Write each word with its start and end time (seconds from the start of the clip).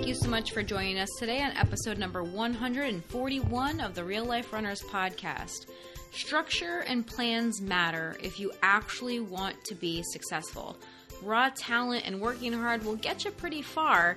Thank 0.00 0.08
you 0.08 0.14
so 0.14 0.30
much 0.30 0.52
for 0.52 0.62
joining 0.62 0.98
us 0.98 1.10
today 1.18 1.42
on 1.42 1.50
episode 1.58 1.98
number 1.98 2.22
141 2.24 3.80
of 3.82 3.94
the 3.94 4.02
Real 4.02 4.24
Life 4.24 4.50
Runners 4.50 4.80
podcast. 4.80 5.66
Structure 6.10 6.78
and 6.86 7.06
plans 7.06 7.60
matter 7.60 8.16
if 8.22 8.40
you 8.40 8.50
actually 8.62 9.20
want 9.20 9.62
to 9.64 9.74
be 9.74 10.02
successful. 10.04 10.78
Raw 11.20 11.50
talent 11.54 12.06
and 12.06 12.18
working 12.18 12.54
hard 12.54 12.82
will 12.82 12.96
get 12.96 13.26
you 13.26 13.30
pretty 13.30 13.60
far, 13.60 14.16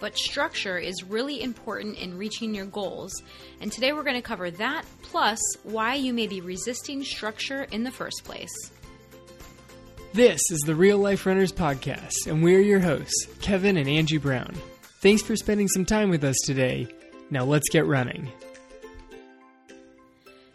but 0.00 0.18
structure 0.18 0.76
is 0.76 1.02
really 1.02 1.42
important 1.42 1.96
in 1.96 2.18
reaching 2.18 2.54
your 2.54 2.66
goals. 2.66 3.22
And 3.62 3.72
today 3.72 3.94
we're 3.94 4.02
going 4.02 4.16
to 4.16 4.22
cover 4.22 4.50
that, 4.50 4.84
plus 5.00 5.40
why 5.62 5.94
you 5.94 6.12
may 6.12 6.26
be 6.26 6.42
resisting 6.42 7.02
structure 7.02 7.66
in 7.72 7.84
the 7.84 7.90
first 7.90 8.22
place. 8.22 8.54
This 10.12 10.42
is 10.50 10.60
the 10.60 10.74
Real 10.74 10.98
Life 10.98 11.24
Runners 11.24 11.52
Podcast, 11.52 12.26
and 12.26 12.42
we're 12.42 12.60
your 12.60 12.80
hosts, 12.80 13.28
Kevin 13.40 13.78
and 13.78 13.88
Angie 13.88 14.18
Brown. 14.18 14.54
Thanks 15.06 15.22
for 15.22 15.36
spending 15.36 15.68
some 15.68 15.84
time 15.84 16.10
with 16.10 16.24
us 16.24 16.34
today. 16.44 16.88
Now 17.30 17.44
let's 17.44 17.68
get 17.68 17.86
running. 17.86 18.28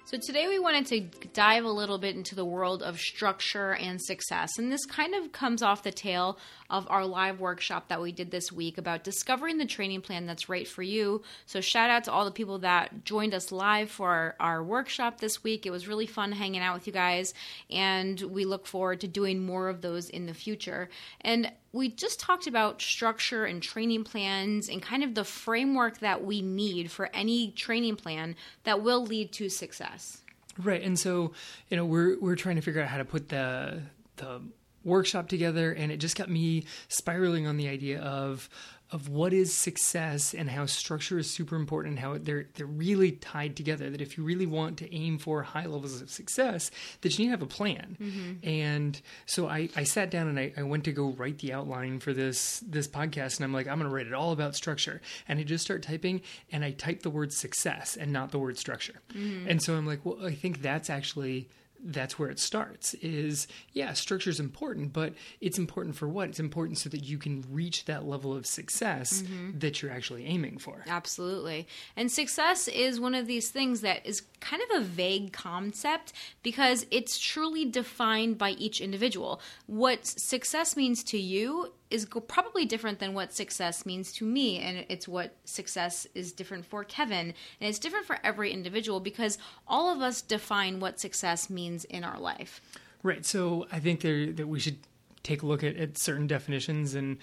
So, 0.04 0.18
today 0.22 0.50
we 0.50 0.60
wanted 0.60 0.88
to 0.88 1.28
dive 1.30 1.64
a 1.64 1.70
little 1.70 1.98
bit 1.98 2.18
into 2.18 2.36
the 2.36 2.44
world 2.44 2.84
of 2.84 3.00
structure 3.00 3.74
and 3.74 3.98
success. 4.02 4.50
And 4.58 4.70
this 4.70 4.86
kind 4.86 5.16
of 5.16 5.32
comes 5.32 5.64
off 5.64 5.84
the 5.84 5.92
tail 5.94 6.38
of 6.72 6.88
our 6.90 7.06
live 7.06 7.40
workshop 7.40 7.90
that 7.90 8.02
we 8.02 8.12
did 8.12 8.32
this 8.32 8.52
week 8.52 8.78
about 8.78 9.04
discovering 9.04 9.58
the 9.58 9.66
training 9.66 10.02
plan 10.02 10.26
that's 10.26 10.50
right 10.50 10.68
for 10.68 10.82
you. 10.82 11.22
So, 11.46 11.62
shout 11.62 11.90
out 11.90 12.06
to 12.06 12.12
all 12.12 12.26
the 12.26 12.32
people 12.32 12.60
that 12.60 13.04
joined 13.04 13.34
us 13.34 13.52
live 13.52 13.92
for 13.92 14.10
our, 14.10 14.36
our 14.40 14.64
workshop 14.64 15.20
this 15.20 15.44
week. 15.44 15.66
It 15.66 15.72
was 15.72 15.88
really 15.88 16.08
fun 16.08 16.32
hanging 16.32 16.62
out 16.62 16.74
with 16.74 16.88
you 16.88 16.94
guys, 16.94 17.34
and 17.70 18.20
we 18.22 18.46
look 18.46 18.66
forward 18.66 19.02
to 19.02 19.08
doing 19.08 19.46
more 19.46 19.68
of 19.68 19.82
those 19.82 20.10
in 20.10 20.26
the 20.26 20.34
future. 20.34 20.90
And 21.20 21.52
we 21.74 21.90
just 21.90 22.20
talked 22.20 22.48
about 22.48 22.82
structure 22.82 23.46
and 23.46 23.62
training 23.62 24.06
plans 24.06 24.70
and 24.70 24.82
kind 24.82 25.04
of 25.04 25.14
the 25.14 25.24
framework 25.24 26.00
that 26.00 26.24
we 26.24 26.42
need 26.42 26.90
for 26.90 27.10
any 27.14 27.52
training 27.52 27.98
plan 27.98 28.36
that 28.64 28.82
will 28.82 29.06
lead 29.06 29.32
to 29.34 29.50
success. 29.50 30.22
Right. 30.58 30.82
And 30.82 30.98
so, 30.98 31.34
you 31.70 31.78
know, 31.78 31.86
we're 31.86 32.20
we're 32.20 32.36
trying 32.36 32.56
to 32.56 32.62
figure 32.62 32.82
out 32.82 32.88
how 32.88 32.98
to 32.98 33.06
put 33.06 33.30
the 33.30 33.82
the 34.18 34.42
workshop 34.84 35.28
together 35.28 35.72
and 35.72 35.92
it 35.92 35.98
just 35.98 36.16
got 36.16 36.30
me 36.30 36.64
spiraling 36.88 37.48
on 37.48 37.58
the 37.58 37.68
idea 37.68 38.00
of 38.02 38.50
of 38.92 39.08
what 39.08 39.32
is 39.32 39.54
success 39.54 40.34
and 40.34 40.50
how 40.50 40.66
structure 40.66 41.18
is 41.18 41.30
super 41.30 41.56
important 41.56 41.94
and 41.94 42.00
how 42.00 42.18
they're 42.18 42.48
they're 42.56 42.66
really 42.66 43.14
tied 43.14 43.56
together. 43.56 43.90
That 43.90 44.02
if 44.02 44.18
you 44.18 44.24
really 44.24 44.46
want 44.46 44.78
to 44.80 44.94
aim 44.94 45.18
for 45.18 45.44
high 45.44 45.66
levels 45.66 46.02
of 46.02 46.10
success, 46.10 46.72
that 47.02 47.18
you 47.18 47.24
need 47.24 47.30
to 47.30 47.32
have 47.32 47.42
a 47.42 47.46
plan. 47.46 47.98
Mm-hmm. 48.02 48.48
And 48.48 49.02
so 49.26 49.48
I, 49.48 49.70
I 49.76 49.84
sat 49.86 50.12
down 50.12 50.28
and 50.28 50.38
I, 50.38 50.54
I 50.58 50.64
went 50.64 50.84
to 50.86 50.92
go 50.92 51.12
write 51.12 51.40
the 51.40 51.54
outline 51.54 52.00
for 52.00 52.12
this 52.12 52.62
this 52.68 52.88
podcast, 52.88 53.38
and 53.38 53.46
I'm 53.46 53.54
like, 53.54 53.68
I'm 53.68 53.80
going 53.80 53.90
to 53.90 53.96
write 53.96 54.08
it 54.08 54.14
all 54.14 54.34
about 54.34 54.56
structure. 54.56 55.02
And 55.28 55.40
I 55.40 55.44
just 55.44 55.64
start 55.64 55.84
typing, 55.84 56.22
and 56.52 56.66
I 56.66 56.72
type 56.72 57.02
the 57.02 57.10
word 57.10 57.32
success 57.32 57.96
and 57.96 58.12
not 58.12 58.32
the 58.32 58.40
word 58.40 58.58
structure. 58.58 59.00
Mm-hmm. 59.14 59.50
And 59.50 59.62
so 59.62 59.76
I'm 59.76 59.88
like, 59.88 60.06
well, 60.06 60.26
I 60.26 60.36
think 60.36 60.62
that's 60.62 60.90
actually 60.90 61.48
that's 61.84 62.20
where 62.20 62.30
it 62.30 62.40
starts 62.40 62.94
is 62.96 63.48
yeah 63.74 63.94
structure 63.94 64.30
is 64.30 64.40
important 64.40 64.94
but 64.94 65.14
it's 65.40 65.58
important 65.58 65.96
for 65.96 66.08
what? 66.08 66.30
It's 66.30 66.40
important 66.40 66.78
so 66.78 66.90
that 66.90 67.04
you 67.04 67.18
can 67.18 67.44
reach 67.50 67.86
that 67.86 68.06
level 68.06 68.36
of 68.36 68.46
success 68.46 69.22
mm-hmm. 69.22 69.60
that 69.60 69.82
you're 69.82 69.92
actually 69.92 70.26
aiming 70.26 70.58
for. 70.58 70.84
Absolutely. 70.88 71.68
And 71.96 72.12
success 72.12 72.68
is 72.68 73.00
one 73.00 73.16
of 73.16 73.28
these 73.28 73.50
things 73.50 73.82
that 73.82 74.06
is 74.06 74.24
kind 74.40 74.62
of 74.70 74.82
a 74.82 74.86
vague 74.86 75.34
concept 75.34 76.14
because 76.44 76.86
it's 76.92 77.20
truly 77.20 77.66
defined 77.66 78.38
by 78.38 78.52
each 78.52 78.82
individual. 78.82 79.42
What 79.68 80.06
success 80.06 80.76
means 80.76 81.04
to 81.06 81.18
you 81.18 81.74
is 81.92 82.08
probably 82.28 82.66
different 82.66 83.00
than 83.00 83.14
what 83.14 83.34
success 83.34 83.86
means 83.86 84.12
to 84.14 84.26
me 84.26 84.60
and 84.60 84.86
it's 84.90 85.08
what 85.08 85.36
success 85.46 86.08
is 86.16 86.32
different 86.32 86.66
for 86.66 86.84
Kevin 86.84 87.28
and 87.60 87.70
it's 87.70 87.80
different 87.80 88.06
for 88.06 88.18
every 88.24 88.52
individual 88.52 89.00
because 89.00 89.38
all 89.68 89.94
of 89.94 90.02
us 90.02 90.22
define 90.22 90.80
what 90.80 91.00
success 91.00 91.50
means 91.50 91.84
in 91.86 92.04
our 92.04 92.20
life. 92.20 92.62
Right. 93.04 93.26
So 93.26 93.68
I 93.72 93.80
think 93.80 94.02
there, 94.02 94.32
that 94.32 94.48
we 94.48 94.60
should 94.60 94.78
take 95.24 95.42
a 95.42 95.46
look 95.46 95.64
at, 95.64 95.76
at 95.76 95.98
certain 95.98 96.28
definitions 96.28 96.96
and 96.96 97.18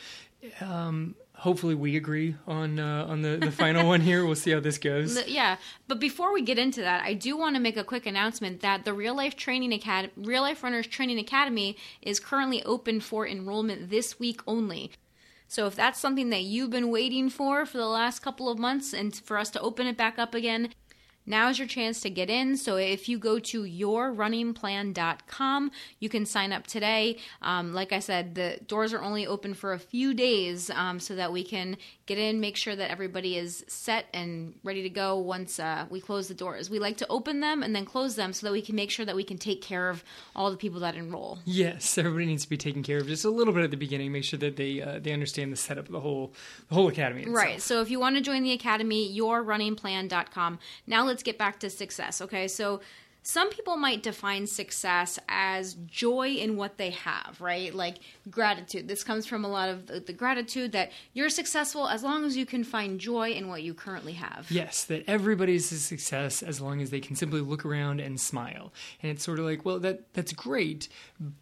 um, 0.60 1.14
hopefully 1.38 1.74
we 1.74 1.96
agree 1.96 2.34
on 2.46 2.78
uh, 2.78 3.06
on 3.08 3.22
the, 3.22 3.36
the 3.36 3.52
final 3.52 3.86
one 3.86 4.00
here. 4.00 4.24
We'll 4.26 4.34
see 4.34 4.50
how 4.50 4.60
this 4.60 4.78
goes. 4.78 5.18
Yeah, 5.28 5.56
but 5.86 6.00
before 6.00 6.32
we 6.32 6.42
get 6.42 6.58
into 6.58 6.80
that, 6.80 7.04
I 7.04 7.14
do 7.14 7.36
want 7.36 7.54
to 7.54 7.60
make 7.60 7.76
a 7.76 7.84
quick 7.84 8.06
announcement 8.06 8.60
that 8.60 8.84
the 8.84 8.92
Real 8.92 9.14
Life 9.14 9.36
Training 9.36 9.72
Academy, 9.72 10.12
Real 10.16 10.42
Life 10.42 10.62
Runners 10.62 10.86
Training 10.86 11.18
Academy, 11.18 11.76
is 12.02 12.18
currently 12.18 12.62
open 12.64 13.00
for 13.00 13.26
enrollment 13.26 13.90
this 13.90 14.18
week 14.18 14.40
only. 14.46 14.90
So 15.46 15.66
if 15.66 15.76
that's 15.76 16.00
something 16.00 16.30
that 16.30 16.42
you've 16.42 16.70
been 16.70 16.90
waiting 16.90 17.30
for 17.30 17.64
for 17.66 17.78
the 17.78 17.86
last 17.86 18.20
couple 18.20 18.48
of 18.48 18.58
months, 18.58 18.92
and 18.92 19.14
for 19.14 19.38
us 19.38 19.50
to 19.50 19.60
open 19.60 19.86
it 19.86 19.96
back 19.96 20.18
up 20.18 20.34
again, 20.34 20.70
Now's 21.28 21.58
your 21.58 21.68
chance 21.68 22.00
to 22.00 22.10
get 22.10 22.30
in. 22.30 22.56
So 22.56 22.76
if 22.76 23.06
you 23.08 23.18
go 23.18 23.38
to 23.38 23.64
yourrunningplan.com, 23.64 25.70
you 26.00 26.08
can 26.08 26.24
sign 26.24 26.52
up 26.52 26.66
today. 26.66 27.18
Um, 27.42 27.74
like 27.74 27.92
I 27.92 27.98
said, 27.98 28.34
the 28.34 28.58
doors 28.66 28.94
are 28.94 29.02
only 29.02 29.26
open 29.26 29.52
for 29.52 29.74
a 29.74 29.78
few 29.78 30.14
days 30.14 30.70
um, 30.70 30.98
so 30.98 31.14
that 31.16 31.30
we 31.30 31.44
can 31.44 31.76
get 32.06 32.16
in, 32.16 32.40
make 32.40 32.56
sure 32.56 32.74
that 32.74 32.90
everybody 32.90 33.36
is 33.36 33.62
set 33.68 34.06
and 34.14 34.54
ready 34.64 34.82
to 34.82 34.88
go 34.88 35.18
once 35.18 35.60
uh, 35.60 35.84
we 35.90 36.00
close 36.00 36.28
the 36.28 36.34
doors. 36.34 36.70
We 36.70 36.78
like 36.78 36.96
to 36.96 37.06
open 37.10 37.40
them 37.40 37.62
and 37.62 37.76
then 37.76 37.84
close 37.84 38.16
them 38.16 38.32
so 38.32 38.46
that 38.46 38.52
we 38.52 38.62
can 38.62 38.74
make 38.74 38.90
sure 38.90 39.04
that 39.04 39.14
we 39.14 39.24
can 39.24 39.36
take 39.36 39.60
care 39.60 39.90
of 39.90 40.02
all 40.34 40.50
the 40.50 40.56
people 40.56 40.80
that 40.80 40.94
enroll. 40.94 41.40
Yes, 41.44 41.98
everybody 41.98 42.24
needs 42.24 42.44
to 42.44 42.48
be 42.48 42.56
taken 42.56 42.82
care 42.82 42.96
of 42.98 43.06
just 43.06 43.26
a 43.26 43.30
little 43.30 43.52
bit 43.52 43.64
at 43.64 43.70
the 43.70 43.76
beginning. 43.76 44.12
Make 44.12 44.24
sure 44.24 44.38
that 44.38 44.56
they 44.56 44.80
uh, 44.80 44.98
they 44.98 45.12
understand 45.12 45.52
the 45.52 45.56
setup 45.56 45.84
of 45.86 45.92
the 45.92 46.00
whole 46.00 46.32
the 46.68 46.74
whole 46.74 46.88
academy. 46.88 47.22
Itself. 47.22 47.36
Right. 47.36 47.60
So 47.60 47.82
if 47.82 47.90
you 47.90 48.00
want 48.00 48.16
to 48.16 48.22
join 48.22 48.42
the 48.42 48.52
academy, 48.52 49.14
yourrunningplan.com. 49.14 50.58
Now 50.86 51.04
let's 51.04 51.17
let's 51.18 51.24
get 51.24 51.36
back 51.36 51.58
to 51.58 51.68
success. 51.68 52.22
Okay, 52.22 52.46
so 52.46 52.80
some 53.24 53.50
people 53.50 53.76
might 53.76 54.04
define 54.04 54.46
success 54.46 55.18
as 55.28 55.74
joy 55.84 56.28
in 56.34 56.56
what 56.56 56.78
they 56.78 56.90
have, 56.90 57.40
right? 57.40 57.74
Like 57.74 57.96
gratitude. 58.30 58.86
This 58.86 59.02
comes 59.02 59.26
from 59.26 59.44
a 59.44 59.48
lot 59.48 59.68
of 59.68 59.88
the, 59.88 59.98
the, 59.98 60.12
gratitude 60.12 60.70
that 60.72 60.92
you're 61.14 61.28
successful 61.28 61.88
as 61.88 62.04
long 62.04 62.24
as 62.24 62.36
you 62.36 62.46
can 62.46 62.62
find 62.62 63.00
joy 63.00 63.32
in 63.32 63.48
what 63.48 63.64
you 63.64 63.74
currently 63.74 64.12
have. 64.12 64.48
Yes, 64.48 64.84
that 64.84 65.02
everybody's 65.08 65.72
a 65.72 65.80
success 65.80 66.40
as 66.40 66.60
long 66.60 66.80
as 66.80 66.90
they 66.90 67.00
can 67.00 67.16
simply 67.16 67.40
look 67.40 67.66
around 67.66 67.98
and 68.00 68.20
smile. 68.20 68.72
And 69.02 69.10
it's 69.10 69.24
sort 69.24 69.40
of 69.40 69.44
like, 69.44 69.64
well, 69.64 69.80
that 69.80 70.14
that's 70.14 70.32
great, 70.32 70.88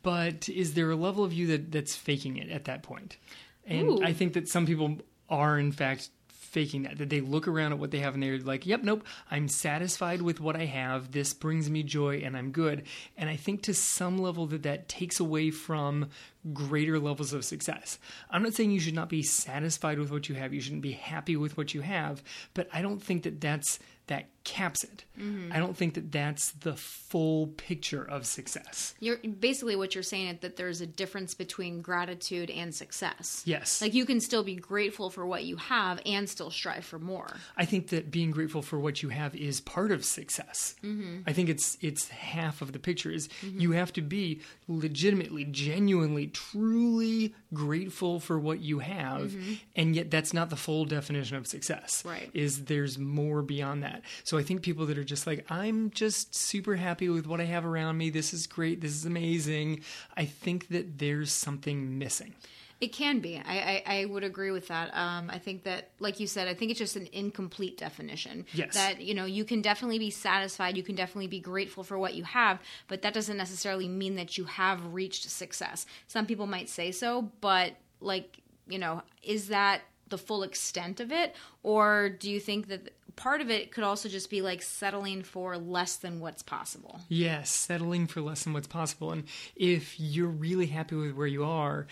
but 0.03 0.48
is 0.48 0.72
there 0.72 0.91
a 0.91 0.97
level 0.97 1.22
of 1.22 1.34
you 1.34 1.47
that 1.48 1.70
that's 1.70 1.94
faking 1.94 2.38
it 2.38 2.48
at 2.48 2.64
that 2.64 2.82
point? 2.82 3.19
And 3.66 3.91
Ooh. 3.91 4.03
I 4.03 4.14
think 4.14 4.32
that 4.32 4.48
some 4.48 4.64
people 4.64 4.97
are 5.28 5.58
in 5.58 5.72
fact 5.72 6.08
faking 6.56 6.84
that. 6.84 6.97
That 6.97 7.11
they 7.11 7.21
look 7.21 7.47
around 7.47 7.72
at 7.72 7.78
what 7.78 7.91
they 7.91 7.99
have 7.99 8.15
and 8.15 8.22
they're 8.22 8.39
like, 8.39 8.65
yep, 8.65 8.83
nope, 8.83 9.05
I'm 9.31 9.47
satisfied 9.47 10.22
with 10.22 10.41
what 10.41 10.56
I 10.56 10.65
have. 10.65 11.12
This 11.12 11.34
brings 11.34 11.69
me 11.69 11.83
joy 11.83 12.22
and 12.25 12.34
I'm 12.34 12.50
good. 12.50 12.84
And 13.19 13.28
I 13.28 13.37
think 13.37 13.61
to 13.65 13.75
some 13.75 14.17
level 14.17 14.47
that 14.47 14.62
that 14.62 14.89
takes 14.89 15.21
away 15.21 15.50
from 15.50 16.09
greater 16.55 16.99
levels 16.99 17.34
of 17.34 17.44
success. 17.44 17.99
I'm 18.31 18.43
not 18.43 18.55
saying 18.55 18.71
you 18.71 18.81
should 18.81 18.94
not 18.94 19.11
be 19.11 19.22
satisfied 19.22 19.99
with 19.99 20.11
what 20.11 20.31
you 20.31 20.34
have. 20.37 20.55
You 20.55 20.62
shouldn't 20.62 20.81
be 20.81 20.93
happy 20.93 21.37
with 21.37 21.59
what 21.59 21.75
you 21.75 21.83
have. 21.83 22.22
But 22.55 22.69
I 22.73 22.81
don't 22.81 23.03
think 23.03 23.25
that 23.25 23.38
that's 23.38 23.78
that 24.06 24.28
caps 24.46 24.84
it. 24.84 25.04
Mm-hmm. 25.18 25.52
I 25.52 25.58
don't 25.58 25.76
think 25.76 25.94
that 25.94 26.12
that's 26.12 26.52
the 26.52 26.74
full 26.74 27.48
picture 27.48 28.04
of 28.04 28.24
success. 28.26 28.94
You're 29.00 29.18
basically 29.18 29.74
what 29.74 29.94
you're 29.94 30.04
saying 30.04 30.28
is 30.28 30.40
that 30.40 30.56
there's 30.56 30.80
a 30.80 30.86
difference 30.86 31.34
between 31.34 31.82
gratitude 31.82 32.48
and 32.50 32.74
success. 32.74 33.42
Yes. 33.44 33.82
Like 33.82 33.92
you 33.92 34.06
can 34.06 34.20
still 34.20 34.44
be 34.44 34.54
grateful 34.54 35.10
for 35.10 35.26
what 35.26 35.44
you 35.44 35.56
have 35.56 36.00
and 36.06 36.28
still 36.28 36.50
strive 36.50 36.84
for 36.84 37.00
more. 37.00 37.28
I 37.56 37.64
think 37.64 37.88
that 37.88 38.10
being 38.10 38.30
grateful 38.30 38.62
for 38.62 38.78
what 38.78 39.02
you 39.02 39.08
have 39.08 39.34
is 39.34 39.60
part 39.60 39.90
of 39.90 40.04
success. 40.04 40.76
Mm-hmm. 40.84 41.22
I 41.26 41.32
think 41.32 41.48
it's 41.48 41.76
it's 41.80 42.08
half 42.08 42.62
of 42.62 42.72
the 42.72 42.78
picture 42.78 43.10
is 43.10 43.28
mm-hmm. 43.44 43.60
you 43.60 43.72
have 43.72 43.92
to 43.94 44.02
be 44.02 44.42
legitimately, 44.68 45.46
genuinely, 45.46 46.28
truly 46.28 47.34
grateful 47.52 48.20
for 48.20 48.38
what 48.38 48.60
you 48.60 48.78
have 48.78 49.32
mm-hmm. 49.32 49.54
and 49.75 49.96
yet 49.96 50.10
that's 50.10 50.32
not 50.32 50.50
the 50.50 50.56
full 50.56 50.84
definition 50.84 51.37
of 51.37 51.49
success. 51.49 52.04
Right. 52.06 52.31
Is 52.32 52.66
there's 52.66 52.96
more 52.96 53.42
beyond 53.42 53.82
that. 53.82 54.02
So 54.22 54.36
I 54.37 54.43
think 54.43 54.62
people 54.62 54.87
that 54.87 54.99
are 54.99 55.05
just 55.05 55.27
like, 55.27 55.44
I'm 55.50 55.91
just 55.91 56.35
super 56.35 56.77
happy 56.77 57.09
with 57.09 57.27
what 57.27 57.41
I 57.41 57.44
have 57.44 57.65
around 57.65 57.97
me. 57.99 58.11
This 58.11 58.35
is 58.35 58.47
great. 58.47 58.81
This 58.81 58.93
is 58.93 59.05
amazing. 59.05 59.83
I 60.17 60.25
think 60.25 60.69
that 60.69 60.99
there's 60.99 61.33
something 61.33 61.99
missing. 61.99 62.35
It 62.79 62.93
can 62.93 63.21
be. 63.21 63.38
I, 63.38 63.83
I, 63.87 64.00
I 64.00 64.05
would 64.05 64.23
agree 64.23 64.50
with 64.50 64.69
that. 64.69 64.94
Um, 64.94 65.31
I 65.31 65.38
think 65.38 65.62
that, 65.62 65.93
like 65.99 66.21
you 66.21 66.27
said, 66.27 66.47
I 66.47 66.53
think 66.53 66.71
it's 66.71 66.79
just 66.79 66.94
an 66.94 67.09
incomplete 67.11 67.79
definition. 67.79 68.44
Yes. 68.53 68.75
That, 68.75 69.00
you 69.00 69.15
know, 69.15 69.25
you 69.25 69.44
can 69.44 69.62
definitely 69.62 69.99
be 69.99 70.11
satisfied. 70.11 70.77
You 70.77 70.83
can 70.83 70.94
definitely 70.94 71.29
be 71.29 71.41
grateful 71.41 71.85
for 71.85 71.99
what 71.99 72.12
you 72.12 72.25
have, 72.25 72.61
but 72.87 73.00
that 73.00 73.15
doesn't 73.15 73.38
necessarily 73.38 73.88
mean 73.88 74.17
that 74.17 74.37
you 74.37 74.44
have 74.44 74.93
reached 74.93 75.31
success. 75.31 75.87
Some 76.06 76.27
people 76.27 76.47
might 76.47 76.69
say 76.69 76.93
so, 76.93 77.31
but, 77.41 77.73
like, 78.03 78.43
you 78.69 78.79
know, 78.79 79.00
is 79.23 79.49
that 79.49 79.81
the 80.08 80.19
full 80.19 80.43
extent 80.43 81.00
of 81.00 81.12
it? 81.12 81.35
Or 81.62 82.08
do 82.08 82.31
you 82.31 82.41
think 82.41 82.69
that 82.69 82.91
part 83.17 83.41
of 83.41 83.50
it 83.50 83.73
could 83.73 83.82
also 83.82 84.08
just 84.08 84.31
be 84.31 84.43
like 84.43 84.62
settling 84.62 85.23
for 85.23 85.56
less 85.56 85.97
than 85.97 86.20
what's 86.20 86.43
possible. 86.43 87.00
Yes, 87.08 87.50
settling 87.50 88.06
for 88.06 88.20
less 88.20 88.44
than 88.44 88.53
what's 88.53 88.67
possible. 88.67 89.11
And 89.11 89.25
if 89.56 89.99
you're 89.99 90.29
really 90.29 90.67
happy 90.67 90.94
with 90.94 91.14
where 91.14 91.26
you 91.26 91.44
are, 91.44 91.87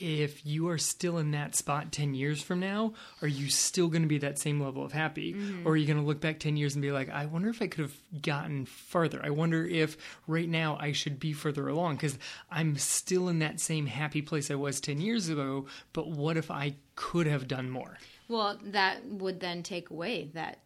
if 0.00 0.44
you 0.44 0.68
are 0.68 0.78
still 0.78 1.18
in 1.18 1.32
that 1.32 1.54
spot 1.54 1.92
10 1.92 2.14
years 2.14 2.42
from 2.42 2.60
now, 2.60 2.94
are 3.22 3.28
you 3.28 3.48
still 3.48 3.88
going 3.88 4.02
to 4.02 4.08
be 4.08 4.18
that 4.18 4.38
same 4.38 4.60
level 4.60 4.84
of 4.84 4.92
happy? 4.92 5.34
Mm-hmm. 5.34 5.66
Or 5.66 5.72
are 5.72 5.76
you 5.76 5.86
going 5.86 5.98
to 5.98 6.04
look 6.04 6.20
back 6.20 6.38
10 6.38 6.56
years 6.56 6.74
and 6.74 6.82
be 6.82 6.92
like, 6.92 7.10
I 7.10 7.26
wonder 7.26 7.48
if 7.48 7.60
I 7.62 7.66
could 7.66 7.82
have 7.82 8.22
gotten 8.22 8.66
further? 8.66 9.20
I 9.22 9.30
wonder 9.30 9.64
if 9.64 9.96
right 10.26 10.48
now 10.48 10.76
I 10.80 10.92
should 10.92 11.18
be 11.18 11.32
further 11.32 11.68
along 11.68 11.96
because 11.96 12.18
I'm 12.50 12.76
still 12.76 13.28
in 13.28 13.40
that 13.40 13.60
same 13.60 13.86
happy 13.86 14.22
place 14.22 14.50
I 14.50 14.54
was 14.54 14.80
10 14.80 15.00
years 15.00 15.28
ago, 15.28 15.66
but 15.92 16.08
what 16.08 16.36
if 16.36 16.50
I 16.50 16.76
could 16.96 17.26
have 17.26 17.48
done 17.48 17.70
more? 17.70 17.98
Well, 18.28 18.58
that 18.62 19.04
would 19.06 19.40
then 19.40 19.62
take 19.62 19.90
away 19.90 20.30
that 20.34 20.58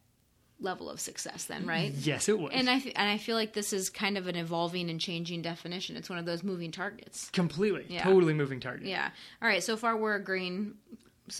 level 0.62 0.88
of 0.88 1.00
success, 1.00 1.44
then, 1.44 1.66
right? 1.66 1.92
Yes, 1.92 2.28
it 2.28 2.38
would. 2.38 2.52
And 2.52 2.70
I 2.70 2.76
f- 2.76 2.86
and 2.94 3.08
I 3.10 3.18
feel 3.18 3.36
like 3.36 3.52
this 3.52 3.72
is 3.72 3.90
kind 3.90 4.16
of 4.16 4.26
an 4.26 4.36
evolving 4.36 4.88
and 4.90 5.00
changing 5.00 5.42
definition. 5.42 5.96
It's 5.96 6.08
one 6.08 6.18
of 6.18 6.24
those 6.26 6.42
moving 6.42 6.70
targets. 6.70 7.28
Completely. 7.30 7.86
Yeah. 7.88 8.04
Totally 8.04 8.34
moving 8.34 8.60
target. 8.60 8.86
Yeah. 8.86 9.10
All 9.42 9.48
right. 9.48 9.62
So 9.62 9.76
far, 9.76 9.96
we're 9.96 10.14
agreeing 10.14 10.74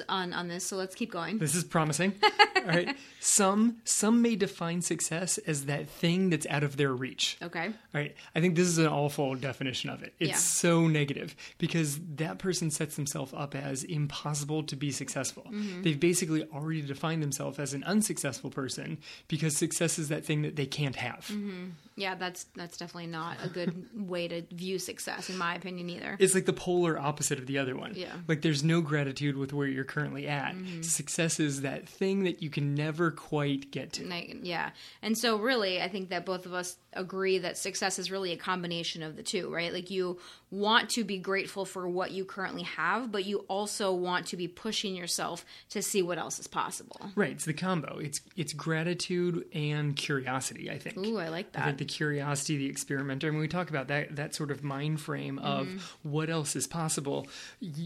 on 0.09 0.33
on 0.33 0.49
this. 0.49 0.65
So 0.65 0.77
let's 0.77 0.94
keep 0.94 1.11
going. 1.12 1.39
This 1.39 1.55
is 1.55 1.65
promising. 1.65 2.15
All 2.56 2.62
right. 2.69 2.97
Some 3.21 3.79
some 3.85 4.23
may 4.23 4.37
define 4.37 4.83
success 4.83 5.39
as 5.39 5.65
that 5.67 5.89
thing 5.89 6.31
that's 6.31 6.47
out 6.47 6.62
of 6.62 6.77
their 6.77 6.93
reach. 6.94 7.37
Okay. 7.43 7.67
All 7.67 7.73
right. 7.93 8.15
I 8.35 8.41
think 8.41 8.55
this 8.56 8.69
is 8.69 8.79
an 8.79 8.87
awful 8.87 9.35
definition 9.35 9.91
of 9.91 10.03
it. 10.03 10.15
It's 10.21 10.31
Yeah. 10.31 10.37
so 10.37 10.87
negative 10.87 11.35
because 11.59 11.99
that 12.17 12.39
person 12.39 12.71
sets 12.71 12.97
themselves 12.97 13.33
up 13.37 13.55
as 13.55 13.83
impossible 13.85 14.62
to 14.65 14.77
be 14.77 14.91
successful. 14.93 15.44
Mm-hmm. 15.50 15.83
They've 15.83 15.99
basically 15.99 16.44
already 16.53 16.83
defined 16.83 17.23
themselves 17.23 17.59
as 17.59 17.75
an 17.75 17.83
unsuccessful 17.85 18.50
person 18.50 18.99
because 19.29 19.56
success 19.56 19.99
is 19.99 20.09
that 20.09 20.25
thing 20.25 20.43
that 20.43 20.56
they 20.56 20.67
can't 20.67 20.97
have. 20.97 21.31
Yeah, 21.97 22.15
that's 22.15 22.44
that's 22.55 22.77
definitely 22.77 23.09
not 23.09 23.37
a 23.44 23.49
good 23.49 23.87
way 24.09 24.29
to 24.29 24.43
view 24.53 24.79
success, 24.79 25.29
in 25.29 25.37
my 25.39 25.55
opinion, 25.55 25.91
either. 25.91 26.17
It's 26.19 26.35
like 26.35 26.47
the 26.47 26.53
polar 26.53 26.99
opposite 26.99 27.39
of 27.39 27.47
the 27.47 27.59
other 27.59 27.77
one. 27.77 27.93
Yeah. 27.94 28.12
Like 28.29 28.43
there's 28.43 28.62
no 28.65 28.81
gratitude 28.81 29.37
with 29.37 29.53
where 29.53 29.67
you're 29.67 29.85
currently 29.85 30.27
at. 30.29 30.55
Mm-hmm. 30.55 30.83
Success 30.83 31.39
is 31.41 31.62
that 31.62 31.89
thing 31.89 32.25
that 32.25 32.43
you 32.43 32.50
can 32.50 32.75
never 32.75 33.11
quite 33.11 33.71
get 33.71 33.93
to. 33.94 34.05
And 34.05 34.15
I- 34.15 34.35
yeah. 34.43 34.71
And 35.03 35.17
so, 35.17 35.37
really, 35.39 35.81
I 35.83 35.89
think 35.89 36.11
that 36.11 36.25
both 36.25 36.47
of 36.47 36.55
us 36.55 36.77
agree 36.94 37.39
that 37.39 37.56
success 37.56 37.99
is 37.99 38.11
really 38.11 38.33
a 38.33 38.37
combination 38.37 39.03
of 39.03 39.17
the 39.17 39.23
two, 39.23 39.53
right? 39.53 39.73
Like, 39.73 39.91
you 39.91 40.19
want 40.50 40.91
to 40.91 41.05
be 41.05 41.17
grateful 41.19 41.65
for 41.65 41.89
what 41.89 42.11
you 42.11 42.25
currently 42.27 42.62
have, 42.65 43.11
but 43.11 43.25
you 43.25 43.39
also 43.49 43.93
want 43.93 44.27
to 44.27 44.37
be 44.37 44.47
pushing 44.47 44.94
yourself 44.94 45.47
to 45.71 45.81
see 45.81 46.03
what 46.03 46.19
else 46.19 46.39
is 46.39 46.47
possible. 46.47 47.00
Right, 47.15 47.31
it's 47.33 47.47
the 47.47 47.55
combo. 47.55 47.99
It's 47.99 48.21
it's 48.37 48.53
gratitude 48.53 49.47
and 49.55 49.97
curiosity, 49.97 50.71
I 50.71 50.79
think. 50.79 50.99
Ooh, 50.99 51.19
I 51.19 51.29
like 51.29 51.53
that. 51.53 51.62
I 51.62 51.65
think 51.67 51.79
the 51.79 51.85
curiosity, 51.87 52.59
the 52.59 52.67
experimenter, 52.67 53.29
and 53.29 53.37
when 53.37 53.41
we 53.43 53.49
talk 53.49 53.71
about 53.71 53.89
that 53.89 54.17
that 54.17 54.35
sort 54.35 54.50
of 54.50 54.62
mind 54.62 55.00
frame 55.00 55.39
of 55.39 55.67
Mm-hmm. 55.69 56.11
what 56.11 56.29
else 56.29 56.55
is 56.56 56.67
possible, 56.67 57.27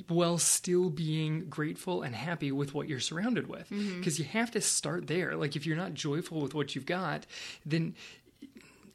while 0.09 0.39
still 0.39 0.91
being 0.91 1.49
grateful 1.49 2.03
and 2.03 2.15
happy 2.15 2.51
with 2.51 2.75
what 2.75 2.89
you're 2.89 3.01
surrounded 3.01 3.49
with, 3.49 3.69
Mm-hmm. 3.71 3.99
because 3.99 4.19
you 4.19 4.25
have 4.25 4.51
to 4.53 4.61
start 4.61 5.07
there. 5.07 5.37
Like 5.37 5.55
if 5.57 5.67
you're 5.67 5.77
not 5.77 5.95
joyful 5.95 6.41
with 6.41 6.55
what 6.55 6.75
you've 6.75 6.87
got, 6.87 7.27
then 7.65 7.95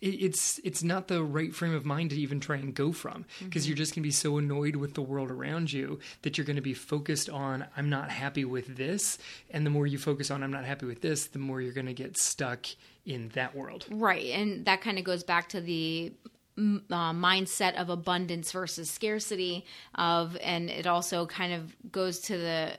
it's 0.02 0.60
it's 0.64 0.84
not 0.84 1.08
the 1.08 1.24
right 1.24 1.54
frame 1.54 1.74
of 1.74 1.86
mind 1.86 2.10
to 2.10 2.16
even 2.16 2.40
try 2.40 2.56
and 2.56 2.74
go 2.74 2.92
from 2.92 3.26
because 3.44 3.68
you're 3.68 3.78
just 3.78 3.94
going 3.94 4.02
to 4.02 4.08
be 4.08 4.12
so 4.12 4.38
annoyed 4.38 4.76
with 4.76 4.96
the 4.96 5.02
world 5.02 5.30
around 5.30 5.72
you 5.72 6.00
that 6.24 6.38
you're 6.38 6.46
going 6.46 6.56
to 6.56 6.62
be 6.62 6.74
focused 6.74 7.30
on 7.30 7.66
I'm 7.78 7.90
not 7.90 8.10
happy 8.10 8.44
with 8.44 8.76
this 8.78 9.20
and 9.52 9.66
the 9.66 9.70
more 9.70 9.86
you 9.86 10.00
focus 10.00 10.32
on 10.32 10.44
I'm 10.44 10.52
not 10.52 10.66
happy 10.66 10.88
with 10.88 11.02
this 11.02 11.28
the 11.28 11.40
more 11.40 11.62
you're 11.62 11.74
going 11.74 11.86
to 11.86 11.94
get 11.94 12.18
stuck 12.18 12.66
in 13.06 13.30
that 13.30 13.56
world. 13.56 13.86
Right, 13.90 14.28
and 14.28 14.66
that 14.66 14.82
kind 14.82 14.98
of 14.98 15.04
goes 15.04 15.24
back 15.24 15.50
to 15.50 15.62
the 15.62 16.14
uh, 16.58 17.14
mindset 17.14 17.76
of 17.76 17.90
abundance 17.90 18.52
versus 18.52 18.90
scarcity 18.90 19.66
of, 19.96 20.38
and 20.42 20.70
it 20.70 20.86
also 20.86 21.26
kind 21.26 21.54
of 21.54 21.76
goes 21.92 22.20
to 22.22 22.38
the 22.38 22.78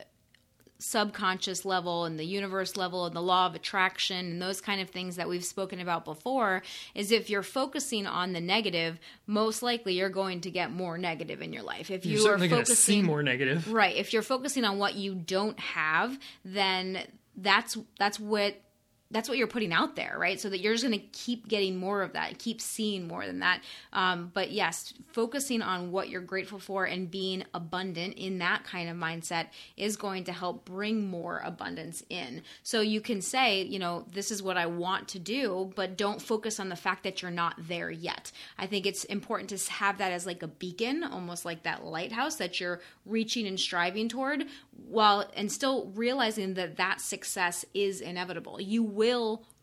subconscious 0.82 1.64
level 1.64 2.04
and 2.04 2.18
the 2.18 2.24
universe 2.24 2.76
level 2.76 3.06
and 3.06 3.14
the 3.14 3.22
law 3.22 3.46
of 3.46 3.54
attraction 3.54 4.32
and 4.32 4.42
those 4.42 4.60
kind 4.60 4.80
of 4.80 4.90
things 4.90 5.16
that 5.16 5.28
we've 5.28 5.44
spoken 5.44 5.80
about 5.80 6.04
before 6.04 6.62
is 6.94 7.12
if 7.12 7.30
you're 7.30 7.42
focusing 7.42 8.06
on 8.06 8.32
the 8.32 8.40
negative 8.40 8.98
most 9.26 9.62
likely 9.62 9.94
you're 9.94 10.08
going 10.08 10.40
to 10.40 10.50
get 10.50 10.72
more 10.72 10.98
negative 10.98 11.40
in 11.40 11.52
your 11.52 11.62
life 11.62 11.90
if 11.90 12.04
You're 12.04 12.18
you 12.18 12.24
are 12.24 12.30
certainly 12.30 12.48
going 12.48 12.64
to 12.64 12.76
see 12.76 12.94
focusing 12.94 13.06
more 13.06 13.22
negative. 13.22 13.72
Right. 13.72 13.96
If 13.96 14.12
you're 14.12 14.22
focusing 14.22 14.64
on 14.64 14.78
what 14.78 14.94
you 14.94 15.14
don't 15.14 15.58
have, 15.60 16.18
then 16.44 17.04
that's 17.36 17.78
that's 17.98 18.20
what 18.20 18.60
that's 19.12 19.28
what 19.28 19.38
you're 19.38 19.46
putting 19.46 19.72
out 19.72 19.94
there, 19.94 20.16
right? 20.18 20.40
So 20.40 20.48
that 20.48 20.60
you're 20.60 20.72
just 20.72 20.84
going 20.84 20.98
to 20.98 21.06
keep 21.12 21.46
getting 21.46 21.76
more 21.76 22.02
of 22.02 22.14
that, 22.14 22.38
keep 22.38 22.60
seeing 22.60 23.06
more 23.06 23.26
than 23.26 23.40
that. 23.40 23.60
Um, 23.92 24.30
but 24.32 24.50
yes, 24.50 24.94
focusing 25.12 25.62
on 25.62 25.92
what 25.92 26.08
you're 26.08 26.22
grateful 26.22 26.58
for 26.58 26.86
and 26.86 27.10
being 27.10 27.44
abundant 27.52 28.14
in 28.14 28.38
that 28.38 28.64
kind 28.64 28.88
of 28.88 28.96
mindset 28.96 29.48
is 29.76 29.96
going 29.96 30.24
to 30.24 30.32
help 30.32 30.64
bring 30.64 31.06
more 31.06 31.42
abundance 31.44 32.02
in. 32.08 32.42
So 32.62 32.80
you 32.80 33.00
can 33.00 33.20
say, 33.20 33.62
you 33.62 33.78
know, 33.78 34.06
this 34.12 34.30
is 34.30 34.42
what 34.42 34.56
I 34.56 34.66
want 34.66 35.08
to 35.08 35.18
do, 35.18 35.70
but 35.76 35.96
don't 35.96 36.20
focus 36.20 36.58
on 36.58 36.70
the 36.70 36.76
fact 36.76 37.04
that 37.04 37.20
you're 37.20 37.30
not 37.30 37.54
there 37.68 37.90
yet. 37.90 38.32
I 38.58 38.66
think 38.66 38.86
it's 38.86 39.04
important 39.04 39.50
to 39.50 39.72
have 39.72 39.98
that 39.98 40.12
as 40.12 40.24
like 40.24 40.42
a 40.42 40.48
beacon, 40.48 41.04
almost 41.04 41.44
like 41.44 41.64
that 41.64 41.84
lighthouse 41.84 42.36
that 42.36 42.60
you're 42.60 42.80
reaching 43.04 43.46
and 43.46 43.60
striving 43.60 44.08
toward 44.08 44.46
while 44.88 45.30
and 45.34 45.52
still 45.52 45.90
realizing 45.94 46.54
that 46.54 46.76
that 46.76 47.00
success 47.00 47.64
is 47.74 48.00
inevitable. 48.00 48.60
You 48.60 48.82
will 48.82 49.01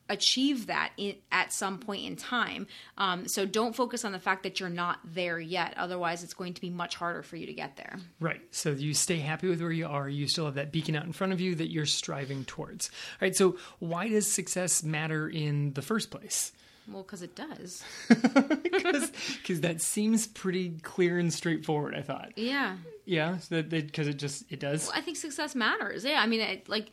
achieve 0.10 0.68
that 0.68 0.92
in, 0.98 1.16
at 1.32 1.54
some 1.54 1.78
point 1.78 2.06
in 2.06 2.16
time. 2.16 2.68
Um, 2.98 3.28
so 3.28 3.46
don't 3.46 3.76
focus 3.76 4.04
on 4.04 4.12
the 4.12 4.20
fact 4.20 4.44
that 4.44 4.60
you're 4.60 4.70
not 4.70 5.00
there 5.06 5.40
yet. 5.40 5.76
Otherwise, 5.78 6.24
it's 6.24 6.34
going 6.34 6.56
to 6.56 6.62
be 6.62 6.70
much 6.70 6.96
harder 6.96 7.22
for 7.22 7.36
you 7.36 7.46
to 7.46 7.54
get 7.54 7.78
there. 7.78 7.98
Right. 8.20 8.42
So 8.52 8.72
you 8.72 8.94
stay 8.94 9.18
happy 9.20 9.48
with 9.48 9.62
where 9.62 9.72
you 9.72 9.88
are. 9.88 10.10
You 10.10 10.28
still 10.28 10.46
have 10.46 10.56
that 10.56 10.72
beacon 10.72 10.96
out 10.96 11.06
in 11.06 11.14
front 11.14 11.32
of 11.32 11.40
you 11.40 11.56
that 11.56 11.72
you're 11.72 11.86
striving 11.86 12.44
towards. 12.46 12.90
All 12.90 13.28
right. 13.28 13.36
So 13.36 13.58
why 13.78 14.10
does 14.10 14.30
success 14.32 14.84
matter 14.84 15.30
in 15.30 15.74
the 15.74 15.82
first 15.82 16.10
place? 16.10 16.52
Well, 16.92 17.04
because 17.04 17.22
it 17.22 17.36
does. 17.36 17.84
Because 19.40 19.62
that 19.62 19.82
seems 19.82 20.28
pretty 20.28 20.72
clear 20.82 21.18
and 21.18 21.34
straightforward. 21.34 21.96
I 21.96 22.02
thought. 22.02 22.34
Yeah. 22.36 22.78
Yeah. 23.06 23.38
So 23.38 23.64
because 23.64 24.08
it 24.08 24.18
just 24.18 24.44
it 24.52 24.60
does. 24.60 24.90
I 24.94 25.02
think 25.02 25.18
success 25.18 25.56
matters. 25.56 26.04
Yeah, 26.04 26.20
I 26.22 26.28
mean, 26.28 26.42
it, 26.42 26.70
like, 26.70 26.92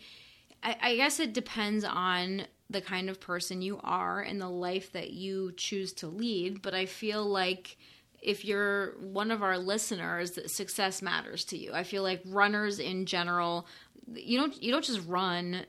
I, 0.62 0.76
I 0.80 0.96
guess 0.96 1.20
it 1.20 1.32
depends 1.32 1.84
on 1.84 2.46
the 2.68 2.80
kind 2.80 3.08
of 3.08 3.20
person 3.20 3.62
you 3.62 3.80
are 3.84 4.20
and 4.20 4.40
the 4.40 4.48
life 4.48 4.92
that 4.92 5.10
you 5.10 5.52
choose 5.56 5.92
to 5.94 6.08
lead. 6.08 6.62
But 6.62 6.74
I 6.74 6.86
feel 6.86 7.24
like 7.24 7.76
if 8.20 8.44
you're 8.44 8.92
one 8.98 9.30
of 9.30 9.42
our 9.42 9.58
listeners, 9.58 10.32
that 10.32 10.50
success 10.50 11.00
matters 11.00 11.44
to 11.46 11.58
you. 11.58 11.72
I 11.72 11.84
feel 11.84 12.02
like 12.02 12.22
runners 12.25 12.80
in 12.80 13.06
general, 13.06 13.66
you 14.12 14.38
don't 14.38 14.60
you 14.62 14.72
don't 14.72 14.84
just 14.84 15.06
run 15.06 15.64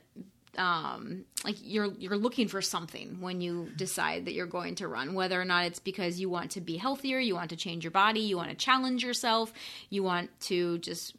um, 0.58 1.24
like 1.44 1.56
you're 1.62 1.92
you're 1.98 2.16
looking 2.16 2.48
for 2.48 2.60
something 2.60 3.20
when 3.20 3.40
you 3.40 3.70
decide 3.76 4.24
that 4.24 4.32
you're 4.32 4.46
going 4.46 4.74
to 4.76 4.88
run 4.88 5.14
whether 5.14 5.40
or 5.40 5.44
not 5.44 5.64
it's 5.64 5.78
because 5.78 6.20
you 6.20 6.28
want 6.28 6.50
to 6.52 6.60
be 6.60 6.76
healthier 6.76 7.18
you 7.18 7.34
want 7.34 7.50
to 7.50 7.56
change 7.56 7.84
your 7.84 7.92
body 7.92 8.20
you 8.20 8.36
want 8.36 8.50
to 8.50 8.56
challenge 8.56 9.04
yourself 9.04 9.52
you 9.88 10.02
want 10.02 10.30
to 10.40 10.78
just 10.78 11.14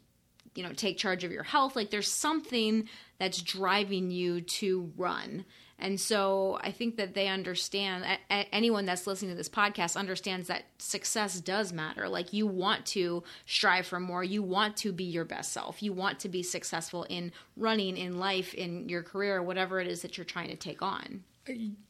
you 0.54 0.62
know 0.62 0.72
take 0.72 0.98
charge 0.98 1.24
of 1.24 1.32
your 1.32 1.42
health 1.42 1.74
like 1.74 1.90
there's 1.90 2.10
something 2.12 2.86
that's 3.20 3.42
driving 3.42 4.10
you 4.10 4.40
to 4.40 4.90
run. 4.96 5.44
And 5.78 5.98
so 5.98 6.58
i 6.62 6.70
think 6.72 6.96
that 6.96 7.14
they 7.14 7.28
understand 7.28 8.04
anyone 8.30 8.84
that's 8.84 9.06
listening 9.06 9.30
to 9.30 9.36
this 9.36 9.48
podcast 9.48 9.96
understands 9.96 10.48
that 10.48 10.64
success 10.78 11.40
does 11.40 11.72
matter. 11.72 12.08
Like 12.08 12.32
you 12.32 12.46
want 12.46 12.86
to 12.86 13.22
strive 13.46 13.86
for 13.86 14.00
more. 14.00 14.24
You 14.24 14.42
want 14.42 14.76
to 14.78 14.92
be 14.92 15.04
your 15.04 15.24
best 15.24 15.52
self. 15.52 15.82
You 15.82 15.92
want 15.92 16.18
to 16.20 16.28
be 16.28 16.42
successful 16.42 17.04
in 17.04 17.32
running 17.56 17.96
in 17.96 18.18
life 18.18 18.52
in 18.54 18.88
your 18.88 19.02
career 19.02 19.42
whatever 19.42 19.80
it 19.80 19.86
is 19.86 20.02
that 20.02 20.18
you're 20.18 20.24
trying 20.24 20.48
to 20.48 20.56
take 20.56 20.82
on. 20.82 21.24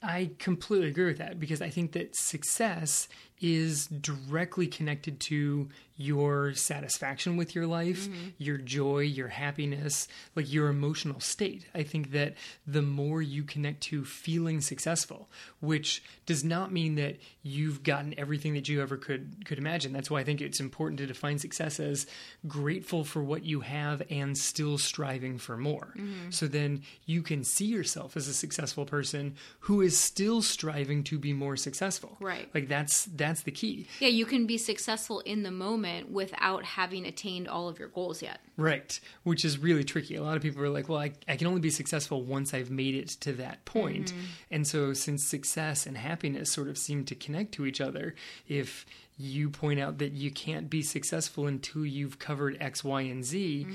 I 0.02 0.30
completely 0.38 0.88
agree 0.88 1.06
with 1.06 1.18
that 1.18 1.38
because 1.40 1.60
I 1.60 1.68
think 1.68 1.92
that 1.92 2.14
success 2.14 3.08
is 3.40 3.86
directly 3.86 4.66
connected 4.66 5.20
to 5.20 5.68
your 6.00 6.54
satisfaction 6.54 7.36
with 7.36 7.54
your 7.54 7.66
life, 7.66 8.08
mm-hmm. 8.08 8.28
your 8.38 8.56
joy, 8.56 9.00
your 9.00 9.28
happiness, 9.28 10.08
like 10.34 10.50
your 10.50 10.68
emotional 10.68 11.20
state. 11.20 11.66
I 11.74 11.82
think 11.82 12.12
that 12.12 12.36
the 12.66 12.80
more 12.80 13.20
you 13.20 13.42
connect 13.42 13.82
to 13.82 14.06
feeling 14.06 14.62
successful, 14.62 15.28
which 15.60 16.02
does 16.24 16.42
not 16.42 16.72
mean 16.72 16.94
that 16.94 17.18
you've 17.42 17.82
gotten 17.82 18.18
everything 18.18 18.54
that 18.54 18.66
you 18.66 18.80
ever 18.80 18.96
could 18.96 19.44
could 19.44 19.58
imagine. 19.58 19.92
That's 19.92 20.10
why 20.10 20.20
I 20.20 20.24
think 20.24 20.40
it's 20.40 20.58
important 20.58 20.98
to 21.00 21.06
define 21.06 21.38
success 21.38 21.78
as 21.78 22.06
grateful 22.48 23.04
for 23.04 23.22
what 23.22 23.44
you 23.44 23.60
have 23.60 24.02
and 24.08 24.38
still 24.38 24.78
striving 24.78 25.36
for 25.36 25.58
more. 25.58 25.92
Mm-hmm. 25.98 26.30
So 26.30 26.46
then 26.46 26.80
you 27.04 27.20
can 27.20 27.44
see 27.44 27.66
yourself 27.66 28.16
as 28.16 28.26
a 28.26 28.32
successful 28.32 28.86
person 28.86 29.36
who 29.60 29.82
is 29.82 29.98
still 29.98 30.40
striving 30.40 31.04
to 31.04 31.18
be 31.18 31.34
more 31.34 31.58
successful. 31.58 32.16
Right. 32.20 32.48
Like 32.54 32.68
that's 32.68 33.04
that's 33.04 33.29
that's 33.30 33.42
the 33.42 33.52
key. 33.52 33.86
Yeah, 34.00 34.08
you 34.08 34.26
can 34.26 34.46
be 34.46 34.58
successful 34.58 35.20
in 35.20 35.44
the 35.44 35.52
moment 35.52 36.10
without 36.10 36.64
having 36.64 37.06
attained 37.06 37.46
all 37.46 37.68
of 37.68 37.78
your 37.78 37.88
goals 37.88 38.22
yet. 38.22 38.40
Right, 38.56 38.98
which 39.22 39.44
is 39.44 39.56
really 39.56 39.84
tricky. 39.84 40.16
A 40.16 40.22
lot 40.22 40.36
of 40.36 40.42
people 40.42 40.62
are 40.62 40.68
like, 40.68 40.88
well, 40.88 40.98
I, 40.98 41.12
I 41.28 41.36
can 41.36 41.46
only 41.46 41.60
be 41.60 41.70
successful 41.70 42.22
once 42.22 42.52
I've 42.52 42.70
made 42.70 42.96
it 42.96 43.08
to 43.20 43.32
that 43.34 43.64
point. 43.64 44.12
Mm-hmm. 44.12 44.24
And 44.50 44.66
so, 44.66 44.92
since 44.94 45.24
success 45.24 45.86
and 45.86 45.96
happiness 45.96 46.50
sort 46.50 46.68
of 46.68 46.76
seem 46.76 47.04
to 47.04 47.14
connect 47.14 47.52
to 47.52 47.66
each 47.66 47.80
other, 47.80 48.16
if 48.48 48.84
you 49.16 49.48
point 49.48 49.78
out 49.78 49.98
that 49.98 50.12
you 50.12 50.30
can't 50.30 50.68
be 50.68 50.82
successful 50.82 51.46
until 51.46 51.86
you've 51.86 52.18
covered 52.18 52.56
X, 52.60 52.82
Y, 52.82 53.02
and 53.02 53.24
Z, 53.24 53.66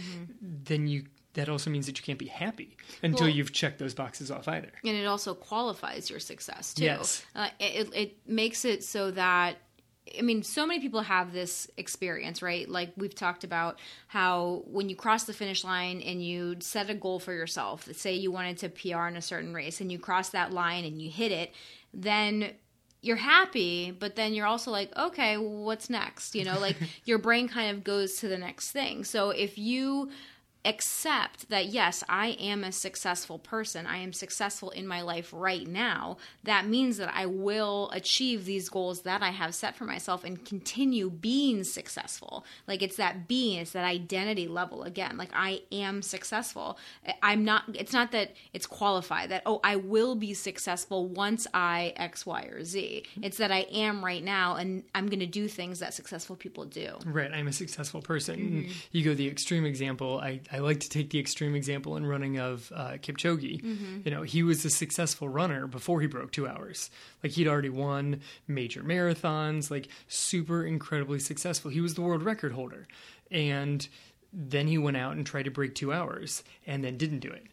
then 0.41 0.87
you 0.87 1.05
that 1.35 1.47
also 1.47 1.69
means 1.69 1.85
that 1.85 1.97
you 1.97 2.03
can't 2.03 2.19
be 2.19 2.27
happy 2.27 2.75
until 3.03 3.27
Well- 3.27 3.35
you've 3.35 3.53
checked 3.53 3.79
those 3.79 3.93
boxes 3.93 4.29
off 4.31 4.47
either. 4.47 4.71
and 4.83 4.95
it 4.97 5.05
also 5.05 5.33
qualifies 5.33 6.09
your 6.09 6.19
success 6.19 6.73
too. 6.73 6.83
Yes. 6.85 7.23
uh, 7.35 7.49
it, 7.59 7.89
it 7.93 8.17
makes 8.27 8.65
it 8.65 8.83
so 8.83 9.11
that 9.11 9.57
I 10.19 10.21
mean, 10.21 10.43
so 10.43 10.67
many 10.67 10.79
people 10.79 11.01
have 11.01 11.33
this 11.33 11.67
experience, 11.77 12.43
right? 12.43 12.69
Like 12.69 12.91
we've 12.95 13.15
talked 13.15 13.43
about 13.43 13.79
how 14.07 14.61
when 14.67 14.87
you 14.87 14.95
cross 14.95 15.23
the 15.23 15.33
finish 15.33 15.63
line 15.63 15.99
and 16.01 16.23
you 16.23 16.57
set 16.59 16.91
a 16.91 16.93
goal 16.93 17.17
for 17.19 17.33
yourself, 17.33 17.89
say 17.91 18.13
you 18.13 18.31
wanted 18.31 18.57
to 18.59 18.69
PR 18.69 19.07
in 19.07 19.15
a 19.17 19.21
certain 19.21 19.51
race 19.51 19.81
and 19.81 19.91
you 19.91 19.97
cross 19.97 20.29
that 20.29 20.53
line 20.53 20.85
and 20.85 21.01
you 21.01 21.09
hit 21.09 21.31
it, 21.31 21.53
then 21.91 22.51
you're 23.01 23.15
happy, 23.15 23.89
but 23.91 24.15
then 24.15 24.35
you're 24.35 24.45
also 24.45 24.69
like, 24.69 24.95
okay, 24.95 25.37
what's 25.37 25.89
next? 25.89 26.35
You 26.35 26.45
know, 26.45 26.59
like 26.59 26.77
your 27.05 27.17
brain 27.17 27.47
kind 27.47 27.75
of 27.75 27.83
goes 27.83 28.17
to 28.17 28.27
the 28.27 28.37
next 28.37 28.71
thing. 28.71 29.03
So 29.05 29.31
if 29.31 29.57
you 29.57 30.11
accept 30.65 31.49
that 31.49 31.67
yes, 31.67 32.03
I 32.09 32.29
am 32.39 32.63
a 32.63 32.71
successful 32.71 33.39
person. 33.39 33.85
I 33.85 33.97
am 33.97 34.11
successful 34.11 34.71
in 34.71 34.87
my 34.87 35.01
life 35.01 35.31
right 35.33 35.67
now. 35.67 36.17
That 36.43 36.67
means 36.67 36.97
that 36.97 37.13
I 37.13 37.27
will 37.27 37.89
achieve 37.93 38.45
these 38.45 38.67
goals 38.69 39.01
that 39.03 39.21
I 39.21 39.29
have 39.29 39.53
set 39.53 39.75
for 39.75 39.85
myself 39.85 40.23
and 40.23 40.43
continue 40.43 41.09
being 41.09 41.63
successful. 41.63 42.45
Like 42.67 42.81
it's 42.81 42.97
that 42.97 43.27
being, 43.27 43.59
it's 43.59 43.71
that 43.71 43.85
identity 43.85 44.47
level 44.47 44.83
again. 44.83 45.17
Like 45.17 45.31
I 45.33 45.61
am 45.71 46.01
successful. 46.01 46.77
I'm 47.21 47.45
not 47.45 47.63
it's 47.73 47.93
not 47.93 48.11
that 48.11 48.33
it's 48.53 48.65
qualified 48.65 49.29
that 49.29 49.43
oh, 49.45 49.59
I 49.63 49.75
will 49.75 50.15
be 50.15 50.33
successful 50.33 51.07
once 51.07 51.47
I 51.53 51.93
X, 51.95 52.25
Y, 52.25 52.41
or 52.51 52.63
Z. 52.63 53.03
It's 53.21 53.37
that 53.37 53.51
I 53.51 53.67
am 53.71 54.03
right 54.03 54.23
now 54.23 54.55
and 54.55 54.83
I'm 54.95 55.07
going 55.07 55.19
to 55.19 55.25
do 55.25 55.47
things 55.47 55.79
that 55.79 55.93
successful 55.93 56.35
people 56.35 56.65
do. 56.65 56.97
Right, 57.05 57.31
I'm 57.31 57.47
a 57.47 57.53
successful 57.53 58.01
person. 58.01 58.39
Mm-hmm. 58.39 58.71
You 58.91 59.03
go 59.03 59.13
the 59.13 59.27
extreme 59.27 59.65
example. 59.65 60.19
I, 60.19 60.41
I 60.51 60.54
like 60.59 60.79
to 60.81 60.89
take 60.89 61.09
the 61.09 61.19
extreme 61.19 61.55
example 61.55 61.97
in 61.97 62.05
running 62.05 62.37
of 62.37 62.71
uh, 62.75 62.91
Kipchoge. 62.93 63.61
Mm-hmm. 63.61 63.99
You 64.05 64.11
know, 64.11 64.21
he 64.23 64.43
was 64.43 64.63
a 64.65 64.69
successful 64.69 65.29
runner 65.29 65.67
before 65.67 66.01
he 66.01 66.07
broke 66.07 66.31
two 66.31 66.47
hours. 66.47 66.89
Like 67.23 67.33
he'd 67.33 67.47
already 67.47 67.69
won 67.69 68.21
major 68.47 68.83
marathons, 68.83 69.71
like 69.71 69.87
super 70.07 70.65
incredibly 70.65 71.19
successful. 71.19 71.71
He 71.71 71.81
was 71.81 71.95
the 71.95 72.01
world 72.01 72.23
record 72.23 72.51
holder, 72.51 72.87
and 73.31 73.87
then 74.31 74.67
he 74.67 74.77
went 74.77 74.97
out 74.97 75.15
and 75.15 75.25
tried 75.25 75.43
to 75.43 75.51
break 75.51 75.75
two 75.75 75.93
hours, 75.93 76.43
and 76.67 76.83
then 76.83 76.97
didn't 76.97 77.19
do 77.19 77.29
it. 77.29 77.47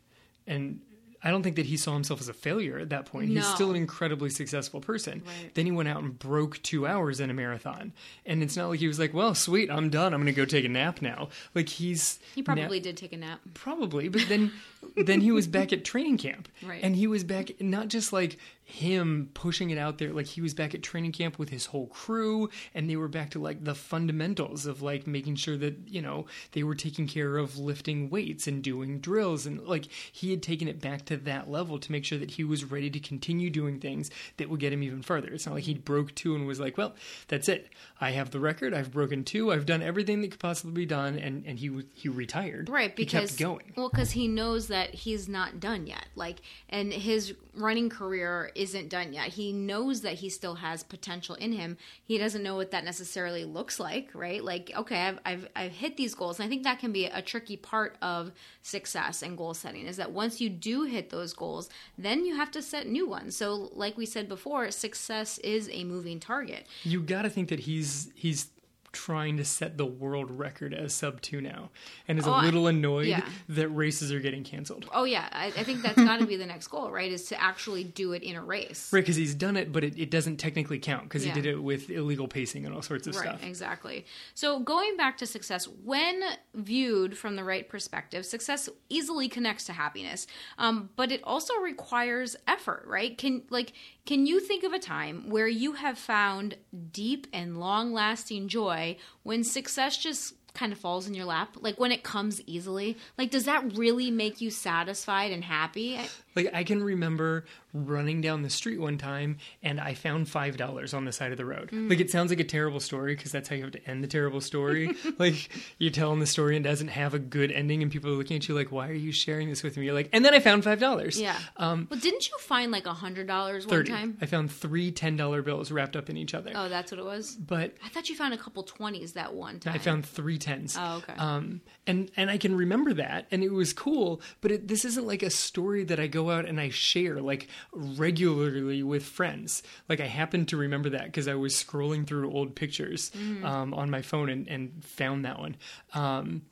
And 0.47 0.81
I 1.25 1.31
don't 1.31 1.43
think 1.43 1.57
that 1.57 1.67
he 1.67 1.77
saw 1.77 1.93
himself 1.93 2.21
as 2.21 2.29
a 2.29 2.33
failure 2.33 2.79
at 2.79 2.91
that 2.91 3.07
point. 3.07 3.29
He's 3.29 3.47
still 3.47 3.71
an 3.71 3.77
incredibly 3.77 4.29
successful 4.31 4.81
person. 4.81 5.23
Right. 5.25 5.55
Then 5.55 5.67
he 5.67 5.73
went 5.73 5.89
out 5.89 6.03
and 6.03 6.19
broke 6.19 6.61
two 6.63 6.87
hours 6.87 7.21
in 7.21 7.31
a 7.31 7.35
marathon. 7.35 7.93
And 8.27 8.43
it's 8.43 8.57
not 8.57 8.69
like 8.69 8.81
he 8.81 8.89
was 8.89 8.99
like, 8.99 9.15
well, 9.15 9.35
sweet, 9.35 9.71
I'm 9.71 9.89
done. 9.89 10.15
I'm 10.15 10.21
going 10.21 10.35
to 10.35 10.41
go 10.41 10.45
take 10.45 10.65
a 10.65 10.69
nap 10.69 11.01
now. 11.01 11.29
Like 11.55 11.69
he's. 11.69 12.19
He 12.35 12.43
probably 12.43 12.81
did 12.81 12.97
take 12.97 13.13
a 13.13 13.17
nap. 13.17 13.41
Probably, 13.55 14.09
but 14.09 14.29
then 14.29 14.53
then 14.97 15.21
he 15.21 15.31
was 15.31 15.47
back 15.47 15.73
at 15.73 15.85
training 15.85 16.19
camp. 16.19 16.49
Right. 16.63 16.83
And 16.83 16.97
he 16.97 17.07
was 17.07 17.25
back 17.25 17.61
not 17.61 17.89
just 17.89 18.13
like 18.13 18.39
him 18.73 19.31
pushing 19.35 19.71
it 19.71 19.79
out 19.79 19.99
there, 19.99 20.13
like 20.13 20.27
he 20.27 20.41
was 20.41 20.55
back 20.55 20.75
at 20.75 20.83
training 20.83 21.13
camp 21.13 21.39
with 21.39 21.51
his 21.51 21.67
whole 21.67 21.87
crew 21.89 22.49
and 22.75 22.89
they 22.89 22.97
were 22.97 23.09
back 23.09 23.31
to 23.31 23.39
like 23.39 23.63
the 23.65 23.75
fundamentals 23.75 24.67
of 24.67 24.81
like 24.83 25.07
making 25.07 25.37
sure 25.37 25.57
that, 25.59 25.77
you 25.87 26.01
know, 26.01 26.27
they 26.53 26.63
were 26.63 26.75
taking 26.75 27.07
care 27.07 27.37
of 27.37 27.59
lifting 27.59 28.09
weights 28.09 28.47
and 28.47 28.63
doing 28.63 28.99
drills 28.99 29.45
and 29.47 29.61
like 29.67 29.87
he 30.11 30.31
had 30.31 30.43
taken 30.43 30.69
it 30.69 30.81
back 30.81 31.05
to 31.05 31.17
that 31.17 31.51
level 31.51 31.79
to 31.79 31.93
make 31.93 32.05
sure 32.05 32.19
that 32.19 32.33
he 32.33 32.45
was 32.45 32.65
ready 32.65 32.89
to 32.91 32.99
continue 32.99 33.51
doing 33.51 33.79
things 33.79 34.11
that 34.39 34.49
would 34.49 34.61
get 34.61 34.73
him 34.73 34.83
even 34.83 35.03
further. 35.03 35.29
It's 35.29 35.47
not 35.47 35.55
like 35.55 35.65
he 35.65 35.75
broke 35.75 36.15
two 36.15 36.35
and 36.35 36.47
was 36.47 36.59
like, 36.61 36.79
well, 36.79 36.95
that's 37.29 37.49
it. 37.49 37.69
I 38.01 38.11
have 38.13 38.31
the 38.31 38.41
record. 38.41 38.75
I've 38.75 38.91
broken 38.93 39.23
two. 39.25 39.53
I've 39.53 39.67
done 39.67 39.83
everything 39.83 40.23
that 40.23 40.31
could 40.33 40.41
possibly 40.41 40.73
be 40.73 40.87
done 40.87 41.19
and 41.19 41.45
and 41.47 41.59
he 41.59 41.69
was- 41.71 41.85
he 41.95 42.09
retired. 42.09 42.69
right 42.69 42.91
he 42.97 43.05
because 43.05 43.31
kept 43.31 43.39
going. 43.41 43.73
well 43.77 43.89
because 43.91 44.13
he 44.13 44.29
knows 44.29 44.69
that 44.69 44.95
he's 44.95 45.29
not 45.29 45.61
done 45.61 45.87
yet 45.87 46.07
like 46.17 46.41
and 46.69 46.93
his 46.93 47.35
running 47.55 47.91
career 47.91 48.51
isn't 48.63 48.89
done 48.89 49.13
yet. 49.13 49.29
He 49.29 49.53
knows 49.53 50.03
that 50.03 50.15
he 50.15 50.29
still 50.29 50.57
has 50.57 50.83
potential 50.83 51.35
in 51.37 51.53
him. 51.53 51.77
He 52.05 52.19
doesn't 52.19 52.43
know 52.43 52.57
what 52.57 52.71
that 52.71 52.85
necessarily 52.85 53.45
looks 53.45 53.79
like 53.79 54.11
right? 54.15 54.43
Like 54.43 54.73
okay 54.77 55.01
i've 55.07 55.19
i've, 55.25 55.49
I've 55.55 55.73
hit 55.73 55.97
these 55.97 56.15
goals. 56.15 56.39
And 56.39 56.47
i 56.47 56.49
think 56.49 56.65
that 56.65 56.79
can 56.79 56.93
be 56.93 57.07
a 57.07 57.23
tricky 57.23 57.57
part 57.57 57.97
of 58.03 58.33
success 58.63 59.23
and 59.23 59.37
goal 59.37 59.55
setting 59.55 59.87
is 59.87 59.97
that 59.97 60.13
once 60.13 60.41
you 60.41 60.49
do 60.49 60.85
hit 60.85 61.11
those 61.11 61.33
goals 61.33 61.69
then 61.99 62.25
you 62.25 62.37
have 62.37 62.51
to 62.53 62.63
set 62.63 62.87
new 62.87 63.07
ones. 63.07 63.37
So 63.37 63.71
like 63.73 63.97
we 63.97 64.07
said 64.07 64.29
before 64.29 64.71
success 64.71 65.39
is 65.39 65.69
a 65.73 65.85
moving 65.85 66.21
target. 66.21 66.67
You 66.85 67.01
got 67.01 67.23
to 67.23 67.31
think 67.31 67.49
that 67.49 67.61
he's 67.61 68.11
he's 68.15 68.49
trying 68.93 69.37
to 69.39 69.45
set 69.45 69.79
the 69.79 69.87
world 69.87 70.31
record 70.31 70.75
as 70.75 70.93
sub 70.93 71.21
two 71.23 71.41
now, 71.41 71.71
and 72.07 72.19
is 72.19 72.27
Oh, 72.27 72.39
a 72.39 72.43
little 72.43 72.67
annoyed 72.67 73.07
yeah. 73.07 73.27
that 73.49 73.69
races 73.69 74.13
are 74.13 74.21
getting 74.21 74.45
canceled. 74.45 74.87
oh 74.93 75.05
yeah 75.05 75.29
i, 75.33 75.47
I 75.47 75.65
think 75.65 75.83
that's 75.83 75.97
got 75.97 76.19
to 76.21 76.27
be 76.27 76.37
the 76.37 76.47
next 76.47 76.69
goal 76.69 76.91
right 76.91 77.11
is 77.11 77.25
to 77.29 77.41
actually 77.43 77.85
do 77.85 78.13
it 78.13 78.23
in 78.23 78.37
a 78.37 78.43
race 78.43 78.91
Right, 78.93 79.01
because 79.01 79.17
he's 79.17 79.35
done 79.35 79.57
it, 79.57 79.73
but 79.73 79.83
it, 79.85 79.99
it 79.99 80.11
doesn't 80.11 80.37
technically 80.37 80.79
count 80.79 81.05
because 81.05 81.25
Yeah. 81.25 81.35
he 81.35 81.41
did 81.41 81.49
it 81.55 81.63
with 81.63 81.89
illegal 81.91 82.29
pacing 82.29 82.67
and 82.67 82.75
all 82.75 82.83
sorts 82.83 83.07
of 83.07 83.15
Right, 83.17 83.25
stuff. 83.29 83.43
exactly. 83.45 84.05
So 84.35 84.61
going 84.61 84.97
back 84.97 85.17
to 85.19 85.27
success, 85.27 85.67
when 85.85 86.23
viewed 86.55 87.17
from 87.17 87.37
the 87.37 87.45
right 87.45 87.69
perspective, 87.69 88.25
success 88.27 88.69
easily 88.89 89.29
connects 89.29 89.65
to 89.67 89.73
happiness, 89.73 90.27
um, 90.59 90.91
but 90.97 91.11
it 91.11 91.21
also 91.25 91.55
requires 91.57 92.37
effort. 92.47 92.85
Right? 92.87 93.17
Can 93.17 93.43
like 93.51 93.73
can 94.05 94.27
you 94.27 94.41
think 94.41 94.65
of 94.65 94.73
a 94.73 94.79
time 94.81 95.31
where 95.31 95.47
you 95.47 95.73
have 95.75 95.97
found 95.99 96.57
deep 96.93 97.27
and 97.33 97.59
long 97.59 97.93
lasting 97.93 98.49
joy 98.49 98.82
when 99.23 99.45
success 99.45 99.97
just 99.97 100.35
kind 100.55 100.73
of 100.73 100.79
falls 100.79 101.07
in 101.09 101.15
your 101.15 101.25
lap 101.25 101.57
like 101.61 101.81
when 101.81 101.91
it 101.93 102.03
comes 102.03 102.41
easily 102.47 102.97
like 103.17 103.31
does 103.31 103.45
that 103.45 103.77
really 103.77 104.11
make 104.11 104.41
you 104.41 104.51
satisfied 104.51 105.33
and 105.33 105.45
happy 105.45 105.99
Like 106.35 106.51
I 106.55 106.65
can 106.65 106.83
remember 106.83 107.45
running 107.75 108.21
down 108.21 108.43
the 108.43 108.51
street 108.51 108.79
one 108.81 108.97
time 108.99 109.37
and 109.63 109.79
I 109.81 109.95
found 109.95 110.29
five 110.29 110.57
dollars 110.57 110.95
on 110.95 111.05
the 111.05 111.13
side 111.13 111.31
of 111.33 111.39
the 111.39 111.45
road. 111.45 111.71
Mm. 111.71 111.89
Like 111.91 112.01
it 112.01 112.11
sounds 112.11 112.31
like 112.31 112.41
a 112.41 112.45
terrible 112.45 112.81
story 112.81 113.15
because 113.15 113.33
that's 113.33 113.49
how 113.51 113.57
you 113.57 113.63
have 113.65 113.73
to 113.73 113.87
end 113.89 114.03
the 114.03 114.09
terrible 114.09 114.41
story. 114.41 114.95
like 115.19 115.51
you're 115.79 115.91
telling 115.91 116.21
the 116.21 116.27
story 116.27 116.57
and 116.57 116.65
doesn't 116.65 116.89
have 116.89 117.13
a 117.15 117.19
good 117.19 117.51
ending, 117.53 117.83
and 117.83 117.93
people 117.93 118.11
are 118.11 118.15
looking 118.15 118.37
at 118.39 118.49
you 118.49 118.55
like, 118.55 118.73
"Why 118.73 118.89
are 118.89 118.95
you 118.95 119.13
sharing 119.13 119.49
this 119.51 119.63
with 119.63 119.77
me?" 119.77 119.85
You're 119.87 119.95
like, 119.95 120.09
and 120.13 120.25
then 120.25 120.33
I 120.35 120.41
found 120.41 120.65
five 120.65 120.81
dollars. 120.81 121.21
yeah 121.21 121.37
Um, 121.59 121.87
well 121.91 122.01
didn't 122.01 122.29
you 122.31 122.37
find 122.41 122.73
like 122.73 122.87
a 122.87 122.95
hundred 122.95 123.27
dollars 123.27 123.67
one 123.67 123.85
time 123.85 124.17
I 124.21 124.27
found 124.27 124.51
three 124.51 124.91
ten 124.91 125.17
dollar 125.17 125.43
bills 125.43 125.71
wrapped 125.71 125.97
up 125.97 126.09
in 126.11 126.17
each 126.17 126.33
other. 126.35 126.53
oh 126.55 126.69
that's 126.71 126.91
what 126.93 126.99
it 126.99 127.05
was 127.05 127.37
But 127.37 127.75
i 127.85 127.89
thought 127.91 128.09
you 128.09 128.17
found 128.17 128.33
a 128.35 128.39
couple 128.39 128.65
20s 128.65 129.13
that 129.15 129.35
one 129.35 129.61
time 129.61 129.75
I 129.75 129.79
found 129.79 130.05
three 130.07 130.39
Oh, 130.79 130.97
okay. 130.99 131.15
Um, 131.19 131.61
and 131.87 132.11
and 132.17 132.31
I 132.31 132.39
can 132.39 132.55
remember 132.57 132.95
that, 132.95 133.27
and 133.31 133.43
it 133.43 133.53
was 133.53 133.73
cool. 133.73 134.21
But 134.41 134.53
it, 134.53 134.69
this 134.69 134.85
isn't 134.85 135.07
like 135.07 135.23
a 135.23 135.31
story 135.31 135.85
that 135.85 135.99
I 136.01 136.07
go 136.07 136.31
out 136.31 136.47
and 136.47 136.61
I 136.61 136.69
share 136.71 137.21
like 137.21 137.49
regularly 137.73 138.83
with 138.83 139.05
friends. 139.05 139.63
Like 139.89 140.01
I 140.01 140.07
happened 140.07 140.49
to 140.49 140.57
remember 140.57 140.91
that 140.91 141.05
because 141.07 141.29
I 141.29 141.35
was 141.35 141.55
scrolling 141.55 142.07
through 142.07 142.31
old 142.33 142.55
pictures 142.55 143.11
Mm. 143.13 143.45
um, 143.45 143.75
on 143.75 143.91
my 143.91 144.03
phone 144.03 144.29
and, 144.29 144.49
and 144.49 144.85
found 144.85 145.25
that 145.25 145.39
one. 145.39 145.57
Um, 145.95 146.43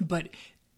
but 0.00 0.28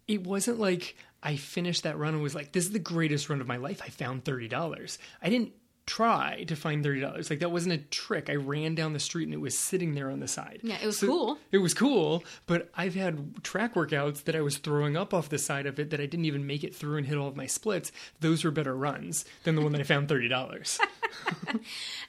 it 0.08 0.24
wasn't 0.26 0.58
like 0.58 0.96
I 1.22 1.36
finished 1.36 1.84
that 1.84 1.98
run 1.98 2.14
and 2.14 2.22
was 2.22 2.34
like, 2.34 2.52
"This 2.52 2.64
is 2.64 2.72
the 2.72 2.78
greatest 2.78 3.28
run 3.28 3.40
of 3.40 3.46
my 3.46 3.56
life." 3.56 3.80
I 3.84 3.88
found 3.88 4.24
thirty 4.24 4.48
dollars. 4.48 4.98
I 5.22 5.28
didn't 5.28 5.52
try 5.96 6.44
to 6.48 6.56
find 6.56 6.82
thirty 6.82 7.00
dollars. 7.00 7.28
Like 7.30 7.40
that 7.40 7.50
wasn't 7.50 7.74
a 7.74 7.78
trick. 7.78 8.30
I 8.30 8.34
ran 8.36 8.74
down 8.74 8.92
the 8.92 8.98
street 8.98 9.24
and 9.24 9.34
it 9.34 9.40
was 9.40 9.58
sitting 9.58 9.94
there 9.94 10.10
on 10.10 10.20
the 10.20 10.28
side. 10.28 10.60
Yeah, 10.62 10.78
it 10.82 10.86
was 10.86 10.98
So- 10.98 11.06
cool. 11.06 11.38
It 11.50 11.58
was 11.58 11.74
cool, 11.74 12.24
but 12.46 12.70
I've 12.74 12.94
had 12.94 13.42
track 13.44 13.74
workouts 13.74 14.24
that 14.24 14.34
I 14.36 14.40
was 14.40 14.56
throwing 14.58 14.96
up 14.96 15.12
off 15.12 15.28
the 15.28 15.38
side 15.38 15.66
of 15.66 15.78
it 15.78 15.90
that 15.90 16.00
I 16.00 16.06
didn't 16.06 16.24
even 16.26 16.46
make 16.46 16.64
it 16.64 16.74
through 16.74 16.96
and 16.98 17.06
hit 17.06 17.18
all 17.18 17.28
of 17.28 17.36
my 17.36 17.46
splits. 17.46 17.92
Those 18.20 18.44
were 18.44 18.50
better 18.50 18.74
runs 18.76 19.24
than 19.44 19.54
the 19.54 19.62
one 19.62 19.72
that 19.72 19.80
I 19.80 19.84
found 19.84 20.08
thirty 20.08 20.28
dollars. 20.28 20.78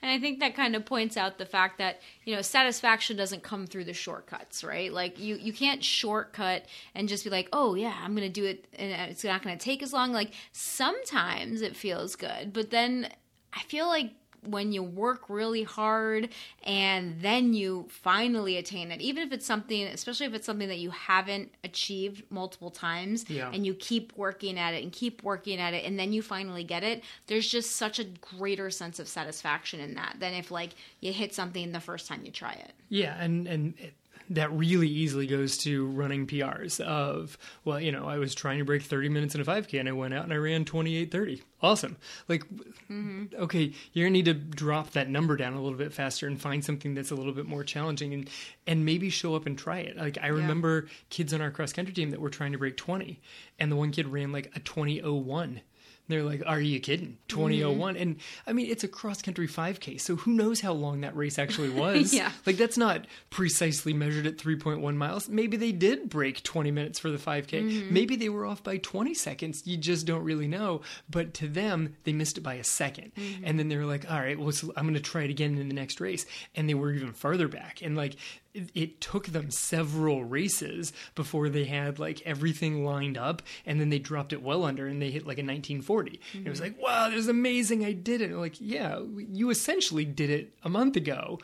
And 0.02 0.10
I 0.10 0.18
think 0.18 0.40
that 0.40 0.54
kind 0.56 0.74
of 0.76 0.84
points 0.86 1.16
out 1.16 1.36
the 1.38 1.44
fact 1.46 1.78
that, 1.78 2.00
you 2.24 2.34
know, 2.34 2.40
satisfaction 2.42 3.16
doesn't 3.16 3.42
come 3.42 3.66
through 3.66 3.84
the 3.84 3.92
shortcuts, 3.92 4.62
right? 4.64 4.92
Like 4.92 5.18
you, 5.18 5.36
you 5.36 5.52
can't 5.52 5.82
shortcut 5.84 6.64
and 6.94 7.08
just 7.08 7.24
be 7.24 7.30
like, 7.30 7.48
oh 7.52 7.74
yeah, 7.74 7.94
I'm 8.02 8.14
going 8.14 8.26
to 8.26 8.32
do 8.32 8.44
it 8.46 8.66
and 8.78 8.90
it's 9.10 9.24
not 9.24 9.42
going 9.42 9.56
to 9.56 9.62
take 9.62 9.82
as 9.82 9.92
long. 9.92 10.12
Like 10.12 10.30
sometimes 10.52 11.62
it 11.62 11.76
feels 11.76 12.16
good, 12.16 12.52
but 12.52 12.70
then 12.70 13.08
I 13.54 13.60
feel 13.62 13.86
like 13.86 14.12
when 14.46 14.72
you 14.72 14.82
work 14.82 15.30
really 15.30 15.62
hard 15.62 16.28
and 16.64 17.18
then 17.22 17.54
you 17.54 17.86
finally 17.88 18.58
attain 18.58 18.90
it 18.92 19.00
even 19.00 19.22
if 19.26 19.32
it's 19.32 19.46
something 19.46 19.84
especially 19.86 20.26
if 20.26 20.34
it's 20.34 20.44
something 20.44 20.68
that 20.68 20.78
you 20.78 20.90
haven't 20.90 21.50
achieved 21.64 22.24
multiple 22.28 22.70
times 22.70 23.24
Yeah. 23.30 23.50
and 23.50 23.64
you 23.64 23.72
keep 23.72 24.12
working 24.18 24.58
at 24.58 24.74
it 24.74 24.82
and 24.82 24.92
keep 24.92 25.22
working 25.22 25.58
at 25.58 25.72
it 25.72 25.86
and 25.86 25.98
then 25.98 26.12
you 26.12 26.20
finally 26.20 26.62
get 26.62 26.84
it 26.84 27.02
there's 27.26 27.48
just 27.48 27.76
such 27.76 27.98
a 27.98 28.04
greater 28.04 28.68
sense 28.68 28.98
of 28.98 29.08
satisfaction 29.08 29.80
in 29.80 29.94
that 29.94 30.16
than 30.20 30.34
if 30.34 30.50
like 30.50 30.72
you 31.00 31.10
hit 31.14 31.32
something 31.34 31.72
the 31.72 31.80
first 31.80 32.06
time 32.06 32.20
you 32.22 32.30
try 32.30 32.52
it 32.52 32.72
Yeah, 32.90 33.16
and 33.18 33.46
and 33.48 33.72
it, 33.78 33.94
that 34.30 34.52
really 34.52 34.88
easily 34.88 35.26
goes 35.26 35.56
to 35.58 35.86
running 35.88 36.26
PRs 36.26 36.80
of 36.80 37.36
well, 37.64 37.80
you 37.80 37.92
know, 37.92 38.06
I 38.06 38.18
was 38.18 38.34
trying 38.34 38.58
to 38.58 38.64
break 38.64 38.82
30 38.82 39.08
minutes 39.08 39.34
in 39.34 39.40
a 39.40 39.44
5K 39.44 39.80
and 39.80 39.88
I 39.88 39.92
went 39.92 40.14
out 40.14 40.24
and 40.24 40.32
I 40.32 40.36
ran 40.36 40.64
28:30. 40.64 41.42
Awesome. 41.62 41.96
Like 42.28 42.44
mm-hmm. 42.90 43.24
okay, 43.36 43.72
you're 43.92 44.04
going 44.04 44.12
to 44.12 44.18
need 44.18 44.24
to 44.26 44.34
drop 44.34 44.90
that 44.92 45.08
number 45.08 45.36
down 45.36 45.54
a 45.54 45.62
little 45.62 45.78
bit 45.78 45.92
faster 45.92 46.26
and 46.26 46.40
find 46.40 46.64
something 46.64 46.94
that's 46.94 47.10
a 47.10 47.14
little 47.14 47.32
bit 47.32 47.46
more 47.46 47.64
challenging 47.64 48.14
and 48.14 48.30
and 48.66 48.84
maybe 48.84 49.10
show 49.10 49.34
up 49.34 49.46
and 49.46 49.58
try 49.58 49.78
it. 49.78 49.96
Like 49.96 50.18
I 50.22 50.28
remember 50.28 50.88
kids 51.10 51.32
on 51.34 51.40
our 51.40 51.50
cross 51.50 51.72
country 51.72 51.94
team 51.94 52.10
that 52.10 52.20
were 52.20 52.30
trying 52.30 52.52
to 52.52 52.58
break 52.58 52.76
20 52.76 53.20
and 53.58 53.70
the 53.70 53.76
one 53.76 53.90
kid 53.90 54.06
ran 54.08 54.32
like 54.32 54.50
a 54.56 54.60
20:01. 54.60 55.60
They're 56.08 56.22
like, 56.22 56.42
"Are 56.46 56.60
you 56.60 56.80
kidding? 56.80 57.18
2001?" 57.28 57.96
And 57.96 58.16
I 58.46 58.52
mean, 58.52 58.70
it's 58.70 58.84
a 58.84 58.88
cross 58.88 59.22
country 59.22 59.48
5K, 59.48 60.00
so 60.00 60.16
who 60.16 60.32
knows 60.32 60.60
how 60.60 60.72
long 60.72 61.00
that 61.00 61.16
race 61.16 61.38
actually 61.38 61.70
was? 61.84 62.12
Yeah. 62.12 62.30
Like 62.46 62.56
that's 62.56 62.76
not 62.76 63.06
precisely 63.30 63.92
measured 63.92 64.26
at 64.26 64.36
3.1 64.36 64.96
miles. 64.96 65.28
Maybe 65.28 65.56
they 65.56 65.72
did 65.72 66.08
break 66.08 66.42
20 66.42 66.70
minutes 66.70 66.98
for 66.98 67.10
the 67.10 67.18
5K. 67.18 67.46
Mm-hmm. 67.46 67.94
Maybe 67.94 68.16
they 68.16 68.28
were 68.28 68.46
off 68.46 68.62
by 68.62 68.78
20 68.78 69.14
seconds. 69.14 69.66
You 69.66 69.76
just 69.76 70.06
don't 70.06 70.24
really 70.24 70.48
know. 70.48 70.82
But 71.08 71.34
to 71.34 71.48
them, 71.48 71.96
they 72.04 72.12
missed 72.12 72.38
it 72.38 72.42
by 72.42 72.54
a 72.54 72.62
2nd 72.62 73.12
mm-hmm. 73.14 73.44
And 73.44 73.58
then 73.58 73.68
they 73.68 73.76
were 73.76 73.84
like, 73.84 74.10
all 74.10 74.20
right, 74.20 74.38
well, 74.38 74.52
so 74.52 74.72
I'm 74.76 74.84
going 74.84 74.94
to 74.94 75.00
try 75.00 75.22
it 75.22 75.30
again 75.30 75.58
in 75.58 75.68
the 75.68 75.74
next 75.74 76.00
race. 76.00 76.26
And 76.54 76.68
they 76.68 76.74
were 76.74 76.92
even 76.92 77.12
farther 77.12 77.48
back. 77.48 77.82
And 77.82 77.96
like, 77.96 78.16
it, 78.54 78.70
it 78.74 79.00
took 79.00 79.26
them 79.26 79.50
several 79.50 80.24
races 80.24 80.92
before 81.14 81.48
they 81.48 81.64
had 81.64 81.98
like 81.98 82.22
everything 82.24 82.84
lined 82.84 83.18
up. 83.18 83.42
And 83.66 83.80
then 83.80 83.90
they 83.90 83.98
dropped 83.98 84.32
it 84.32 84.42
well 84.42 84.64
under 84.64 84.86
and 84.86 85.02
they 85.02 85.10
hit 85.10 85.26
like 85.26 85.38
a 85.38 85.44
1940. 85.44 86.20
And 86.32 86.46
it 86.46 86.50
was 86.50 86.60
mm-hmm. 86.60 86.78
like, 86.78 86.82
wow, 86.82 87.10
this 87.10 87.18
is 87.18 87.28
amazing. 87.28 87.84
I 87.84 87.92
did 87.92 88.20
it. 88.22 88.32
like, 88.32 88.60
yeah, 88.60 89.00
you 89.16 89.50
essentially 89.50 90.04
did 90.04 90.30
it 90.30 90.54
a 90.62 90.68
month 90.68 90.96
ago 90.96 91.38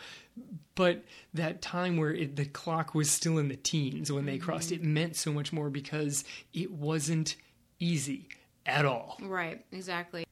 but 0.76 1.04
that 1.34 1.60
time 1.60 1.98
where 1.98 2.14
it, 2.14 2.36
the 2.36 2.46
clock 2.46 2.94
was 2.94 3.10
still 3.10 3.36
in 3.36 3.48
the 3.48 3.56
teens 3.56 4.10
when 4.10 4.24
they 4.24 4.38
crossed 4.38 4.70
mm-hmm. 4.70 4.82
it 4.82 4.88
meant 4.88 5.16
so 5.16 5.32
much 5.32 5.52
more 5.52 5.68
because 5.68 6.24
it 6.54 6.70
wasn't 6.70 7.36
easy 7.78 8.28
at 8.64 8.86
all 8.86 9.18
Right, 9.20 9.62
exactly. 9.72 10.24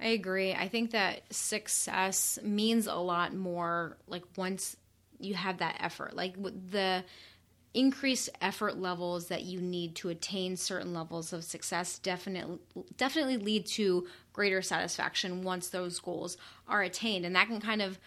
I 0.00 0.08
agree. 0.08 0.52
I 0.52 0.68
think 0.68 0.90
that 0.90 1.22
success 1.32 2.38
means 2.42 2.86
a 2.86 2.96
lot 2.96 3.34
more 3.34 3.96
like 4.06 4.24
once 4.36 4.76
you 5.18 5.34
have 5.34 5.58
that 5.58 5.76
effort. 5.80 6.14
Like 6.14 6.34
the 6.42 7.04
increased 7.74 8.30
effort 8.40 8.78
levels 8.78 9.26
that 9.26 9.42
you 9.42 9.60
need 9.60 9.96
to 9.96 10.08
attain 10.08 10.56
certain 10.56 10.94
levels 10.94 11.32
of 11.32 11.42
success 11.42 11.98
definitely 11.98 12.58
definitely 12.96 13.36
lead 13.36 13.66
to 13.66 14.06
greater 14.32 14.62
satisfaction 14.62 15.42
once 15.42 15.70
those 15.70 15.98
goals 15.98 16.36
are 16.68 16.82
attained 16.82 17.26
and 17.26 17.34
that 17.34 17.48
can 17.48 17.60
kind 17.60 17.82
of 17.82 17.98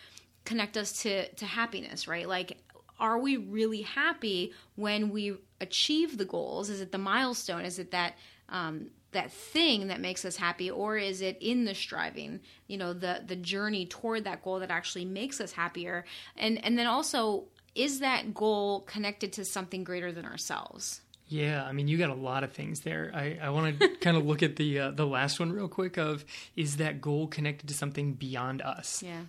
connect 0.45 0.77
us 0.77 1.01
to 1.01 1.27
to 1.33 1.45
happiness, 1.45 2.07
right? 2.07 2.29
Like 2.29 2.57
are 2.99 3.19
we 3.19 3.37
really 3.37 3.81
happy 3.81 4.53
when 4.75 5.09
we 5.09 5.35
achieve 5.61 6.17
the 6.17 6.25
goals? 6.25 6.69
Is 6.69 6.81
it 6.81 6.91
the 6.91 6.97
milestone? 6.97 7.65
Is 7.65 7.77
it 7.77 7.91
that 7.91 8.15
um, 8.49 8.89
that 9.17 9.31
thing 9.31 9.87
that 9.87 9.99
makes 9.99 10.23
us 10.23 10.37
happy, 10.37 10.69
or 10.71 10.97
is 10.97 11.21
it 11.21 11.37
in 11.41 11.65
the 11.65 11.75
striving? 11.75 12.39
You 12.67 12.77
know, 12.77 12.93
the 12.93 13.23
the 13.25 13.35
journey 13.35 13.85
toward 13.85 14.23
that 14.23 14.43
goal 14.43 14.59
that 14.59 14.71
actually 14.71 15.05
makes 15.05 15.41
us 15.41 15.51
happier, 15.51 16.05
and 16.37 16.63
and 16.63 16.77
then 16.77 16.87
also 16.87 17.45
is 17.75 17.99
that 17.99 18.33
goal 18.33 18.81
connected 18.81 19.33
to 19.33 19.45
something 19.45 19.83
greater 19.83 20.11
than 20.11 20.25
ourselves? 20.25 21.01
yeah 21.29 21.65
i 21.65 21.73
mean 21.73 21.89
you 21.89 21.97
got 21.97 22.09
a 22.09 22.13
lot 22.13 22.41
of 22.45 22.53
things 22.53 22.79
there 22.81 23.11
i, 23.13 23.37
I 23.41 23.49
want 23.49 23.77
to 23.77 23.87
kind 24.01 24.15
of 24.15 24.25
look 24.25 24.41
at 24.41 24.55
the 24.55 24.79
uh, 24.79 24.91
the 24.91 25.05
last 25.05 25.41
one 25.41 25.51
real 25.51 25.67
quick 25.67 25.97
of 25.97 26.23
is 26.55 26.77
that 26.77 27.01
goal 27.01 27.27
connected 27.27 27.67
to 27.67 27.73
something 27.73 28.13
beyond 28.13 28.61
us 28.61 29.03
Yeah. 29.03 29.23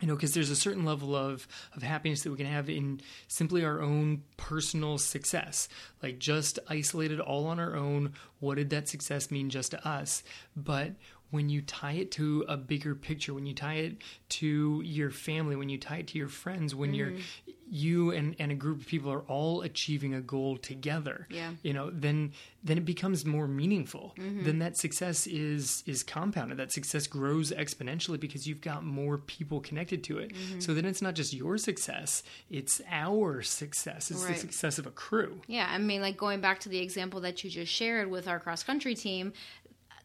You 0.00 0.08
know 0.08 0.14
because 0.14 0.34
there's 0.34 0.50
a 0.50 0.56
certain 0.56 0.84
level 0.84 1.14
of 1.14 1.46
of 1.76 1.82
happiness 1.82 2.22
that 2.22 2.30
we 2.30 2.36
can 2.36 2.46
have 2.46 2.68
in 2.68 3.00
simply 3.28 3.64
our 3.64 3.80
own 3.80 4.22
personal 4.36 4.98
success. 4.98 5.68
Like 6.02 6.18
just 6.18 6.58
isolated 6.68 7.20
all 7.20 7.46
on 7.46 7.60
our 7.60 7.76
own 7.76 8.14
what 8.40 8.56
did 8.56 8.70
that 8.70 8.88
success 8.88 9.30
mean 9.30 9.50
just 9.50 9.72
to 9.72 9.88
us? 9.88 10.22
But 10.56 10.92
when 11.30 11.48
you 11.48 11.62
tie 11.62 11.92
it 11.92 12.10
to 12.10 12.44
a 12.48 12.56
bigger 12.56 12.94
picture 12.94 13.34
when 13.34 13.46
you 13.46 13.54
tie 13.54 13.74
it 13.74 13.96
to 14.28 14.82
your 14.84 15.10
family 15.10 15.56
when 15.56 15.68
you 15.68 15.78
tie 15.78 15.98
it 15.98 16.06
to 16.08 16.18
your 16.18 16.28
friends 16.28 16.74
when 16.74 16.94
you're 16.94 17.10
mm-hmm. 17.10 17.50
you 17.68 18.10
and, 18.10 18.36
and 18.38 18.52
a 18.52 18.54
group 18.54 18.80
of 18.80 18.86
people 18.86 19.10
are 19.10 19.22
all 19.22 19.62
achieving 19.62 20.14
a 20.14 20.20
goal 20.20 20.56
together 20.56 21.26
Yeah. 21.30 21.52
you 21.62 21.72
know 21.72 21.90
then 21.90 22.32
then 22.62 22.76
it 22.76 22.84
becomes 22.84 23.24
more 23.24 23.48
meaningful. 23.48 24.14
Mm-hmm. 24.18 24.44
Then 24.44 24.58
that 24.58 24.76
success 24.76 25.26
is 25.26 25.82
is 25.86 26.02
compounded. 26.02 26.58
That 26.58 26.72
success 26.72 27.06
grows 27.06 27.52
exponentially 27.52 28.20
because 28.20 28.46
you've 28.46 28.60
got 28.60 28.84
more 28.84 29.16
people 29.16 29.60
connected 29.60 30.04
to 30.04 30.18
it. 30.18 30.34
Mm-hmm. 30.34 30.60
So 30.60 30.74
then 30.74 30.84
it's 30.84 31.00
not 31.00 31.14
just 31.14 31.32
your 31.32 31.56
success 31.56 32.22
it's 32.50 32.80
our 32.90 33.42
success. 33.42 34.10
It's 34.10 34.24
Right. 34.24 34.34
the 34.34 34.40
success 34.40 34.78
of 34.78 34.86
a 34.86 34.90
crew. 34.90 35.40
Yeah, 35.46 35.68
I 35.70 35.78
mean, 35.78 36.02
like 36.02 36.16
going 36.16 36.40
back 36.40 36.60
to 36.60 36.68
the 36.68 36.78
example 36.78 37.20
that 37.20 37.42
you 37.42 37.50
just 37.50 37.72
shared 37.72 38.10
with 38.10 38.28
our 38.28 38.38
cross 38.40 38.62
country 38.62 38.94
team, 38.94 39.32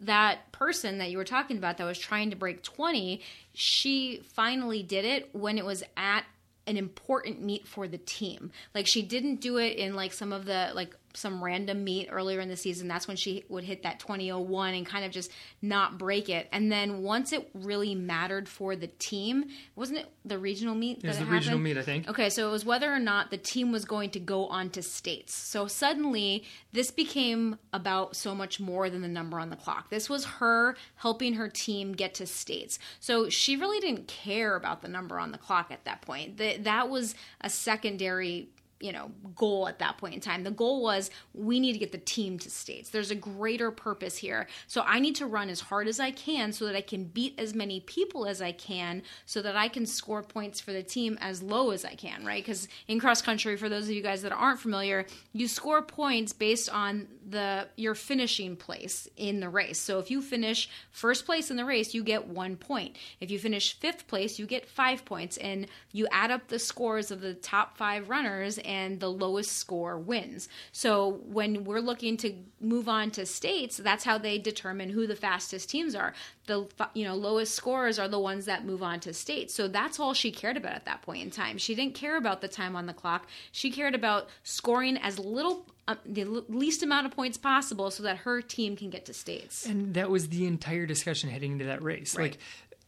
that 0.06 0.52
person 0.52 0.98
that 0.98 1.12
you 1.12 1.18
were 1.18 1.24
talking 1.26 1.58
about 1.58 1.78
that 1.78 1.86
was 1.86 2.00
trying 2.00 2.30
to 2.30 2.36
break 2.36 2.63
20, 2.63 3.22
she 3.54 4.22
finally 4.34 4.84
did 4.84 5.06
it 5.06 5.30
when 5.34 5.58
it 5.58 5.65
was 5.65 5.84
at 5.98 6.24
an 6.68 6.78
important 6.78 7.41
meet 7.41 7.68
for 7.68 7.88
the 7.88 7.98
team. 7.98 8.52
Like 8.74 8.88
she 8.88 9.02
didn't 9.02 9.41
do 9.41 9.58
it 9.58 9.78
in 9.78 9.96
like 9.96 10.13
some 10.13 10.34
of 10.34 10.46
the 10.46 10.72
like 10.74 10.96
some 11.15 11.43
random 11.43 11.84
meet 11.84 12.10
earlier 12.12 12.39
in 12.39 12.49
the 12.49 12.58
season. 12.58 12.88
That's 12.88 13.08
when 13.08 13.17
she 13.17 13.43
would 13.49 13.63
hit 13.63 13.84
that 13.84 13.99
2001 13.99 14.73
and 14.73 14.86
kind 14.86 15.06
of 15.06 15.12
just 15.12 15.32
not 15.62 15.97
break 15.97 16.30
it. 16.30 16.47
And 16.51 16.71
then 16.71 17.01
once 17.01 17.32
it 17.34 17.49
really 17.54 17.95
mattered 17.95 18.47
for 18.49 18.75
the 18.75 18.88
team, 18.88 19.45
wasn't 19.75 19.99
it 19.99 20.10
the 20.23 20.38
regional 20.39 20.75
meet? 20.75 21.04
it 21.04 21.08
was 21.08 21.19
the 21.19 21.25
regional 21.25 21.60
meet 21.60 21.78
i 21.78 21.82
think 21.82 22.10
Okay, 22.10 22.30
so 22.30 22.47
it 22.47 22.51
was 22.51 22.65
whether 22.65 22.91
or 22.91 22.99
not 22.99 23.32
the 23.32 23.38
team 23.38 23.71
was 23.71 23.86
going 23.86 24.10
to 24.12 24.19
go 24.19 24.47
on 24.47 24.69
to 24.71 24.82
states. 24.82 25.34
So 25.34 25.67
suddenly, 25.67 26.43
this 26.71 26.91
became 26.91 27.58
about 27.73 28.15
so 28.15 28.36
much 28.36 28.60
more 28.60 28.89
than 28.89 29.01
the 29.01 29.08
number 29.08 29.39
on 29.39 29.49
the 29.49 29.56
clock. 29.56 29.89
This 29.89 30.10
was 30.10 30.25
her 30.25 30.75
helping 30.95 31.34
her 31.36 31.49
team 31.49 31.93
get 31.93 32.13
to 32.15 32.25
states. 32.25 32.80
So 32.99 33.30
she 33.30 33.56
really 33.56 33.80
didn't 33.80 34.08
care 34.08 34.56
about 34.56 34.82
the 34.82 34.88
number 34.88 35.19
on 35.19 35.32
the 35.32 35.38
clock 35.38 35.67
at 35.71 35.86
that 35.86 36.01
point. 36.01 36.38
That 36.38 36.63
that 36.63 36.89
was 36.89 37.15
a 37.41 37.49
secondary 37.49 38.49
you 38.80 38.92
know 38.92 39.12
goal 39.36 39.68
at 39.68 39.80
that 39.80 39.98
point 39.98 40.14
in 40.14 40.20
time. 40.20 40.44
The 40.44 40.52
goal 40.52 40.82
was 40.82 41.10
we 41.34 41.60
need 41.60 41.74
to 41.74 41.80
get 41.80 41.92
the 41.92 41.98
team 41.98 42.38
to 42.40 42.50
states. 42.50 42.90
There's 42.90 43.12
a 43.12 43.16
greater 43.16 43.72
purpose 43.72 44.18
here. 44.18 44.48
So 44.68 44.84
i 44.86 45.00
need 45.00 45.16
to 45.16 45.26
run 45.26 45.50
as 45.50 45.60
hard 45.60 45.88
as 45.88 46.00
i 46.00 46.12
can 46.12 46.52
so 46.52 46.66
that 46.66 46.76
i 46.76 46.82
can 46.82 47.06
beat 47.06 47.36
as 47.38 47.54
many 47.54 47.80
people 47.82 48.26
as 48.26 48.42
i 48.42 48.52
can 48.52 49.04
so 49.26 49.42
that 49.42 49.56
i 49.56 49.68
can 49.68 49.86
score 49.86 50.24
points 50.24 50.60
for 50.60 50.74
the 50.74 50.84
team 50.84 51.18
as 51.22 51.42
low 51.42 51.72
as 51.72 51.86
i 51.86 51.94
can 51.94 52.26
right? 52.26 52.44
Because 52.44 52.68
in 52.88 53.00
cross 53.00 53.22
country 53.22 53.56
for 53.58 53.70
those 53.70 53.86
of 53.86 53.92
you 53.92 54.02
guys 54.02 54.22
that 54.22 54.32
aren't 54.32 54.60
familiar 54.60 55.06
you 55.34 55.48
score 55.48 55.82
points 55.82 56.34
based 56.34 56.70
on 56.70 57.08
the 57.28 57.68
your 57.76 57.96
finishing 57.96 58.56
place 58.56 59.08
in 59.18 59.40
the 59.40 59.50
race. 59.50 59.80
So 59.80 60.00
if 60.00 60.12
you 60.12 60.22
finish 60.22 60.70
first 60.92 61.26
place 61.26 61.50
in 61.50 61.58
the 61.58 61.66
race 61.66 61.94
you 61.94 62.04
get 62.04 62.28
one 62.28 62.56
point. 62.56 62.96
If 63.20 63.32
you 63.32 63.40
finish 63.40 63.78
fifth 63.78 64.08
place 64.08 64.38
you 64.38 64.46
get 64.46 64.68
five 64.68 65.06
points. 65.06 65.38
And 65.38 65.68
you 65.92 66.08
add 66.12 66.32
up 66.32 66.48
the 66.48 66.60
scores 66.60 67.12
of 67.12 67.22
the 67.22 67.34
top 67.34 67.78
five 67.78 68.10
runners 68.10 68.58
and 68.65 68.99
the 68.99 69.10
lowest 69.12 69.54
score 69.54 69.97
wins. 69.97 70.49
So 70.71 71.21
when 71.25 71.63
we're 71.63 71.80
looking 71.80 72.17
to 72.17 72.34
move 72.60 72.89
on 72.89 73.12
to 73.12 73.25
states, 73.25 73.78
that's 73.78 74.04
how 74.04 74.17
they 74.17 74.38
determine 74.38 74.89
who 74.89 75.08
the 75.08 75.15
fastest 75.15 75.69
teams 75.69 75.95
are. 75.95 76.13
The 76.47 76.67
you 76.93 77.06
know 77.06 77.15
lowest 77.15 77.56
scores 77.56 77.97
are 77.99 78.08
the 78.08 78.19
ones 78.19 78.45
that 78.45 78.65
move 78.65 78.84
on 78.84 78.99
to 79.01 79.13
states. 79.13 79.54
So 79.54 79.67
that's 79.67 79.99
all 79.99 80.13
she 80.13 80.32
cared 80.32 80.58
about 80.58 80.73
at 80.73 80.86
that 80.86 81.01
point 81.01 81.23
in 81.23 81.32
time. 81.32 81.58
She 81.58 81.75
didn't 81.75 81.95
care 81.95 82.17
about 82.17 82.41
the 82.41 82.47
time 82.47 82.75
on 82.75 82.86
the 82.86 82.93
clock. 82.93 83.28
She 83.51 83.71
cared 83.71 83.95
about 83.95 84.30
scoring 84.43 84.97
as 84.97 85.19
little 85.19 85.65
uh, 85.88 85.95
the 86.06 86.23
l- 86.23 86.45
least 86.49 86.82
amount 86.82 87.06
of 87.06 87.12
points 87.12 87.38
possible 87.38 87.91
so 87.91 88.04
that 88.04 88.17
her 88.17 88.41
team 88.41 88.75
can 88.75 88.89
get 88.89 89.06
to 89.06 89.13
states. 89.13 89.65
And 89.65 89.93
that 89.93 90.10
was 90.10 90.30
the 90.30 90.45
entire 90.47 90.86
discussion 90.86 91.30
heading 91.30 91.54
into 91.54 91.65
that 91.65 91.84
race. 91.84 92.15
Right. 92.15 92.32
Like, 92.32 92.39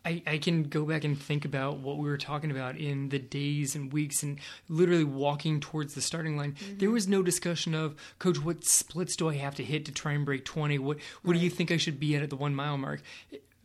I, 0.05 0.21
I 0.25 0.37
can 0.37 0.63
go 0.63 0.85
back 0.85 1.03
and 1.03 1.19
think 1.19 1.43
about 1.43 1.79
what 1.79 1.97
we 1.97 2.07
were 2.07 2.17
talking 2.17 2.49
about 2.49 2.77
in 2.77 3.09
the 3.09 3.19
days 3.19 3.75
and 3.75 3.91
weeks 3.91 4.23
and 4.23 4.39
literally 4.69 5.03
walking 5.03 5.59
towards 5.59 5.95
the 5.95 6.01
starting 6.01 6.37
line. 6.37 6.53
Mm-hmm. 6.53 6.77
There 6.77 6.91
was 6.91 7.07
no 7.09 7.21
discussion 7.21 7.75
of, 7.75 7.95
Coach, 8.17 8.41
what 8.41 8.63
splits 8.63 9.15
do 9.17 9.27
I 9.29 9.35
have 9.35 9.55
to 9.55 9.63
hit 9.63 9.83
to 9.85 9.91
try 9.91 10.13
and 10.13 10.25
break 10.25 10.45
20? 10.45 10.79
What, 10.79 10.99
what 11.23 11.33
do 11.33 11.39
you 11.39 11.49
think 11.49 11.71
I 11.71 11.77
should 11.77 11.99
be 11.99 12.15
at 12.15 12.23
at 12.23 12.29
the 12.29 12.37
one 12.37 12.55
mile 12.55 12.77
mark? 12.77 13.01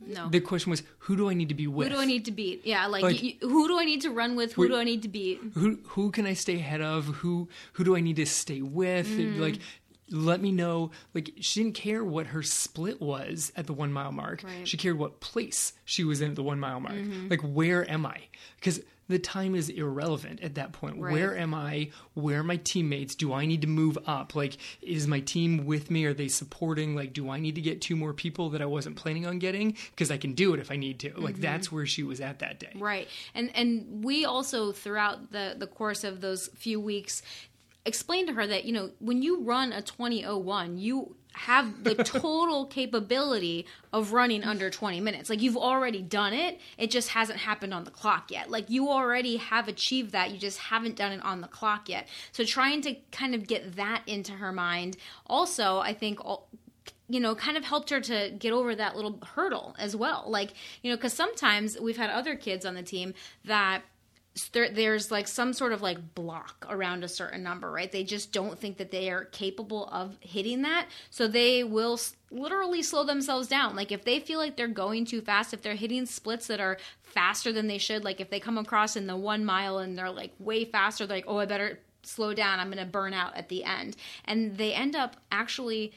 No. 0.05 0.27
The 0.27 0.41
question 0.41 0.69
was, 0.69 0.83
who 0.99 1.15
do 1.15 1.29
I 1.29 1.33
need 1.33 1.47
to 1.47 1.55
be 1.55 1.65
with? 1.65 1.87
Who 1.87 1.95
do 1.95 2.01
I 2.01 2.05
need 2.05 2.25
to 2.25 2.31
beat? 2.31 2.65
Yeah, 2.65 2.87
like, 2.87 3.03
Like- 3.03 3.21
y- 3.21 3.37
y- 3.41 3.47
who 3.47 3.69
do 3.69 3.79
I 3.79 3.85
need 3.85 4.01
to 4.01 4.09
run 4.09 4.35
with? 4.35 4.51
Who 4.51 4.67
do 4.67 4.75
I 4.75 4.83
need 4.83 5.01
to 5.03 5.07
beat? 5.07 5.39
who 5.53 5.79
who 5.85 6.11
can 6.11 6.25
I 6.25 6.33
stay 6.33 6.55
ahead 6.55 6.81
of? 6.81 7.05
Who 7.05 7.47
who 7.73 7.85
do 7.85 7.95
I 7.95 8.01
need 8.01 8.17
to 8.17 8.25
stay 8.25 8.61
with? 8.61 9.07
Mm. 9.07 9.39
Like 9.39 9.59
let 10.13 10.41
me 10.41 10.51
know. 10.51 10.91
Like 11.13 11.31
she 11.39 11.63
didn't 11.63 11.75
care 11.75 12.03
what 12.03 12.27
her 12.27 12.43
split 12.43 13.01
was 13.01 13.51
at 13.55 13.67
the 13.67 13.73
one 13.73 13.91
mile 13.91 14.11
mark. 14.11 14.43
Right. 14.43 14.67
She 14.67 14.77
cared 14.77 14.97
what 14.97 15.19
place 15.19 15.73
she 15.85 16.03
was 16.03 16.21
in 16.21 16.31
at 16.31 16.35
the 16.35 16.43
one 16.43 16.59
mile 16.59 16.79
mark. 16.79 16.95
Mm-hmm. 16.95 17.29
Like 17.29 17.41
where 17.41 17.89
am 17.89 18.05
I? 18.05 18.21
Because 18.55 18.81
the 19.09 19.19
time 19.19 19.53
is 19.53 19.69
irrelevant 19.69 20.41
at 20.41 20.55
that 20.55 20.71
point. 20.71 20.97
Right. 20.99 21.11
Where 21.11 21.37
am 21.37 21.53
I? 21.53 21.89
Where 22.13 22.39
are 22.39 22.43
my 22.43 22.57
teammates? 22.57 23.15
Do 23.15 23.33
I 23.33 23.45
need 23.45 23.61
to 23.61 23.67
move 23.67 23.97
up? 24.07 24.33
Like, 24.33 24.57
is 24.81 25.07
my 25.07 25.19
team 25.19 25.65
with 25.65 25.91
me? 25.91 26.05
Are 26.05 26.13
they 26.13 26.29
supporting? 26.29 26.95
Like, 26.95 27.13
do 27.13 27.29
I 27.29 27.39
need 27.39 27.55
to 27.55 27.61
get 27.61 27.81
two 27.81 27.95
more 27.95 28.13
people 28.13 28.49
that 28.51 28.61
I 28.61 28.65
wasn't 28.65 28.95
planning 28.95 29.25
on 29.25 29.39
getting? 29.39 29.75
Because 29.91 30.09
I 30.09 30.17
can 30.17 30.33
do 30.33 30.53
it 30.53 30.59
if 30.59 30.71
I 30.71 30.77
need 30.77 30.99
to. 31.01 31.13
Like, 31.19 31.33
mm-hmm. 31.33 31.41
that's 31.41 31.71
where 31.71 31.85
she 31.85 32.03
was 32.03 32.21
at 32.21 32.39
that 32.39 32.59
day. 32.59 32.71
Right. 32.75 33.07
And 33.35 33.51
and 33.55 34.03
we 34.03 34.25
also 34.25 34.71
throughout 34.71 35.31
the 35.31 35.55
the 35.57 35.67
course 35.67 36.03
of 36.03 36.21
those 36.21 36.47
few 36.55 36.79
weeks 36.79 37.21
explained 37.85 38.27
to 38.27 38.33
her 38.33 38.47
that, 38.47 38.65
you 38.65 38.73
know, 38.73 38.91
when 38.99 39.21
you 39.21 39.41
run 39.41 39.73
a 39.73 39.81
2001, 39.81 40.77
you 40.77 41.15
have 41.33 41.83
the 41.83 41.95
total 42.03 42.65
capability 42.65 43.65
of 43.91 44.13
running 44.13 44.43
under 44.43 44.69
20 44.69 45.01
minutes. 45.01 45.29
Like 45.29 45.41
you've 45.41 45.57
already 45.57 46.01
done 46.01 46.33
it. 46.33 46.59
It 46.77 46.91
just 46.91 47.09
hasn't 47.09 47.39
happened 47.39 47.73
on 47.73 47.83
the 47.83 47.91
clock 47.91 48.31
yet. 48.31 48.49
Like 48.49 48.69
you 48.69 48.89
already 48.89 49.37
have 49.37 49.67
achieved 49.67 50.11
that. 50.11 50.31
You 50.31 50.37
just 50.37 50.59
haven't 50.59 50.95
done 50.95 51.11
it 51.11 51.23
on 51.23 51.41
the 51.41 51.47
clock 51.47 51.89
yet. 51.89 52.07
So 52.31 52.43
trying 52.43 52.81
to 52.83 52.95
kind 53.11 53.35
of 53.35 53.47
get 53.47 53.75
that 53.75 54.03
into 54.07 54.33
her 54.33 54.51
mind 54.51 54.97
also, 55.27 55.79
I 55.79 55.93
think 55.93 56.23
all, 56.23 56.47
you 57.09 57.19
know, 57.19 57.35
kind 57.35 57.57
of 57.57 57.65
helped 57.65 57.89
her 57.89 57.99
to 57.99 58.31
get 58.37 58.53
over 58.53 58.75
that 58.75 58.95
little 58.95 59.19
hurdle 59.35 59.75
as 59.77 59.95
well. 59.95 60.25
Like, 60.27 60.53
you 60.81 60.89
know, 60.89 60.97
because 60.97 61.13
sometimes 61.13 61.79
we've 61.79 61.97
had 61.97 62.09
other 62.09 62.35
kids 62.35 62.65
on 62.65 62.75
the 62.75 62.83
team 62.83 63.13
that 63.45 63.81
there, 64.51 64.69
there's 64.69 65.11
like 65.11 65.27
some 65.27 65.53
sort 65.53 65.73
of 65.73 65.81
like 65.81 66.15
block 66.15 66.65
around 66.69 67.03
a 67.03 67.07
certain 67.07 67.43
number, 67.43 67.71
right? 67.71 67.91
They 67.91 68.03
just 68.03 68.31
don't 68.31 68.57
think 68.57 68.77
that 68.77 68.89
they 68.89 69.09
are 69.11 69.25
capable 69.25 69.87
of 69.89 70.17
hitting 70.21 70.63
that. 70.63 70.87
So 71.11 71.27
they 71.27 71.63
will 71.63 71.93
s- 71.93 72.15
literally 72.31 72.81
slow 72.81 73.03
themselves 73.03 73.47
down. 73.47 73.75
Like 73.75 73.91
if 73.91 74.05
they 74.05 74.19
feel 74.19 74.39
like 74.39 74.57
they're 74.57 74.67
going 74.67 75.05
too 75.05 75.21
fast, 75.21 75.53
if 75.53 75.61
they're 75.61 75.75
hitting 75.75 76.07
splits 76.07 76.47
that 76.47 76.59
are 76.59 76.77
faster 77.03 77.51
than 77.51 77.67
they 77.67 77.77
should, 77.77 78.03
like 78.03 78.19
if 78.19 78.31
they 78.31 78.39
come 78.39 78.57
across 78.57 78.95
in 78.95 79.05
the 79.05 79.15
one 79.15 79.45
mile 79.45 79.77
and 79.77 79.95
they're 79.97 80.09
like 80.09 80.33
way 80.39 80.65
faster, 80.65 81.05
like, 81.05 81.25
oh, 81.27 81.37
I 81.37 81.45
better 81.45 81.79
slow 82.01 82.33
down. 82.33 82.59
I'm 82.59 82.71
going 82.71 82.83
to 82.83 82.91
burn 82.91 83.13
out 83.13 83.35
at 83.35 83.49
the 83.49 83.63
end. 83.63 83.95
And 84.25 84.57
they 84.57 84.73
end 84.73 84.95
up 84.95 85.17
actually 85.31 85.93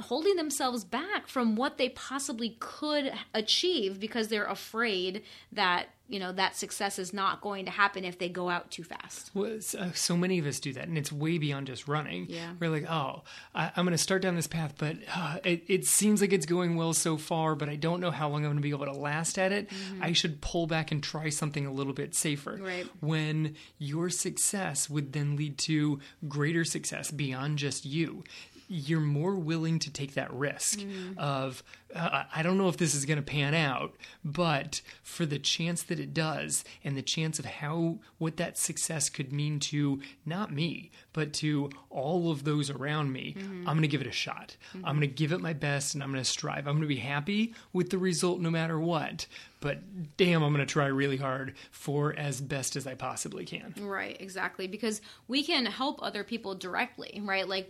holding 0.00 0.36
themselves 0.36 0.84
back 0.84 1.28
from 1.28 1.56
what 1.56 1.78
they 1.78 1.88
possibly 1.90 2.56
could 2.60 3.12
achieve 3.34 3.98
because 4.00 4.28
they're 4.28 4.46
afraid 4.46 5.22
that 5.52 5.88
you 6.08 6.20
know 6.20 6.30
that 6.32 6.54
success 6.56 6.98
is 6.98 7.12
not 7.12 7.40
going 7.40 7.64
to 7.64 7.70
happen 7.70 8.04
if 8.04 8.18
they 8.18 8.28
go 8.28 8.48
out 8.48 8.70
too 8.70 8.84
fast 8.84 9.30
Well, 9.34 9.58
uh, 9.78 9.90
so 9.92 10.16
many 10.16 10.38
of 10.38 10.46
us 10.46 10.60
do 10.60 10.72
that, 10.74 10.86
and 10.86 10.96
it's 10.96 11.10
way 11.10 11.38
beyond 11.38 11.66
just 11.66 11.88
running. 11.88 12.26
Yeah. 12.28 12.52
We're 12.60 12.70
like, 12.70 12.88
oh, 12.88 13.22
I, 13.54 13.72
I'm 13.76 13.84
going 13.84 13.92
to 13.92 13.98
start 13.98 14.22
down 14.22 14.36
this 14.36 14.46
path, 14.46 14.74
but 14.78 14.96
uh, 15.14 15.38
it, 15.44 15.64
it 15.66 15.84
seems 15.86 16.20
like 16.20 16.32
it's 16.32 16.46
going 16.46 16.76
well 16.76 16.92
so 16.92 17.16
far, 17.16 17.54
but 17.54 17.68
I 17.68 17.76
don't 17.76 18.00
know 18.00 18.10
how 18.10 18.28
long 18.28 18.44
I'm 18.44 18.50
going 18.50 18.56
to 18.56 18.62
be 18.62 18.70
able 18.70 18.86
to 18.86 18.92
last 18.92 19.38
at 19.38 19.52
it. 19.52 19.68
I 20.00 20.12
should 20.12 20.40
pull 20.40 20.66
back 20.66 20.92
and 20.92 21.02
try 21.02 21.28
something 21.28 21.66
a 21.66 21.72
little 21.72 21.92
bit 21.92 22.14
safer. 22.14 22.52
Mm-hmm. 22.52 22.64
Right. 22.64 22.86
When 23.00 23.56
your 23.78 24.10
success 24.10 24.88
would 24.88 25.12
then 25.12 25.36
lead 25.36 25.58
to 25.58 26.00
greater 26.28 26.64
success 26.64 27.10
beyond 27.10 27.58
just 27.58 27.84
you. 27.84 28.22
You're 28.68 29.00
more 29.00 29.34
willing 29.34 29.78
to 29.80 29.90
take 29.90 30.14
that 30.14 30.32
risk 30.32 30.78
Mm-hmm. 30.80 31.18
of 31.18 31.62
uh, 31.94 32.24
I 32.34 32.42
don't 32.42 32.58
know 32.58 32.68
if 32.68 32.76
this 32.76 32.94
is 32.94 33.04
going 33.04 33.18
to 33.18 33.22
pan 33.22 33.54
out, 33.54 33.94
but 34.24 34.80
for 35.02 35.24
the 35.24 35.38
chance 35.38 35.82
that 35.84 36.00
it 36.00 36.12
does, 36.12 36.64
and 36.84 36.96
the 36.96 37.02
chance 37.02 37.38
of 37.38 37.44
how 37.44 37.98
what 38.18 38.36
that 38.38 38.58
success 38.58 39.08
could 39.08 39.32
mean 39.32 39.60
to 39.60 40.00
not 40.24 40.52
me, 40.52 40.90
but 41.12 41.32
to 41.34 41.70
all 41.90 42.30
of 42.30 42.44
those 42.44 42.70
around 42.70 43.12
me, 43.12 43.36
I'm 43.38 43.64
going 43.64 43.82
to 43.82 43.88
give 43.88 44.00
it 44.00 44.06
a 44.06 44.12
shot. 44.12 44.56
I'm 44.74 44.96
going 44.96 45.00
to 45.00 45.06
give 45.06 45.32
it 45.32 45.40
my 45.40 45.52
best, 45.52 45.94
and 45.94 46.02
I'm 46.02 46.10
going 46.10 46.22
to 46.22 46.28
strive. 46.28 46.66
I'm 46.66 46.74
going 46.74 46.82
to 46.82 46.86
be 46.88 46.96
happy 46.96 47.54
with 47.72 47.90
the 47.90 47.98
result 47.98 48.40
no 48.40 48.50
matter 48.50 48.78
what. 48.78 49.26
But 49.60 50.16
damn, 50.16 50.42
I'm 50.42 50.52
going 50.52 50.64
to 50.64 50.72
try 50.72 50.86
really 50.86 51.16
hard 51.16 51.54
for 51.70 52.14
as 52.16 52.40
best 52.40 52.76
as 52.76 52.86
I 52.86 52.94
possibly 52.94 53.44
can. 53.44 53.74
Right, 53.80 54.16
exactly. 54.20 54.66
Because 54.66 55.00
we 55.28 55.42
can 55.42 55.66
help 55.66 56.02
other 56.02 56.22
people 56.24 56.54
directly, 56.54 57.20
right? 57.24 57.48
Like 57.48 57.68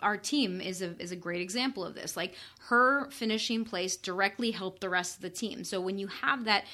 our 0.00 0.16
team 0.16 0.60
is 0.60 0.82
a 0.82 0.94
is 1.00 1.10
a 1.10 1.16
great 1.16 1.40
example 1.40 1.84
of 1.84 1.94
this. 1.94 2.16
Like 2.16 2.34
her 2.68 3.10
finishing 3.10 3.61
place 3.64 3.96
directly 3.96 4.50
help 4.50 4.80
the 4.80 4.88
rest 4.88 5.16
of 5.16 5.22
the 5.22 5.30
team. 5.30 5.64
So 5.64 5.80
when 5.80 5.98
you 5.98 6.08
have 6.08 6.44
that 6.44 6.64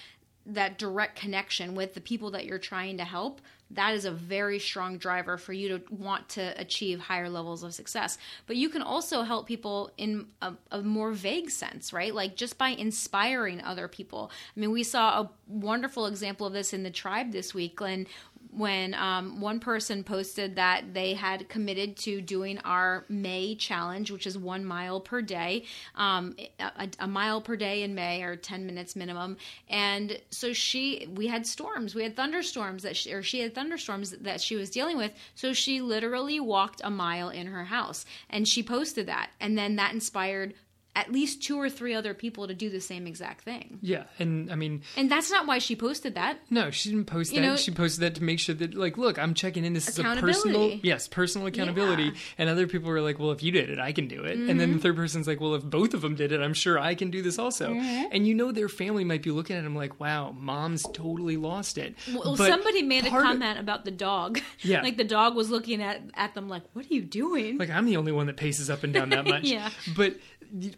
that 0.46 0.78
direct 0.78 1.14
connection 1.16 1.74
with 1.74 1.92
the 1.92 2.00
people 2.00 2.30
that 2.30 2.46
you're 2.46 2.58
trying 2.58 2.96
to 2.96 3.04
help, 3.04 3.42
that 3.70 3.94
is 3.94 4.06
a 4.06 4.10
very 4.10 4.58
strong 4.58 4.96
driver 4.96 5.36
for 5.36 5.52
you 5.52 5.68
to 5.68 5.94
want 5.94 6.26
to 6.30 6.58
achieve 6.58 7.00
higher 7.00 7.28
levels 7.28 7.62
of 7.62 7.74
success. 7.74 8.16
But 8.46 8.56
you 8.56 8.70
can 8.70 8.80
also 8.80 9.22
help 9.22 9.46
people 9.46 9.90
in 9.98 10.26
a, 10.40 10.54
a 10.70 10.80
more 10.80 11.12
vague 11.12 11.50
sense, 11.50 11.92
right? 11.92 12.14
Like 12.14 12.34
just 12.34 12.56
by 12.56 12.70
inspiring 12.70 13.60
other 13.60 13.88
people. 13.88 14.30
I 14.56 14.60
mean, 14.60 14.70
we 14.70 14.84
saw 14.84 15.20
a 15.20 15.30
wonderful 15.46 16.06
example 16.06 16.46
of 16.46 16.54
this 16.54 16.72
in 16.72 16.82
the 16.82 16.90
tribe 16.90 17.32
this 17.32 17.52
week, 17.52 17.76
Glenn, 17.76 18.06
when 18.50 18.94
um, 18.94 19.40
one 19.40 19.60
person 19.60 20.02
posted 20.02 20.56
that 20.56 20.94
they 20.94 21.14
had 21.14 21.48
committed 21.48 21.96
to 21.96 22.20
doing 22.20 22.58
our 22.64 23.04
May 23.08 23.54
challenge, 23.54 24.10
which 24.10 24.26
is 24.26 24.38
one 24.38 24.64
mile 24.64 25.00
per 25.00 25.22
day, 25.22 25.64
um, 25.94 26.34
a, 26.58 26.88
a 27.00 27.06
mile 27.06 27.40
per 27.40 27.56
day 27.56 27.82
in 27.82 27.94
May 27.94 28.22
or 28.22 28.36
10 28.36 28.66
minutes 28.66 28.96
minimum. 28.96 29.36
And 29.68 30.20
so 30.30 30.52
she, 30.52 31.06
we 31.14 31.26
had 31.26 31.46
storms, 31.46 31.94
we 31.94 32.02
had 32.02 32.16
thunderstorms 32.16 32.82
that 32.82 32.96
she, 32.96 33.12
or 33.12 33.22
she 33.22 33.40
had 33.40 33.54
thunderstorms 33.54 34.10
that 34.10 34.40
she 34.40 34.56
was 34.56 34.70
dealing 34.70 34.96
with. 34.96 35.12
So 35.34 35.52
she 35.52 35.80
literally 35.80 36.40
walked 36.40 36.80
a 36.84 36.90
mile 36.90 37.28
in 37.28 37.46
her 37.48 37.64
house 37.64 38.04
and 38.30 38.48
she 38.48 38.62
posted 38.62 39.06
that. 39.06 39.30
And 39.40 39.56
then 39.56 39.76
that 39.76 39.92
inspired 39.92 40.54
at 40.98 41.12
least 41.12 41.42
two 41.42 41.56
or 41.60 41.70
three 41.70 41.94
other 41.94 42.12
people 42.12 42.48
to 42.48 42.54
do 42.54 42.68
the 42.70 42.80
same 42.80 43.06
exact 43.06 43.44
thing. 43.44 43.78
Yeah, 43.82 44.04
and 44.18 44.50
I 44.50 44.56
mean, 44.56 44.82
And 44.96 45.08
that's 45.10 45.30
not 45.30 45.46
why 45.46 45.58
she 45.58 45.76
posted 45.76 46.16
that. 46.16 46.38
No, 46.50 46.70
she 46.70 46.90
didn't 46.90 47.04
post 47.06 47.32
You 47.32 47.40
that. 47.40 47.46
know- 47.46 47.56
she 47.56 47.70
posted 47.70 48.00
that 48.02 48.14
to 48.16 48.22
make 48.24 48.40
sure 48.40 48.54
that, 48.56 48.74
like, 48.74 48.98
look, 48.98 49.18
I'm 49.18 49.32
checking 49.34 49.64
in. 49.64 49.74
This 49.74 49.88
is 49.88 49.98
a 49.98 50.02
personal, 50.02 50.80
yes, 50.82 51.06
personal 51.06 51.46
accountability. 51.46 52.02
Yeah. 52.04 52.10
Mm-hmm. 52.10 52.34
And 52.38 52.50
other 52.50 52.66
people 52.66 52.90
were 52.90 53.00
like, 53.00 53.18
well, 53.18 53.30
if 53.30 53.42
you 53.42 53.52
did 53.52 53.70
it, 53.70 53.78
I 53.78 53.92
can 53.92 54.08
do 54.08 54.24
it. 54.24 54.36
And 54.38 54.58
then 54.60 54.72
the 54.72 54.78
third 54.78 54.96
person's 54.96 55.26
like, 55.28 55.40
well, 55.40 55.54
if 55.54 55.62
both 55.62 55.94
of 55.94 56.00
them 56.00 56.14
did 56.16 56.32
it, 56.32 56.40
I'm 56.40 56.54
sure 56.54 56.78
I 56.78 56.94
can 56.94 57.10
do 57.10 57.22
this 57.22 57.38
also. 57.38 57.70
Mm-hmm. 57.70 58.06
And 58.12 58.26
you 58.26 58.34
know, 58.34 58.50
their 58.52 58.68
family 58.68 59.04
might 59.04 59.22
be 59.22 59.30
looking 59.30 59.56
at 59.56 59.62
them 59.64 59.76
like, 59.76 60.00
wow, 60.00 60.32
mom's 60.32 60.82
totally 60.92 61.36
lost 61.36 61.78
it. 61.78 61.94
Well, 62.12 62.36
But 62.36 62.48
somebody 62.48 62.82
made 62.82 63.06
a 63.06 63.10
part 63.10 63.22
of- 63.24 63.28
comment 63.30 63.58
about 63.58 63.84
the 63.84 63.90
dog. 63.92 64.40
Yeah. 64.60 64.82
like 64.88 64.96
the 64.96 65.04
dog 65.04 65.36
was 65.36 65.50
looking 65.50 65.80
at 65.82 66.00
at 66.14 66.34
them 66.34 66.48
like, 66.48 66.62
"What 66.72 66.86
are 66.90 66.94
you 66.94 67.02
doing?" 67.02 67.58
like 67.58 67.70
I'm 67.70 67.86
the 67.86 67.96
only 67.96 68.12
one 68.12 68.26
that 68.26 68.36
paces 68.36 68.68
up 68.70 68.82
and 68.84 68.92
down 68.92 69.10
that 69.10 69.26
much. 69.34 69.44
Yeah. 69.44 69.70
But 69.96 70.16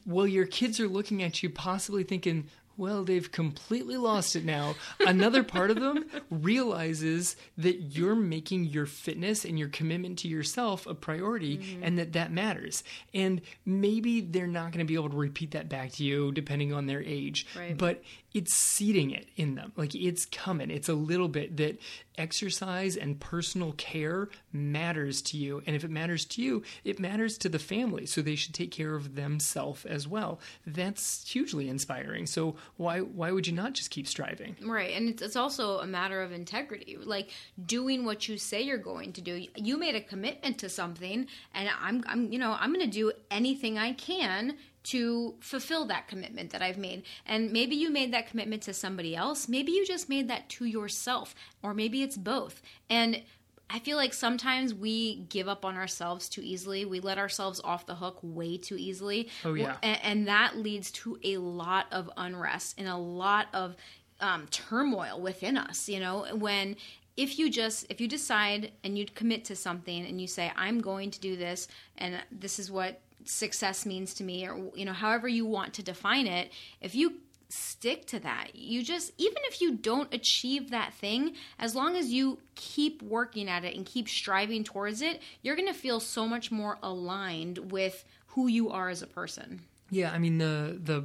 well, 0.07 0.27
your 0.27 0.47
kids 0.47 0.81
are 0.81 0.89
looking 0.89 1.23
at 1.23 1.43
you, 1.43 1.51
possibly 1.51 2.03
thinking, 2.05 2.49
well, 2.77 3.05
they've 3.05 3.31
completely 3.31 3.99
lost 3.99 4.37
it 4.37 4.45
now. 4.45 4.75
Another 5.01 5.43
part 5.45 5.71
of 5.71 5.79
them 5.79 6.07
realizes 6.31 7.37
that 7.59 7.77
you're 7.97 8.15
making 8.15 8.65
your 8.65 8.87
fitness 8.87 9.45
and 9.45 9.59
your 9.59 9.69
commitment 9.69 10.19
to 10.21 10.29
yourself 10.29 10.87
a 10.87 10.95
priority 10.95 11.59
Mm-hmm. 11.59 11.83
and 11.83 11.99
that 11.99 12.13
that 12.15 12.33
matters. 12.33 12.83
And 13.13 13.41
maybe 13.67 14.21
they're 14.23 14.47
not 14.47 14.73
going 14.73 14.79
to 14.79 14.89
be 14.89 14.95
able 14.95 15.11
to 15.11 15.17
repeat 15.17 15.51
that 15.51 15.69
back 15.69 15.93
to 15.93 16.05
you 16.05 16.33
depending 16.33 16.73
on 16.73 16.87
their 16.87 17.03
age. 17.03 17.47
Right. 17.57 17.77
But 17.77 18.03
it's 18.33 18.55
seeding 18.55 19.11
it 19.11 19.29
in 19.37 19.55
them. 19.55 19.73
Like 19.77 19.95
it's 19.95 20.27
coming. 20.27 20.71
It's 20.71 20.89
a 20.89 20.95
little 20.95 21.29
bit 21.29 21.57
that 21.57 21.81
exercise 22.17 22.97
and 22.97 23.19
personal 23.19 23.73
care 23.73 24.29
matters 24.53 25.23
to 25.23 25.39
you. 25.39 25.63
And 25.67 25.75
if 25.75 25.85
it 25.85 25.91
matters 25.91 26.25
to 26.27 26.43
you, 26.43 26.63
it 26.85 27.01
matters 27.01 27.39
to 27.39 27.49
the 27.49 27.59
family. 27.59 28.07
So 28.07 28.21
they 28.21 28.37
should 28.37 28.55
take 28.55 28.71
care 28.71 28.95
of 28.95 29.15
themselves 29.15 29.85
as 29.87 30.07
well. 30.07 30.41
That's 30.67 31.29
hugely 31.29 31.69
inspiring. 31.69 32.27
So 32.27 32.57
why 32.77 33.01
why 33.01 33.33
would 33.33 33.47
you 33.47 33.53
not 33.53 33.73
just 33.73 33.91
keep 33.91 34.07
striving? 34.07 34.57
Right, 34.63 34.95
and 34.95 35.09
it's, 35.09 35.23
it's 35.23 35.37
also 35.37 35.79
a 35.79 35.87
matter 35.87 36.23
of 36.23 36.33
integrity, 36.33 36.97
like 37.03 37.31
doing 37.67 38.05
what 38.05 38.29
you 38.29 38.37
say 38.39 38.63
you're 38.63 38.79
going 38.79 39.13
to 39.15 39.21
do. 39.21 39.47
You 39.57 39.79
made 39.79 39.95
a 39.95 40.01
commitment 40.01 40.59
to 40.59 40.69
something, 40.69 41.27
and 41.55 41.71
I'm, 41.81 42.05
I'm, 42.07 42.33
you 42.33 42.39
know, 42.39 42.57
I'm 42.59 42.73
going 42.73 42.85
to 42.85 42.93
do 42.93 43.13
anything 43.31 43.79
I 43.79 43.93
can 43.93 44.57
to 44.83 45.35
fulfill 45.41 45.85
that 45.87 46.09
commitment 46.09 46.51
that 46.51 46.63
I've 46.63 46.79
made. 46.79 47.03
And 47.27 47.53
maybe 47.53 47.77
you 47.77 47.91
made 47.91 48.13
that 48.13 48.29
commitment 48.29 48.63
to 48.63 48.75
somebody 48.75 49.15
else. 49.15 49.49
Maybe 49.49 49.73
you 49.73 49.87
just 49.87 50.09
made 50.09 50.29
that 50.29 50.49
to 50.51 50.65
yourself, 50.65 51.35
or 51.63 51.75
maybe 51.75 52.03
it's 52.03 52.17
both. 52.17 52.63
And 52.89 53.23
I 53.69 53.79
feel 53.79 53.97
like 53.97 54.13
sometimes 54.13 54.75
we 54.75 55.27
give 55.29 55.49
up 55.49 55.65
on 55.65 55.77
ourselves 55.77 56.29
too 56.29 56.41
easily. 56.43 56.85
We 56.85 56.99
let 57.01 57.19
ourselves 57.19 57.61
off 57.63 57.87
the 57.87 57.95
hook 57.95 58.19
way 58.23 58.57
too 58.57 58.77
easily. 58.77 59.29
Oh, 59.45 59.55
yeah. 59.55 59.77
And, 59.83 60.01
and 60.03 60.29
that 60.29 60.57
leads 60.57 60.91
to 60.93 61.19
a 61.23 61.37
lot 61.37 61.87
of 61.93 62.11
unrest 62.17 62.77
and 62.79 62.89
a 62.89 62.97
lot 62.97 63.47
of 63.53 63.77
um, 64.21 64.49
turmoil 64.51 65.21
within 65.21 65.57
us, 65.57 65.89
you 65.89 66.01
know, 66.01 66.27
when 66.35 66.77
if 67.17 67.39
you 67.39 67.51
just 67.51 67.87
if 67.91 68.01
you 68.01 68.09
decide 68.09 68.73
and 68.83 68.97
you 68.97 69.05
commit 69.05 69.45
to 69.45 69.57
something 69.57 70.07
and 70.07 70.21
you 70.21 70.27
say 70.27 70.51
i'm 70.57 70.81
going 70.81 71.11
to 71.11 71.21
do 71.21 71.37
this 71.37 71.69
and 71.99 72.15
this 72.31 72.59
is 72.59 72.71
what 72.71 73.01
success 73.25 73.85
means 73.85 74.15
to 74.15 74.25
me 74.25 74.47
or 74.47 74.71
you 74.75 74.85
know 74.85 74.93
however 74.93 75.29
you 75.29 75.45
want 75.47 75.75
to 75.75 75.83
define 75.83 76.27
it 76.27 76.51
if 76.81 76.95
you 76.95 77.15
stick 77.51 78.07
to 78.07 78.21
that. 78.21 78.55
You 78.55 78.83
just, 78.83 79.13
even 79.19 79.39
if 79.47 79.61
you 79.61 79.77
don't 79.77 80.13
achieve 80.15 80.71
that 80.71 80.95
thing, 80.95 81.35
as 81.59 81.75
long 81.75 81.97
as 81.97 82.13
you 82.13 82.39
keep 82.55 83.03
working 83.03 83.49
at 83.49 83.65
it 83.65 83.77
and 83.77 83.85
keep 83.85 84.09
striving 84.09 84.65
towards 84.65 85.03
it, 85.03 85.21
you're 85.43 85.57
going 85.57 85.69
to 85.69 85.75
feel 85.75 86.01
so 86.01 86.27
much 86.27 86.51
more 86.51 86.79
aligned 86.83 87.73
with 87.73 88.05
who 88.29 88.47
you 88.47 88.71
are 88.71 88.89
as 88.89 89.03
a 89.03 89.07
person. 89.07 89.63
Yeah, 89.91 90.13
I 90.13 90.19
mean 90.19 90.39
the 90.39 90.79
the 90.81 91.05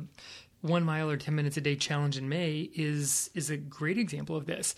one 0.61 0.83
mile 0.83 1.09
or 1.09 1.17
10 1.17 1.35
minutes 1.35 1.57
a 1.57 1.61
day 1.61 1.75
challenge 1.75 2.17
in 2.17 2.29
May 2.29 2.69
is 2.75 3.31
is 3.33 3.49
a 3.49 3.57
great 3.57 3.97
example 3.97 4.35
of 4.35 4.45
this 4.45 4.75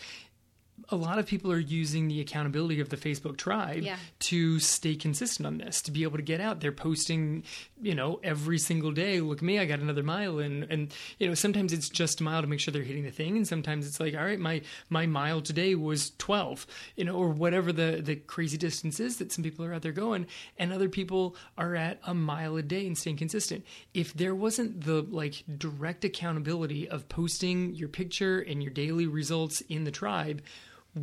a 0.90 0.96
lot 0.96 1.20
of 1.20 1.26
people 1.26 1.52
are 1.52 1.60
using 1.60 2.08
the 2.08 2.22
accountability 2.22 2.80
of 2.80 2.90
the 2.90 2.98
Facebook 2.98 3.36
tribe 3.38 3.84
Yeah. 3.84 3.98
to 4.20 4.60
stay 4.60 4.96
consistent 4.96 5.46
on 5.46 5.58
this, 5.58 5.82
to 5.82 5.92
be 5.92 6.04
able 6.04 6.18
to 6.18 6.24
get 6.24 6.40
out. 6.40 6.62
They're 6.62 6.72
posting, 6.72 7.44
you 7.82 7.94
know, 7.96 8.20
every 8.24 8.58
single 8.58 8.92
day, 8.92 9.20
look 9.20 9.40
at 9.40 9.44
me, 9.44 9.60
I 9.60 9.66
got 9.66 9.80
another 9.80 10.04
mile 10.04 10.40
and 10.40 10.64
and 10.70 10.94
you 11.20 11.28
know, 11.28 11.34
sometimes 11.34 11.74
it's 11.74 11.90
just 11.90 12.22
a 12.22 12.24
mile 12.24 12.42
to 12.42 12.48
make 12.48 12.60
sure 12.60 12.72
they're 12.72 12.84
hitting 12.84 13.04
the 13.04 13.12
thing 13.12 13.36
and 13.36 13.48
sometimes 13.48 13.86
it's 13.88 14.00
like, 14.00 14.16
all 14.16 14.24
right, 14.24 14.40
my 14.40 14.62
my 14.90 15.06
mile 15.08 15.42
today 15.42 15.76
was 15.76 16.12
12, 16.20 16.66
you 16.96 17.04
know, 17.04 17.16
or 17.16 17.30
whatever 17.30 17.74
the 17.74 18.00
the 18.04 18.16
crazy 18.16 18.58
distance 18.58 19.00
is 19.00 19.18
that 19.18 19.32
some 19.32 19.44
people 19.44 19.66
are 19.66 19.74
out 19.74 19.82
there 19.82 19.92
going 19.92 20.26
and 20.58 20.72
other 20.72 20.90
people 20.90 21.36
are 21.58 21.76
at 21.76 22.00
a 22.04 22.14
mile 22.14 22.56
a 22.56 22.62
day 22.64 22.86
and 22.88 22.98
staying 22.98 23.18
consistent. 23.18 23.66
If 23.94 24.14
there 24.14 24.36
wasn't 24.36 24.86
the 24.86 25.02
like 25.02 25.44
direct 25.58 26.06
accountability 26.06 26.88
of 26.88 27.10
posting 27.10 27.74
your 27.74 27.90
picture 27.90 28.40
and 28.40 28.62
your 28.64 28.72
daily 28.72 29.08
results 29.08 29.62
in 29.62 29.84
the 29.84 29.92
tribe, 29.92 30.42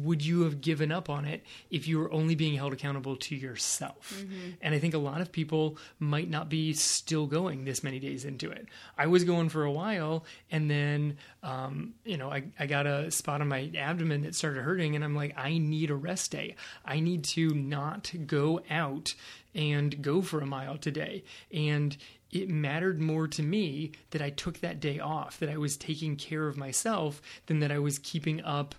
would 0.02 0.24
you 0.24 0.42
have 0.42 0.60
given 0.60 0.90
up 0.90 1.08
on 1.08 1.24
it 1.24 1.44
if 1.70 1.86
you 1.86 1.98
were 1.98 2.12
only 2.12 2.34
being 2.34 2.54
held 2.56 2.72
accountable 2.72 3.16
to 3.16 3.36
yourself? 3.36 4.24
And 4.60 4.74
I 4.74 4.78
think 4.78 4.94
a 4.94 4.98
lot 4.98 5.20
of 5.20 5.30
people 5.32 5.78
might 5.98 6.28
not 6.28 6.48
be 6.48 6.72
still 6.72 7.26
going 7.26 7.64
this 7.64 7.82
many 7.82 7.98
days 7.98 8.24
into 8.24 8.50
it. 8.50 8.66
I 8.98 9.06
was 9.06 9.24
going 9.24 9.48
for 9.48 9.64
a 9.64 9.72
while, 9.72 10.24
and 10.50 10.70
then, 10.70 11.16
um, 11.42 11.94
you 12.04 12.16
know, 12.16 12.30
I, 12.30 12.44
I 12.58 12.66
got 12.66 12.86
a 12.86 13.10
spot 13.10 13.40
on 13.40 13.48
my 13.48 13.70
abdomen 13.76 14.22
that 14.22 14.34
started 14.34 14.62
hurting, 14.62 14.94
and 14.96 15.04
I'm 15.04 15.14
like, 15.14 15.34
I 15.36 15.58
need 15.58 15.90
a 15.90 15.94
rest 15.94 16.30
day. 16.30 16.56
I 16.84 17.00
need 17.00 17.24
to 17.24 17.50
not 17.50 18.12
go 18.26 18.60
out 18.70 19.14
and 19.54 20.02
go 20.02 20.20
for 20.22 20.40
a 20.40 20.46
mile 20.46 20.76
today. 20.78 21.22
And 21.52 21.96
it 22.30 22.48
mattered 22.48 23.00
more 23.00 23.28
to 23.28 23.42
me 23.42 23.92
that 24.10 24.20
I 24.20 24.30
took 24.30 24.60
that 24.60 24.80
day 24.80 24.98
off, 24.98 25.38
that 25.38 25.48
I 25.48 25.56
was 25.56 25.76
taking 25.76 26.16
care 26.16 26.48
of 26.48 26.56
myself, 26.56 27.22
than 27.46 27.60
that 27.60 27.70
I 27.70 27.78
was 27.78 27.98
keeping 28.00 28.42
up 28.42 28.74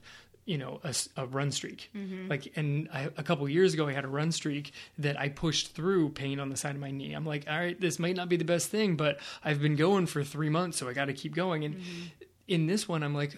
you 0.46 0.58
know 0.58 0.80
a 1.18 1.26
run 1.26 1.52
streak. 1.52 1.90
Mm-hmm. 1.96 2.30
Like 2.30 2.54
and 2.56 2.88
I, 2.94 3.10
a 3.18 3.24
couple 3.24 3.48
years 3.50 3.74
ago 3.74 3.88
i 3.88 3.94
had 3.94 4.06
a 4.06 4.08
run 4.08 4.32
streak 4.32 4.72
that 5.00 5.20
i 5.20 5.30
pushed 5.30 5.74
through 5.74 6.10
pain 6.10 6.40
on 6.40 6.50
the 6.50 6.58
side 6.58 6.76
of 6.76 6.82
my 6.82 6.92
knee. 6.92 7.14
I'm 7.14 7.26
like 7.26 7.46
all 7.50 7.58
right 7.58 7.80
this 7.80 8.00
might 8.00 8.16
not 8.16 8.30
be 8.30 8.38
the 8.38 8.46
best 8.46 8.70
thing 8.70 8.96
but 8.96 9.20
i've 9.44 9.60
been 9.60 9.76
going 9.76 10.06
for 10.06 10.24
three 10.24 10.50
months 10.50 10.78
so 10.78 10.88
i 10.88 10.94
got 10.94 11.06
to 11.06 11.14
keep 11.14 11.36
going. 11.36 11.66
And 11.66 11.76
mm-hmm. 11.76 12.04
in 12.48 12.68
this 12.68 12.88
one 12.88 13.04
i'm 13.04 13.16
like 13.16 13.36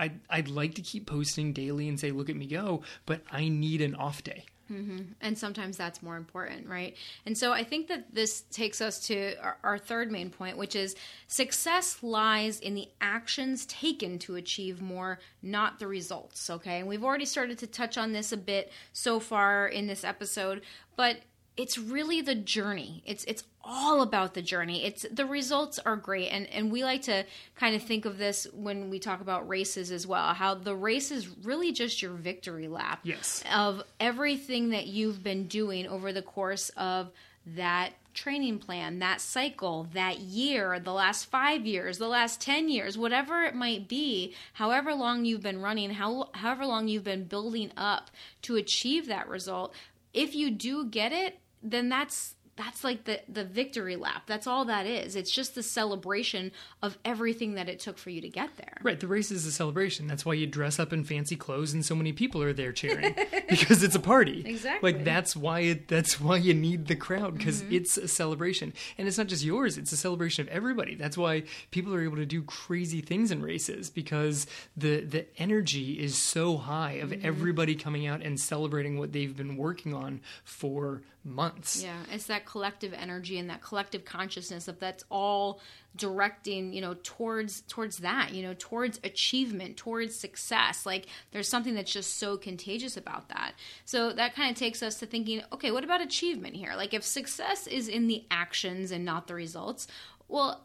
I'd, 0.00 0.20
I'd 0.30 0.48
like 0.48 0.76
to 0.76 0.82
keep 0.82 1.06
posting 1.06 1.52
daily 1.52 1.88
and 1.88 1.98
say 1.98 2.10
look 2.10 2.30
at 2.30 2.36
me 2.36 2.46
go 2.46 2.82
but 3.04 3.22
i 3.30 3.48
need 3.48 3.82
an 3.82 3.94
off 3.94 4.24
day 4.24 4.44
Mm-hmm. 4.70 5.12
and 5.20 5.38
sometimes 5.38 5.76
that's 5.76 6.02
more 6.02 6.16
important 6.16 6.68
right? 6.68 6.96
And 7.26 7.36
so 7.36 7.52
i 7.52 7.64
think 7.64 7.88
that 7.88 8.14
this 8.14 8.42
takes 8.50 8.80
us 8.80 9.06
to 9.06 9.34
our, 9.40 9.56
our 9.62 9.78
third 9.78 10.10
main 10.12 10.30
point 10.30 10.56
which 10.56 10.76
is 10.76 10.94
success 11.26 12.02
lies 12.02 12.60
in 12.60 12.74
the 12.74 12.88
actions 13.00 13.66
taken 13.66 14.18
to 14.20 14.36
achieve 14.36 14.80
more 14.80 15.20
not 15.42 15.78
the 15.78 15.86
results 15.86 16.50
okay? 16.50 16.78
And 16.80 16.88
we've 16.88 17.04
already 17.04 17.24
started 17.24 17.58
to 17.58 17.66
touch 17.66 17.96
on 17.96 18.12
this 18.12 18.32
a 18.32 18.36
bit 18.36 18.72
so 18.92 19.20
far 19.20 19.66
in 19.68 19.86
this 19.86 20.04
episode 20.04 20.62
but 20.96 21.18
it's 21.58 21.76
really 21.76 22.22
the 22.22 22.34
journey. 22.36 23.02
It's 23.04 23.24
it's 23.24 23.42
all 23.64 24.00
about 24.00 24.32
the 24.32 24.40
journey. 24.40 24.84
It's 24.86 25.04
the 25.10 25.26
results 25.26 25.78
are 25.80 25.96
great. 25.96 26.28
And 26.28 26.46
and 26.46 26.70
we 26.72 26.84
like 26.84 27.02
to 27.02 27.24
kind 27.56 27.74
of 27.74 27.82
think 27.82 28.06
of 28.06 28.16
this 28.16 28.46
when 28.54 28.88
we 28.88 28.98
talk 28.98 29.20
about 29.20 29.46
races 29.48 29.90
as 29.90 30.06
well 30.06 30.32
how 30.32 30.54
the 30.54 30.74
race 30.74 31.10
is 31.10 31.28
really 31.44 31.72
just 31.72 32.00
your 32.00 32.12
victory 32.12 32.68
lap 32.68 33.00
Yes. 33.02 33.42
of 33.52 33.82
everything 34.00 34.70
that 34.70 34.86
you've 34.86 35.22
been 35.22 35.48
doing 35.48 35.86
over 35.86 36.12
the 36.12 36.22
course 36.22 36.70
of 36.76 37.10
that 37.56 37.92
training 38.14 38.58
plan, 38.58 38.98
that 38.98 39.20
cycle, 39.20 39.88
that 39.94 40.18
year, 40.18 40.80
the 40.80 40.92
last 40.92 41.26
five 41.26 41.64
years, 41.66 41.98
the 41.98 42.08
last 42.08 42.40
10 42.40 42.68
years, 42.68 42.98
whatever 42.98 43.42
it 43.44 43.54
might 43.54 43.86
be, 43.88 44.34
however 44.54 44.92
long 44.92 45.24
you've 45.24 45.42
been 45.42 45.62
running, 45.62 45.90
how, 45.90 46.28
however 46.34 46.66
long 46.66 46.88
you've 46.88 47.04
been 47.04 47.24
building 47.24 47.70
up 47.76 48.10
to 48.42 48.56
achieve 48.56 49.06
that 49.06 49.28
result, 49.28 49.72
if 50.12 50.34
you 50.34 50.50
do 50.50 50.84
get 50.86 51.12
it, 51.12 51.38
then 51.62 51.88
that's 51.88 52.34
that's 52.58 52.84
like 52.84 53.04
the 53.04 53.20
the 53.32 53.44
victory 53.44 53.96
lap. 53.96 54.24
That's 54.26 54.46
all 54.46 54.66
that 54.66 54.84
is. 54.84 55.16
It's 55.16 55.30
just 55.30 55.54
the 55.54 55.62
celebration 55.62 56.52
of 56.82 56.98
everything 57.04 57.54
that 57.54 57.68
it 57.70 57.80
took 57.80 57.96
for 57.96 58.10
you 58.10 58.20
to 58.20 58.28
get 58.28 58.50
there. 58.58 58.76
Right, 58.82 59.00
the 59.00 59.06
race 59.06 59.30
is 59.30 59.46
a 59.46 59.52
celebration. 59.52 60.06
That's 60.08 60.26
why 60.26 60.34
you 60.34 60.46
dress 60.46 60.78
up 60.78 60.92
in 60.92 61.04
fancy 61.04 61.36
clothes 61.36 61.72
and 61.72 61.84
so 61.84 61.94
many 61.94 62.12
people 62.12 62.42
are 62.42 62.52
there 62.52 62.72
cheering 62.72 63.14
because 63.48 63.82
it's 63.82 63.94
a 63.94 64.00
party. 64.00 64.42
Exactly. 64.44 64.92
Like 64.92 65.04
that's 65.04 65.34
why 65.34 65.60
it 65.60 65.88
that's 65.88 66.20
why 66.20 66.36
you 66.36 66.52
need 66.52 66.88
the 66.88 66.96
crowd 66.96 67.38
because 67.38 67.62
Mm-hmm. 67.62 67.74
it's 67.76 67.96
a 67.96 68.08
celebration. 68.08 68.74
And 68.98 69.08
it's 69.08 69.16
not 69.18 69.28
just 69.28 69.42
yours, 69.44 69.78
it's 69.78 69.92
a 69.92 69.96
celebration 69.96 70.42
of 70.46 70.52
everybody. 70.52 70.96
That's 70.96 71.16
why 71.16 71.44
people 71.70 71.94
are 71.94 72.02
able 72.02 72.16
to 72.16 72.26
do 72.26 72.42
crazy 72.42 73.00
things 73.00 73.30
in 73.30 73.40
races 73.42 73.88
because 73.88 74.46
the 74.76 75.00
the 75.00 75.26
energy 75.40 75.92
is 76.00 76.18
so 76.18 76.56
high 76.56 76.92
of 76.94 77.08
Mm-hmm. 77.10 77.26
everybody 77.26 77.74
coming 77.76 78.06
out 78.06 78.20
and 78.22 78.38
celebrating 78.40 78.98
what 78.98 79.12
they've 79.12 79.36
been 79.36 79.56
working 79.56 79.94
on 79.94 80.20
for 80.44 81.02
months. 81.24 81.82
Yeah, 81.82 81.96
it's 82.12 82.26
that 82.26 82.44
collective 82.48 82.94
energy 82.94 83.38
and 83.38 83.50
that 83.50 83.60
collective 83.60 84.06
consciousness 84.06 84.68
of 84.68 84.78
that's 84.80 85.04
all 85.10 85.60
directing, 85.96 86.72
you 86.72 86.80
know, 86.80 86.96
towards 87.02 87.60
towards 87.62 87.98
that, 87.98 88.32
you 88.32 88.42
know, 88.42 88.54
towards 88.58 88.98
achievement, 89.04 89.76
towards 89.76 90.14
success. 90.14 90.86
Like 90.86 91.06
there's 91.30 91.46
something 91.46 91.74
that's 91.74 91.92
just 91.92 92.16
so 92.16 92.38
contagious 92.38 92.96
about 92.96 93.28
that. 93.28 93.52
So 93.84 94.14
that 94.14 94.34
kind 94.34 94.50
of 94.50 94.56
takes 94.56 94.82
us 94.82 94.98
to 95.00 95.06
thinking, 95.06 95.42
okay, 95.52 95.70
what 95.70 95.84
about 95.84 96.00
achievement 96.00 96.56
here? 96.56 96.72
Like 96.74 96.94
if 96.94 97.04
success 97.04 97.66
is 97.66 97.86
in 97.86 98.06
the 98.06 98.24
actions 98.30 98.92
and 98.92 99.04
not 99.04 99.26
the 99.26 99.34
results, 99.34 99.86
well, 100.26 100.64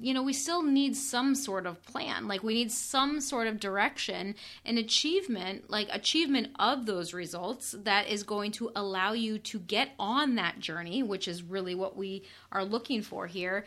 you 0.00 0.12
know, 0.12 0.22
we 0.22 0.32
still 0.34 0.62
need 0.62 0.96
some 0.96 1.34
sort 1.34 1.66
of 1.66 1.82
plan. 1.84 2.28
Like 2.28 2.42
we 2.42 2.54
need 2.54 2.70
some 2.72 3.20
sort 3.20 3.46
of 3.46 3.58
direction 3.58 4.34
and 4.66 4.78
achievement, 4.78 5.70
like 5.70 5.88
achievement 5.90 6.48
of 6.58 6.84
those 6.86 7.14
results 7.14 7.74
that 7.84 8.08
is 8.08 8.22
going 8.22 8.52
to 8.52 8.70
allow 8.76 9.12
you 9.12 9.38
to 9.38 9.58
get 9.60 9.90
on 9.98 10.34
that 10.34 10.58
journey, 10.60 11.02
which 11.02 11.26
is 11.26 11.42
really 11.42 11.74
what 11.74 11.96
we 11.96 12.22
are 12.50 12.64
looking 12.64 13.00
for 13.02 13.26
here. 13.26 13.64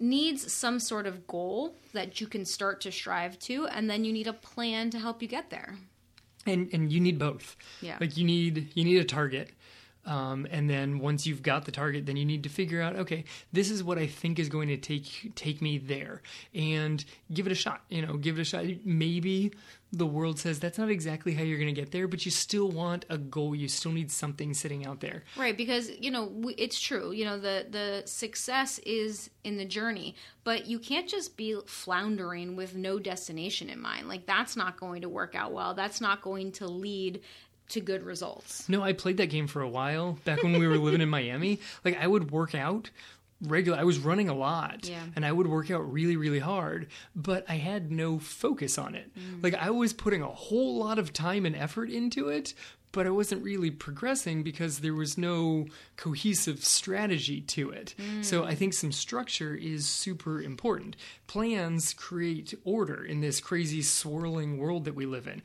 Needs 0.00 0.52
some 0.52 0.80
sort 0.80 1.06
of 1.06 1.26
goal 1.28 1.76
that 1.92 2.20
you 2.20 2.26
can 2.26 2.44
start 2.44 2.80
to 2.80 2.90
strive 2.90 3.38
to, 3.40 3.66
and 3.68 3.88
then 3.88 4.04
you 4.04 4.12
need 4.12 4.26
a 4.26 4.32
plan 4.32 4.90
to 4.90 4.98
help 4.98 5.22
you 5.22 5.28
get 5.28 5.50
there. 5.50 5.76
and 6.46 6.68
and 6.74 6.92
you 6.92 7.00
need 7.00 7.18
both 7.18 7.56
Yeah. 7.80 7.96
like 8.00 8.16
you 8.18 8.24
need 8.24 8.70
you 8.74 8.84
need 8.84 8.98
a 8.98 9.04
target 9.04 9.50
um, 10.06 10.46
and 10.50 10.68
then 10.68 10.98
once 10.98 11.26
you've 11.26 11.42
got 11.42 11.64
the 11.64 11.72
target 11.72 12.06
then 12.06 12.16
you 12.16 12.24
need 12.24 12.42
to 12.42 12.48
figure 12.48 12.80
out 12.80 12.96
okay 12.96 13.24
this 13.52 13.70
is 13.70 13.82
what 13.82 13.98
i 13.98 14.06
think 14.06 14.38
is 14.38 14.48
going 14.48 14.68
to 14.68 14.76
take 14.76 15.32
take 15.34 15.60
me 15.60 15.78
there 15.78 16.22
and 16.54 17.04
give 17.32 17.46
it 17.46 17.52
a 17.52 17.56
shot 17.56 17.82
you 17.88 18.04
know 18.04 18.16
give 18.16 18.38
it 18.38 18.42
a 18.42 18.44
shot 18.44 18.64
maybe 18.84 19.52
the 19.92 20.06
world 20.06 20.38
says 20.38 20.58
that's 20.58 20.78
not 20.78 20.90
exactly 20.90 21.34
how 21.34 21.42
you're 21.42 21.58
going 21.58 21.72
to 21.72 21.80
get 21.80 21.92
there 21.92 22.08
but 22.08 22.24
you 22.24 22.30
still 22.30 22.70
want 22.70 23.04
a 23.10 23.18
goal 23.18 23.54
you 23.54 23.68
still 23.68 23.92
need 23.92 24.10
something 24.10 24.52
sitting 24.52 24.84
out 24.84 25.00
there 25.00 25.22
Right, 25.36 25.56
because 25.56 25.90
you 26.00 26.10
know 26.10 26.26
we, 26.26 26.54
it's 26.54 26.80
true. 26.80 27.12
You 27.12 27.24
know 27.24 27.38
the 27.38 27.66
the 27.68 28.02
success 28.06 28.78
is 28.80 29.30
in 29.42 29.56
the 29.56 29.64
journey, 29.64 30.14
but 30.44 30.66
you 30.66 30.78
can't 30.78 31.08
just 31.08 31.36
be 31.36 31.56
floundering 31.66 32.56
with 32.56 32.74
no 32.76 32.98
destination 32.98 33.68
in 33.68 33.80
mind. 33.80 34.08
Like 34.08 34.26
that's 34.26 34.56
not 34.56 34.78
going 34.78 35.02
to 35.02 35.08
work 35.08 35.34
out 35.34 35.52
well. 35.52 35.74
That's 35.74 36.00
not 36.00 36.22
going 36.22 36.52
to 36.52 36.66
lead 36.66 37.20
to 37.70 37.80
good 37.80 38.02
results. 38.02 38.68
No, 38.68 38.82
I 38.82 38.92
played 38.92 39.16
that 39.16 39.30
game 39.30 39.46
for 39.46 39.62
a 39.62 39.68
while 39.68 40.18
back 40.24 40.42
when 40.42 40.58
we 40.58 40.66
were 40.68 40.76
living 40.78 41.00
in 41.00 41.08
Miami. 41.08 41.60
Like 41.84 41.98
I 42.00 42.06
would 42.06 42.30
work 42.30 42.54
out 42.54 42.90
regular 43.42 43.78
I 43.78 43.84
was 43.84 43.98
running 43.98 44.28
a 44.28 44.34
lot 44.34 44.88
Yeah. 44.88 45.02
and 45.16 45.26
I 45.26 45.32
would 45.32 45.46
work 45.46 45.70
out 45.70 45.92
really 45.92 46.16
really 46.16 46.38
hard, 46.38 46.88
but 47.14 47.44
I 47.48 47.56
had 47.56 47.90
no 47.90 48.18
focus 48.18 48.78
on 48.78 48.94
it. 48.94 49.10
Mm. 49.18 49.42
Like 49.42 49.54
I 49.54 49.70
was 49.70 49.92
putting 49.92 50.22
a 50.22 50.28
whole 50.28 50.78
lot 50.78 50.98
of 50.98 51.12
time 51.12 51.44
and 51.44 51.54
effort 51.56 51.90
into 51.90 52.28
it, 52.28 52.54
but 52.94 53.06
I 53.08 53.10
wasn't 53.10 53.42
really 53.42 53.72
progressing 53.72 54.44
because 54.44 54.78
there 54.78 54.94
was 54.94 55.18
no 55.18 55.66
cohesive 55.96 56.64
strategy 56.64 57.40
to 57.40 57.70
it. 57.70 57.94
Mm. 57.98 58.24
So 58.24 58.44
I 58.44 58.54
think 58.54 58.72
some 58.72 58.92
structure 58.92 59.54
is 59.54 59.86
super 59.86 60.40
important. 60.40 60.96
Plans 61.26 61.92
create 61.92 62.54
order 62.64 63.04
in 63.04 63.20
this 63.20 63.40
crazy 63.40 63.82
swirling 63.82 64.58
world 64.58 64.84
that 64.84 64.94
we 64.94 65.06
live 65.06 65.26
in, 65.26 65.42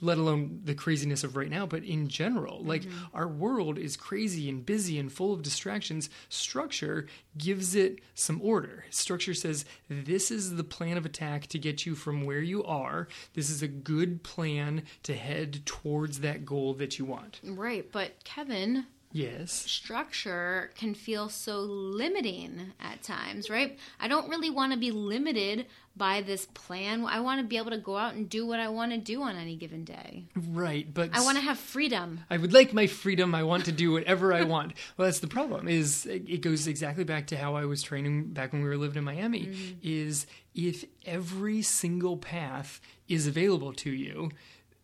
let 0.00 0.16
alone 0.16 0.60
the 0.64 0.76
craziness 0.76 1.24
of 1.24 1.36
right 1.36 1.50
now, 1.50 1.66
but 1.66 1.82
in 1.82 2.06
general. 2.06 2.62
Like 2.62 2.82
mm-hmm. 2.82 3.16
our 3.16 3.26
world 3.26 3.78
is 3.78 3.96
crazy 3.96 4.48
and 4.48 4.64
busy 4.64 4.98
and 4.98 5.12
full 5.12 5.34
of 5.34 5.42
distractions. 5.42 6.08
Structure 6.28 7.08
gives 7.36 7.74
it 7.74 8.00
some 8.14 8.40
order. 8.42 8.84
Structure 8.90 9.34
says, 9.34 9.64
this 9.88 10.30
is 10.30 10.56
the 10.56 10.64
plan 10.64 10.96
of 10.96 11.06
attack 11.06 11.46
to 11.48 11.58
get 11.58 11.86
you 11.86 11.94
from 11.94 12.24
where 12.24 12.40
you 12.40 12.62
are. 12.64 13.08
This 13.34 13.50
is 13.50 13.62
a 13.62 13.68
good 13.68 14.22
plan 14.22 14.82
to 15.04 15.14
head 15.14 15.64
towards 15.64 16.20
that 16.20 16.44
goal 16.44 16.74
that 16.74 16.98
you 16.98 17.04
want. 17.04 17.40
Right, 17.42 17.90
but 17.90 18.22
Kevin, 18.24 18.86
Yes. 19.12 19.52
structure 19.52 20.70
can 20.74 20.94
feel 20.94 21.28
so 21.28 21.60
limiting 21.60 22.72
at 22.80 23.02
times, 23.02 23.50
right? 23.50 23.78
I 24.00 24.08
don't 24.08 24.28
really 24.28 24.50
want 24.50 24.72
to 24.72 24.78
be 24.78 24.90
limited 24.90 25.66
by 25.96 26.22
this 26.22 26.46
plan. 26.46 27.04
I 27.04 27.20
want 27.20 27.40
to 27.40 27.46
be 27.46 27.58
able 27.58 27.70
to 27.70 27.78
go 27.78 27.96
out 27.96 28.14
and 28.14 28.28
do 28.28 28.46
what 28.46 28.60
I 28.60 28.68
want 28.68 28.92
to 28.92 28.98
do 28.98 29.22
on 29.22 29.36
any 29.36 29.56
given 29.56 29.84
day. 29.84 30.24
Right, 30.34 30.92
but 30.92 31.10
I 31.12 31.22
want 31.22 31.36
to 31.36 31.44
have 31.44 31.58
freedom. 31.58 32.20
I 32.30 32.38
would 32.38 32.52
like 32.52 32.72
my 32.72 32.86
freedom. 32.86 33.34
I 33.34 33.42
want 33.42 33.66
to 33.66 33.72
do 33.72 33.92
whatever 33.92 34.32
I 34.32 34.44
want. 34.44 34.72
Well, 34.96 35.06
that's 35.06 35.20
the 35.20 35.28
problem. 35.28 35.68
Is 35.68 36.06
it 36.06 36.42
goes 36.42 36.66
exactly 36.66 37.04
back 37.04 37.26
to 37.28 37.36
how 37.36 37.54
I 37.54 37.64
was 37.64 37.82
training 37.82 38.32
back 38.32 38.52
when 38.52 38.62
we 38.62 38.68
were 38.68 38.76
living 38.76 38.98
in 38.98 39.04
Miami. 39.04 39.46
Mm-hmm. 39.46 39.78
Is 39.82 40.26
if 40.54 40.84
every 41.06 41.62
single 41.62 42.16
path 42.16 42.80
is 43.08 43.26
available 43.26 43.72
to 43.74 43.90
you, 43.90 44.30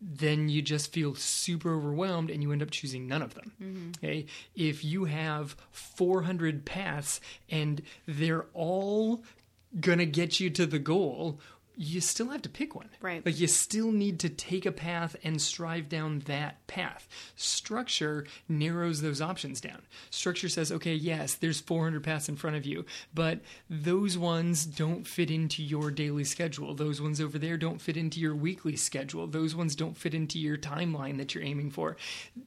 then 0.01 0.49
you 0.49 0.61
just 0.61 0.91
feel 0.91 1.15
super 1.15 1.75
overwhelmed 1.75 2.29
and 2.29 2.41
you 2.41 2.51
end 2.51 2.61
up 2.61 2.71
choosing 2.71 3.07
none 3.07 3.21
of 3.21 3.33
them. 3.33 3.51
Mm-hmm. 3.61 3.91
Okay, 3.97 4.25
if 4.55 4.83
you 4.83 5.05
have 5.05 5.55
400 5.71 6.65
paths 6.65 7.19
and 7.49 7.81
they're 8.07 8.45
all 8.53 9.23
gonna 9.79 10.05
get 10.05 10.39
you 10.39 10.49
to 10.51 10.65
the 10.65 10.79
goal. 10.79 11.39
You 11.81 12.01
still 12.01 12.27
have 12.27 12.41
to 12.41 12.49
pick 12.49 12.75
one. 12.75 12.89
Right. 12.99 13.25
Like 13.25 13.39
you 13.39 13.47
still 13.47 13.93
need 13.93 14.19
to 14.19 14.27
take 14.27 14.65
a 14.65 14.71
path 14.71 15.15
and 15.23 15.41
strive 15.41 15.87
down 15.87 16.19
that 16.25 16.67
path. 16.67 17.07
Structure 17.37 18.27
narrows 18.49 19.01
those 19.01 19.21
options 19.21 19.61
down. 19.61 19.83
Structure 20.09 20.49
says, 20.49 20.73
okay, 20.73 20.93
yes, 20.93 21.35
there's 21.35 21.61
400 21.61 22.03
paths 22.03 22.27
in 22.27 22.35
front 22.35 22.57
of 22.57 22.65
you, 22.65 22.83
but 23.13 23.39
those 23.69 24.17
ones 24.17 24.65
don't 24.65 25.07
fit 25.07 25.31
into 25.31 25.63
your 25.63 25.89
daily 25.89 26.25
schedule. 26.25 26.75
Those 26.75 27.01
ones 27.01 27.21
over 27.21 27.39
there 27.39 27.55
don't 27.55 27.79
fit 27.79 27.95
into 27.95 28.19
your 28.19 28.35
weekly 28.35 28.75
schedule. 28.75 29.25
Those 29.25 29.55
ones 29.55 29.73
don't 29.73 29.95
fit 29.95 30.13
into 30.13 30.37
your 30.37 30.57
timeline 30.57 31.15
that 31.15 31.33
you're 31.33 31.45
aiming 31.45 31.71
for. 31.71 31.95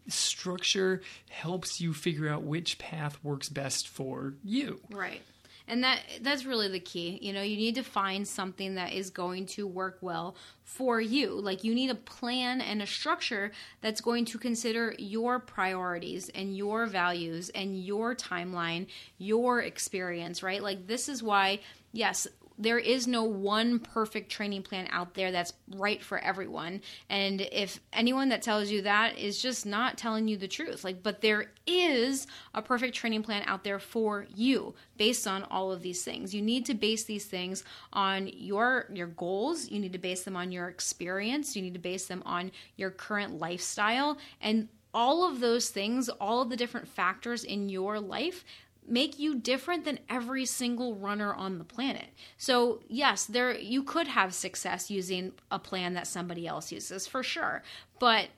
Structure 0.08 1.00
helps 1.30 1.80
you 1.80 1.94
figure 1.94 2.28
out 2.28 2.42
which 2.42 2.76
path 2.76 3.18
works 3.24 3.48
best 3.48 3.88
for 3.88 4.34
you. 4.44 4.80
Right. 4.90 5.22
And 5.68 5.82
that 5.84 6.00
that's 6.20 6.44
really 6.44 6.68
the 6.68 6.80
key. 6.80 7.18
You 7.22 7.32
know, 7.32 7.42
you 7.42 7.56
need 7.56 7.74
to 7.76 7.82
find 7.82 8.26
something 8.26 8.74
that 8.74 8.92
is 8.92 9.10
going 9.10 9.46
to 9.46 9.66
work 9.66 9.98
well 10.00 10.36
for 10.64 11.00
you. 11.00 11.30
Like 11.30 11.64
you 11.64 11.74
need 11.74 11.90
a 11.90 11.94
plan 11.94 12.60
and 12.60 12.82
a 12.82 12.86
structure 12.86 13.52
that's 13.80 14.00
going 14.00 14.24
to 14.26 14.38
consider 14.38 14.94
your 14.98 15.38
priorities 15.38 16.28
and 16.30 16.56
your 16.56 16.86
values 16.86 17.50
and 17.50 17.82
your 17.82 18.14
timeline, 18.14 18.86
your 19.18 19.60
experience, 19.60 20.42
right? 20.42 20.62
Like 20.62 20.86
this 20.86 21.08
is 21.08 21.22
why 21.22 21.60
yes, 21.92 22.26
there 22.58 22.78
is 22.78 23.06
no 23.06 23.24
one 23.24 23.78
perfect 23.78 24.30
training 24.30 24.62
plan 24.62 24.88
out 24.90 25.14
there 25.14 25.32
that's 25.32 25.52
right 25.76 26.02
for 26.02 26.18
everyone. 26.18 26.80
And 27.08 27.40
if 27.40 27.80
anyone 27.92 28.28
that 28.30 28.42
tells 28.42 28.70
you 28.70 28.82
that 28.82 29.18
is 29.18 29.40
just 29.40 29.66
not 29.66 29.98
telling 29.98 30.28
you 30.28 30.36
the 30.36 30.48
truth. 30.48 30.84
Like, 30.84 31.02
but 31.02 31.20
there 31.20 31.52
is 31.66 32.26
a 32.54 32.62
perfect 32.62 32.94
training 32.94 33.22
plan 33.22 33.42
out 33.46 33.64
there 33.64 33.78
for 33.78 34.26
you 34.34 34.74
based 34.96 35.26
on 35.26 35.44
all 35.44 35.72
of 35.72 35.82
these 35.82 36.04
things. 36.04 36.34
You 36.34 36.42
need 36.42 36.66
to 36.66 36.74
base 36.74 37.04
these 37.04 37.24
things 37.24 37.64
on 37.92 38.28
your 38.28 38.86
your 38.92 39.08
goals. 39.08 39.70
You 39.70 39.80
need 39.80 39.92
to 39.92 39.98
base 39.98 40.24
them 40.24 40.36
on 40.36 40.52
your 40.52 40.68
experience. 40.68 41.56
You 41.56 41.62
need 41.62 41.74
to 41.74 41.80
base 41.80 42.06
them 42.06 42.22
on 42.26 42.52
your 42.76 42.90
current 42.90 43.38
lifestyle 43.38 44.18
and 44.40 44.68
all 44.94 45.28
of 45.28 45.40
those 45.40 45.70
things, 45.70 46.08
all 46.08 46.42
of 46.42 46.50
the 46.50 46.56
different 46.56 46.86
factors 46.86 47.44
in 47.44 47.68
your 47.68 47.98
life 47.98 48.44
make 48.86 49.18
you 49.18 49.34
different 49.34 49.84
than 49.84 49.98
every 50.08 50.44
single 50.44 50.94
runner 50.94 51.32
on 51.34 51.58
the 51.58 51.64
planet. 51.64 52.06
So, 52.36 52.80
yes, 52.88 53.24
there 53.24 53.56
you 53.56 53.82
could 53.82 54.08
have 54.08 54.34
success 54.34 54.90
using 54.90 55.32
a 55.50 55.58
plan 55.58 55.94
that 55.94 56.06
somebody 56.06 56.46
else 56.46 56.72
uses 56.72 57.06
for 57.06 57.22
sure. 57.22 57.62
But 57.98 58.28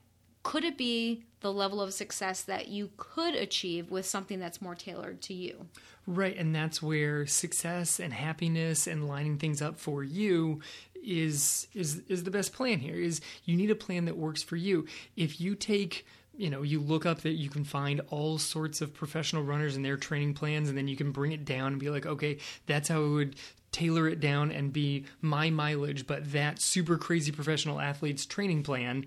could 0.42 0.64
it 0.64 0.76
be 0.76 1.24
the 1.40 1.52
level 1.52 1.80
of 1.80 1.92
success 1.92 2.42
that 2.42 2.68
you 2.68 2.90
could 2.96 3.34
achieve 3.34 3.90
with 3.90 4.06
something 4.06 4.38
that's 4.38 4.62
more 4.62 4.74
tailored 4.74 5.20
to 5.22 5.34
you? 5.34 5.66
Right, 6.06 6.36
and 6.36 6.54
that's 6.54 6.82
where 6.82 7.26
success 7.26 7.98
and 7.98 8.12
happiness 8.12 8.86
and 8.86 9.08
lining 9.08 9.38
things 9.38 9.62
up 9.62 9.78
for 9.78 10.04
you 10.04 10.60
is 11.02 11.66
is 11.74 12.02
is 12.08 12.24
the 12.24 12.30
best 12.30 12.52
plan 12.52 12.78
here. 12.78 12.94
Is 12.94 13.20
you 13.44 13.56
need 13.56 13.70
a 13.70 13.74
plan 13.74 14.04
that 14.04 14.16
works 14.16 14.42
for 14.42 14.56
you. 14.56 14.86
If 15.16 15.40
you 15.40 15.54
take 15.54 16.06
you 16.36 16.50
know, 16.50 16.62
you 16.62 16.80
look 16.80 17.06
up 17.06 17.20
that 17.22 17.32
you 17.32 17.48
can 17.48 17.64
find 17.64 18.00
all 18.10 18.38
sorts 18.38 18.80
of 18.80 18.94
professional 18.94 19.42
runners 19.42 19.76
and 19.76 19.84
their 19.84 19.96
training 19.96 20.34
plans, 20.34 20.68
and 20.68 20.76
then 20.76 20.88
you 20.88 20.96
can 20.96 21.12
bring 21.12 21.32
it 21.32 21.44
down 21.44 21.72
and 21.72 21.80
be 21.80 21.90
like, 21.90 22.06
okay, 22.06 22.38
that's 22.66 22.88
how 22.88 23.02
I 23.02 23.08
would 23.08 23.36
tailor 23.72 24.08
it 24.08 24.20
down 24.20 24.52
and 24.52 24.72
be 24.72 25.04
my 25.20 25.50
mileage, 25.50 26.06
but 26.06 26.32
that 26.32 26.60
super 26.60 26.96
crazy 26.96 27.32
professional 27.32 27.80
athlete's 27.80 28.24
training 28.24 28.62
plan. 28.62 29.04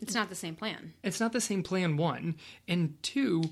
It's 0.00 0.14
not 0.14 0.28
the 0.28 0.34
same 0.34 0.56
plan. 0.56 0.94
It's 1.04 1.20
not 1.20 1.32
the 1.32 1.40
same 1.40 1.62
plan, 1.62 1.96
one. 1.96 2.36
And 2.66 3.00
two, 3.02 3.42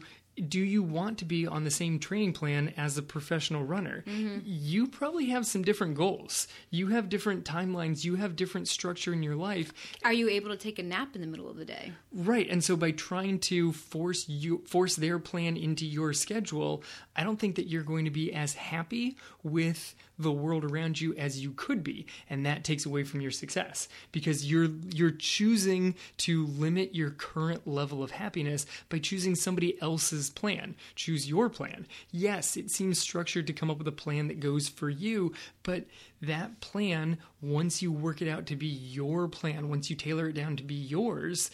do 0.47 0.61
you 0.61 0.83
want 0.83 1.19
to 1.19 1.25
be 1.25 1.47
on 1.47 1.65
the 1.65 1.71
same 1.71 1.99
training 1.99 2.33
plan 2.33 2.73
as 2.77 2.97
a 2.97 3.03
professional 3.03 3.65
runner? 3.65 4.05
Mm-hmm. 4.07 4.41
You 4.45 4.87
probably 4.87 5.27
have 5.27 5.47
some 5.47 5.63
different 5.63 5.97
goals. 5.97 6.49
You 6.71 6.89
have 6.89 7.09
different 7.09 7.45
timelines. 7.45 8.05
You 8.05 8.17
have 8.17 8.37
different 8.37 8.69
structure 8.69 9.13
in 9.13 9.23
your 9.23 9.37
life. 9.37 9.73
Are 10.05 10.13
you 10.13 10.29
able 10.29 10.51
to 10.51 10.57
take 10.57 10.79
a 10.79 10.83
nap 10.83 11.15
in 11.15 11.21
the 11.21 11.27
middle 11.27 11.51
of 11.51 11.57
the 11.57 11.65
day? 11.65 11.93
Right. 12.13 12.49
And 12.49 12.63
so 12.63 12.77
by 12.77 12.93
trying 12.93 13.41
to 13.41 13.73
force 13.73 14.29
you 14.29 14.63
force 14.67 14.97
their 14.97 15.19
plan 15.19 15.57
into 15.57 15.87
your 15.87 16.13
schedule, 16.13 16.83
I 17.17 17.25
don't 17.25 17.39
think 17.39 17.57
that 17.57 17.69
you're 17.69 17.83
going 17.83 18.05
to 18.05 18.11
be 18.11 18.33
as 18.33 18.55
happy 18.55 19.17
with 19.51 19.95
the 20.19 20.33
world 20.33 20.65
around 20.65 21.01
you 21.01 21.15
as 21.15 21.41
you 21.41 21.53
could 21.53 21.85
be, 21.85 22.07
and 22.29 22.45
that 22.45 22.65
takes 22.65 22.85
away 22.85 23.05
from 23.05 23.21
your 23.21 23.31
success 23.31 23.89
because 24.11 24.51
you're 24.51 24.71
you're 24.93 25.13
choosing 25.13 25.95
to 26.17 26.47
limit 26.47 26.95
your 26.95 27.11
current 27.11 27.67
level 27.67 28.03
of 28.03 28.11
happiness 28.11 28.67
by 28.89 28.99
choosing 28.99 29.35
somebody 29.35 29.81
else's 29.81 30.31
plan. 30.31 30.75
Choose 30.97 31.29
your 31.29 31.49
plan. 31.49 31.87
Yes, 32.11 32.57
it 32.57 32.71
seems 32.71 32.99
structured 32.99 33.47
to 33.47 33.53
come 33.53 33.71
up 33.71 33.79
with 33.79 33.89
a 33.89 33.93
plan 33.93 34.29
that 34.29 34.41
goes 34.41 34.69
for 34.69 34.91
you, 34.91 35.33
but 35.63 35.85
that 36.21 36.61
plan, 36.61 37.19
once 37.41 37.81
you 37.81 37.93
work 37.93 38.21
it 38.21 38.29
out 38.29 38.47
to 38.47 38.57
be 38.57 38.67
your 38.67 39.29
plan, 39.29 39.69
once 39.69 39.89
you 39.89 39.95
tailor 39.95 40.29
it 40.29 40.35
down 40.35 40.57
to 40.57 40.65
be 40.65 40.75
yours, 40.75 41.51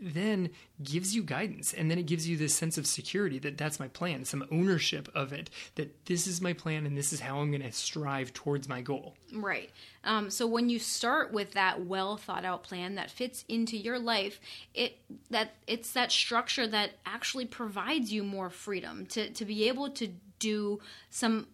then 0.00 0.50
gives 0.82 1.14
you 1.14 1.22
guidance 1.22 1.72
and 1.72 1.90
then 1.90 1.98
it 1.98 2.06
gives 2.06 2.28
you 2.28 2.36
this 2.36 2.54
sense 2.54 2.78
of 2.78 2.86
security 2.86 3.38
that 3.38 3.58
that's 3.58 3.80
my 3.80 3.88
plan 3.88 4.24
some 4.24 4.44
ownership 4.52 5.08
of 5.14 5.32
it 5.32 5.50
that 5.74 6.06
this 6.06 6.26
is 6.26 6.40
my 6.40 6.52
plan 6.52 6.86
and 6.86 6.96
this 6.96 7.12
is 7.12 7.20
how 7.20 7.38
i'm 7.38 7.50
going 7.50 7.62
to 7.62 7.72
strive 7.72 8.32
towards 8.32 8.68
my 8.68 8.80
goal 8.80 9.14
Right. 9.32 9.70
Um, 10.04 10.30
so 10.30 10.46
when 10.46 10.70
you 10.70 10.78
start 10.78 11.32
with 11.32 11.52
that 11.52 11.84
well 11.84 12.16
thought 12.16 12.44
out 12.44 12.62
plan 12.62 12.94
that 12.94 13.10
fits 13.10 13.44
into 13.48 13.76
your 13.76 13.98
life, 13.98 14.40
it 14.74 14.98
that 15.30 15.54
it's 15.66 15.92
that 15.92 16.10
structure 16.12 16.66
that 16.66 16.92
actually 17.04 17.44
provides 17.44 18.12
you 18.12 18.24
more 18.24 18.50
freedom 18.50 19.06
to 19.06 19.30
to 19.30 19.44
be 19.44 19.68
able 19.68 19.90
to 19.90 20.08
do 20.38 20.80
some 21.10 21.46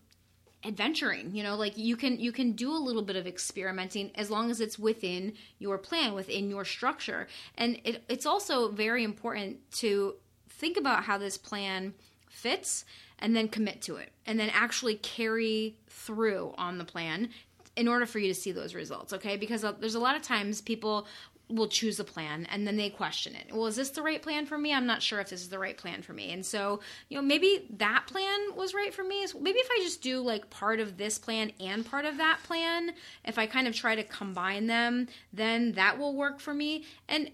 adventuring 0.64 1.34
you 1.34 1.42
know 1.42 1.56
like 1.56 1.76
you 1.76 1.96
can 1.96 2.18
you 2.18 2.32
can 2.32 2.52
do 2.52 2.70
a 2.70 2.78
little 2.78 3.02
bit 3.02 3.16
of 3.16 3.26
experimenting 3.26 4.10
as 4.14 4.30
long 4.30 4.50
as 4.50 4.60
it's 4.60 4.78
within 4.78 5.34
your 5.58 5.78
plan 5.78 6.14
within 6.14 6.50
your 6.50 6.64
structure. 6.64 7.26
And 7.56 7.80
it, 7.84 8.04
it's 8.08 8.26
also 8.26 8.70
very 8.70 9.04
important 9.04 9.58
to 9.78 10.14
think 10.48 10.76
about 10.76 11.04
how 11.04 11.18
this 11.18 11.36
plan 11.36 11.94
fits 12.28 12.84
and 13.18 13.34
then 13.34 13.48
commit 13.48 13.82
to 13.82 13.96
it 13.96 14.12
and 14.26 14.38
then 14.38 14.50
actually 14.50 14.96
carry 14.96 15.76
through 15.88 16.54
on 16.58 16.78
the 16.78 16.84
plan 16.84 17.28
in 17.76 17.88
order 17.88 18.06
for 18.06 18.18
you 18.18 18.28
to 18.28 18.34
see 18.34 18.52
those 18.52 18.74
results 18.74 19.12
okay? 19.12 19.36
Because 19.36 19.64
uh, 19.64 19.72
there's 19.72 19.94
a 19.94 20.00
lot 20.00 20.16
of 20.16 20.22
times 20.22 20.60
people 20.60 21.06
will 21.54 21.68
choose 21.68 22.00
a 22.00 22.04
plan 22.04 22.46
and 22.50 22.66
then 22.66 22.76
they 22.76 22.90
question 22.90 23.34
it. 23.34 23.54
Well, 23.54 23.66
is 23.66 23.76
this 23.76 23.90
the 23.90 24.02
right 24.02 24.20
plan 24.20 24.46
for 24.46 24.58
me? 24.58 24.72
I'm 24.72 24.86
not 24.86 25.02
sure 25.02 25.20
if 25.20 25.30
this 25.30 25.40
is 25.40 25.48
the 25.48 25.58
right 25.58 25.76
plan 25.76 26.02
for 26.02 26.12
me. 26.12 26.32
And 26.32 26.44
so, 26.44 26.80
you 27.08 27.16
know, 27.16 27.22
maybe 27.22 27.66
that 27.78 28.06
plan 28.06 28.56
was 28.56 28.74
right 28.74 28.92
for 28.92 29.04
me. 29.04 29.26
Maybe 29.40 29.58
if 29.58 29.68
I 29.70 29.80
just 29.82 30.02
do 30.02 30.20
like 30.20 30.50
part 30.50 30.80
of 30.80 30.96
this 30.96 31.18
plan 31.18 31.52
and 31.60 31.86
part 31.86 32.04
of 32.04 32.16
that 32.18 32.40
plan, 32.42 32.92
if 33.24 33.38
I 33.38 33.46
kind 33.46 33.66
of 33.66 33.74
try 33.74 33.94
to 33.94 34.02
combine 34.02 34.66
them, 34.66 35.08
then 35.32 35.72
that 35.72 35.98
will 35.98 36.14
work 36.14 36.40
for 36.40 36.52
me. 36.52 36.84
And 37.08 37.30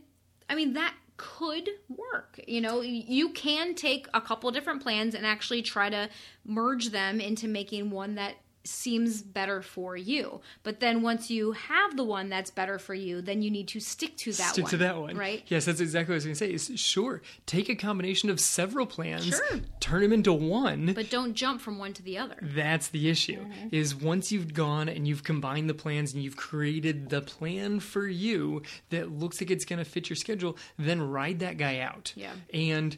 I 0.48 0.54
mean, 0.54 0.74
that 0.74 0.94
could 1.16 1.68
work. 1.88 2.40
You 2.46 2.60
know, 2.60 2.80
you 2.80 3.28
can 3.30 3.74
take 3.74 4.08
a 4.14 4.20
couple 4.20 4.50
different 4.50 4.82
plans 4.82 5.14
and 5.14 5.26
actually 5.26 5.62
try 5.62 5.90
to 5.90 6.08
merge 6.46 6.88
them 6.88 7.20
into 7.20 7.46
making 7.46 7.90
one 7.90 8.14
that 8.14 8.36
seems 8.64 9.22
better 9.22 9.62
for 9.62 9.96
you. 9.96 10.40
But 10.62 10.80
then 10.80 11.02
once 11.02 11.30
you 11.30 11.52
have 11.52 11.96
the 11.96 12.04
one 12.04 12.28
that's 12.28 12.50
better 12.50 12.78
for 12.78 12.94
you, 12.94 13.22
then 13.22 13.42
you 13.42 13.50
need 13.50 13.68
to 13.68 13.80
stick 13.80 14.16
to 14.18 14.32
that 14.32 14.52
stick 14.52 14.64
one. 14.64 14.70
to 14.70 14.76
that 14.78 14.96
one 14.98 15.16
Right? 15.16 15.42
yes 15.46 15.64
that's 15.64 15.80
exactly 15.80 16.12
what 16.12 16.14
i 16.14 16.18
was 16.18 16.24
going 16.24 16.34
to 16.34 16.38
say 16.38 16.52
is 16.52 16.78
sure 16.80 17.22
take 17.46 17.68
a 17.68 17.74
combination 17.74 18.28
of 18.30 18.38
several 18.40 18.86
plans 18.86 19.24
Sure. 19.26 19.60
turn 19.80 20.02
them 20.02 20.12
into 20.12 20.32
one 20.32 20.92
But 20.94 21.10
don't 21.10 21.34
jump 21.34 21.60
from 21.60 21.78
one 21.78 21.92
to 21.94 22.02
the 22.02 22.18
other. 22.18 22.36
That's 22.42 22.88
the 22.88 23.08
issue. 23.08 23.40
Mm-hmm. 23.44 23.68
Is 23.72 23.94
once 23.94 24.30
you've 24.32 24.52
gone 24.54 24.88
and 24.88 25.06
you've 25.08 25.24
combined 25.24 25.68
the 25.70 25.74
plans 25.74 26.12
and 26.14 26.22
you've 26.22 26.36
created 26.36 27.08
the 27.08 27.20
plan 27.22 27.80
for 27.80 28.06
you 28.06 28.62
that 28.90 29.10
looks 29.10 29.40
like 29.40 29.50
it's 29.50 29.64
going 29.64 29.78
to 29.78 29.84
fit 29.84 30.08
your 30.10 30.16
schedule, 30.16 30.56
then 30.78 31.00
ride 31.00 31.38
that 31.40 31.56
guy 31.56 31.78
out. 31.80 32.12
Yeah. 32.16 32.32
And 32.52 32.96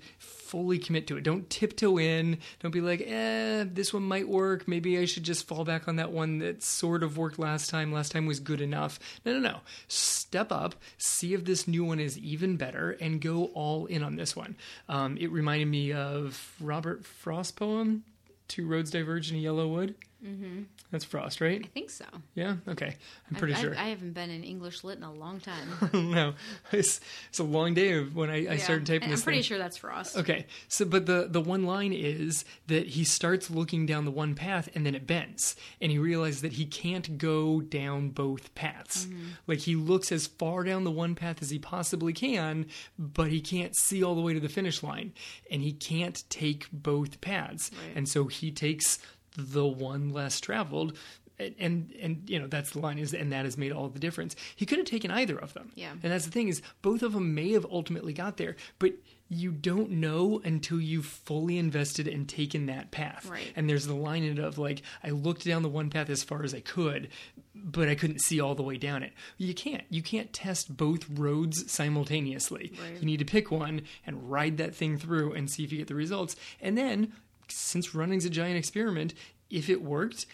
fully 0.53 0.79
commit 0.79 1.07
to 1.07 1.17
it. 1.17 1.25
Don't 1.25 1.49
tiptoe 1.49 1.97
in. 1.97 2.37
Don't 2.61 2.73
be 2.73 2.83
like, 2.83 3.01
eh, 3.01 3.65
this 3.67 3.95
one 3.95 4.03
might 4.03 4.29
work. 4.29 4.69
Maybe 4.69 4.99
I 4.99 5.07
should 5.07 5.23
just 5.23 5.49
fall 5.49 5.65
back 5.65 5.89
on 5.89 5.97
that 5.97 6.13
one 6.13 6.41
that 6.41 6.63
sort 6.63 7.03
of 7.03 7.17
worked 7.17 7.39
last 7.39 7.71
time. 7.71 7.91
Last 7.91 8.13
time 8.13 8.27
was 8.27 8.39
good 8.39 8.61
enough. 8.61 9.01
No, 9.25 9.33
no, 9.33 9.39
no. 9.39 9.61
Step 9.89 10.53
up, 10.53 10.75
see 10.99 11.33
if 11.33 11.47
this 11.47 11.67
new 11.67 11.85
one 11.85 11.99
is 11.99 12.19
even 12.19 12.59
better, 12.59 12.91
and 13.01 13.19
go 13.19 13.47
all 13.55 13.87
in 13.87 14.03
on 14.03 14.17
this 14.17 14.37
one. 14.37 14.57
Um, 14.91 15.17
it 15.17 15.33
reminded 15.33 15.69
me 15.69 15.95
of 15.95 16.55
Robert 16.61 17.07
Frost 17.07 17.57
poem, 17.57 18.05
Two 18.47 18.69
Roads 18.69 18.91
Diverge 18.91 19.31
in 19.31 19.39
a 19.39 19.41
Yellow 19.41 19.69
Wood. 19.69 19.95
Mm-hmm. 20.25 20.63
That's 20.91 21.05
Frost, 21.05 21.41
right? 21.41 21.61
I 21.65 21.69
think 21.69 21.91
so. 21.91 22.05
Yeah. 22.35 22.57
Okay. 22.69 22.95
I'm 23.29 23.37
pretty 23.37 23.55
I, 23.55 23.61
sure. 23.61 23.75
I, 23.77 23.87
I 23.87 23.89
haven't 23.89 24.13
been 24.13 24.31
in 24.31 24.45
English 24.45 24.85
lit 24.85 24.97
in 24.99 25.03
a 25.05 25.13
long 25.13 25.41
time. 25.41 25.69
no, 25.93 26.35
it's, 26.71 27.01
it's 27.29 27.39
a 27.41 27.45
long 27.45 27.75
day 27.75 27.95
of 27.95 28.15
when 28.15 28.31
I, 28.31 28.53
I 28.53 28.57
started 28.59 28.87
typing 28.87 29.11
this. 29.11 29.21
I'm 29.21 29.25
pretty 29.25 29.39
thing. 29.39 29.45
sure 29.45 29.59
that's 29.59 29.77
Frost. 29.79 30.17
Okay, 30.17 30.47
so 30.69 30.85
but 30.85 31.07
the 31.07 31.27
the 31.29 31.41
one 31.41 31.65
line 31.65 31.93
is 31.93 32.45
that 32.69 32.87
he 32.89 33.05
starts 33.05 33.51
looking 33.51 33.85
down 33.87 34.05
the 34.05 34.11
one 34.11 34.35
path 34.35 34.69
and 34.75 34.87
then 34.87 34.95
it 34.95 35.07
bends, 35.07 35.57
and 35.81 35.91
he 35.91 35.99
realizes 35.99 36.43
that 36.43 36.53
he 36.53 36.67
can't 36.67 37.19
go 37.19 37.61
down 37.61 38.11
both 38.11 38.55
paths. 38.55 39.09
Like 39.47 39.61
he 39.61 39.75
looks 39.75 40.13
as 40.13 40.27
far 40.29 40.63
down 40.63 40.85
the 40.85 40.91
one 40.91 41.15
path 41.15 41.43
as 41.43 41.51
he 41.51 41.59
possibly 41.59 42.13
can, 42.13 42.67
but 42.99 43.29
he 43.29 43.41
can't 43.41 43.75
see 43.75 44.03
all 44.05 44.15
the 44.15 44.21
way 44.21 44.35
to 44.35 44.41
the 44.41 44.49
finish 44.49 44.83
line, 44.83 45.13
and 45.51 45.63
he 45.63 45.73
can't 45.73 46.23
take 46.29 46.69
both 46.73 47.21
paths, 47.21 47.71
Right. 47.73 47.97
and 47.97 48.09
so 48.09 48.27
he 48.27 48.51
takes 48.53 48.99
the 49.37 49.67
one 49.67 50.11
less 50.11 50.41
traveled. 50.41 50.97
And, 51.39 51.55
and 51.59 51.93
and 52.01 52.31
you 52.31 52.39
know 52.39 52.47
that's 52.47 52.71
the 52.73 52.79
line 52.79 52.99
is 52.99 53.15
and 53.15 53.33
that 53.33 53.47
has 53.47 53.57
made 53.57 53.73
all 53.73 53.89
the 53.89 53.99
difference. 53.99 54.37
He 54.55 54.67
could 54.67 54.79
have 54.79 54.87
taken 54.87 55.11
either 55.11 55.37
of 55.37 55.55
them, 55.55 55.73
Yeah. 55.75 55.91
and 55.91 56.13
that's 56.13 56.27
the 56.27 56.31
thing 56.31 56.47
is 56.49 56.63
both 56.83 57.03
of 57.03 57.15
them 57.15 57.35
may 57.35 57.53
have 57.53 57.67
ultimately 57.69 58.13
got 58.13 58.37
there, 58.37 58.55
but 58.79 58.93
you 59.29 59.51
don't 59.51 59.91
know 59.91 60.43
until 60.45 60.79
you've 60.79 61.07
fully 61.07 61.57
invested 61.57 62.07
and 62.07 62.29
taken 62.29 62.67
that 62.67 62.91
path. 62.91 63.27
Right. 63.27 63.51
And 63.57 63.69
there's 63.69 63.87
the 63.87 63.95
line 63.95 64.23
in 64.25 64.39
it 64.39 64.45
of 64.45 64.59
like, 64.59 64.83
I 65.03 65.09
looked 65.09 65.45
down 65.47 65.63
the 65.63 65.71
one 65.71 65.89
path 65.89 66.11
as 66.11 66.23
far 66.23 66.45
as 66.45 66.53
I 66.55 66.61
could, 66.61 67.09
but 67.55 67.89
I 67.89 67.95
couldn't 67.95 68.21
see 68.21 68.39
all 68.39 68.55
the 68.55 68.63
way 68.63 68.77
down 68.77 69.03
it. 69.03 69.15
You 69.39 69.55
can't. 69.55 69.85
You 69.89 70.03
can't 70.03 70.35
test 70.35 70.77
both 70.77 71.07
roads 71.09 71.73
simultaneously. 71.73 72.73
Right. 72.81 73.01
You 73.01 73.07
need 73.07 73.21
to 73.21 73.25
pick 73.25 73.51
one 73.51 73.83
and 74.07 74.31
ride 74.31 74.59
that 74.59 74.75
thing 74.75 74.99
through 74.99 75.33
and 75.33 75.51
see 75.51 75.65
if 75.65 75.73
you 75.73 75.79
get 75.79 75.89
the 75.89 75.95
results. 75.95 76.37
And 76.61 76.77
then, 76.77 77.15
since 77.53 77.95
running's 77.95 78.25
a 78.25 78.31
giant 78.31 78.59
experiment, 78.59 79.15
if 79.51 79.69
it 79.69 79.83
worked, 79.83 80.27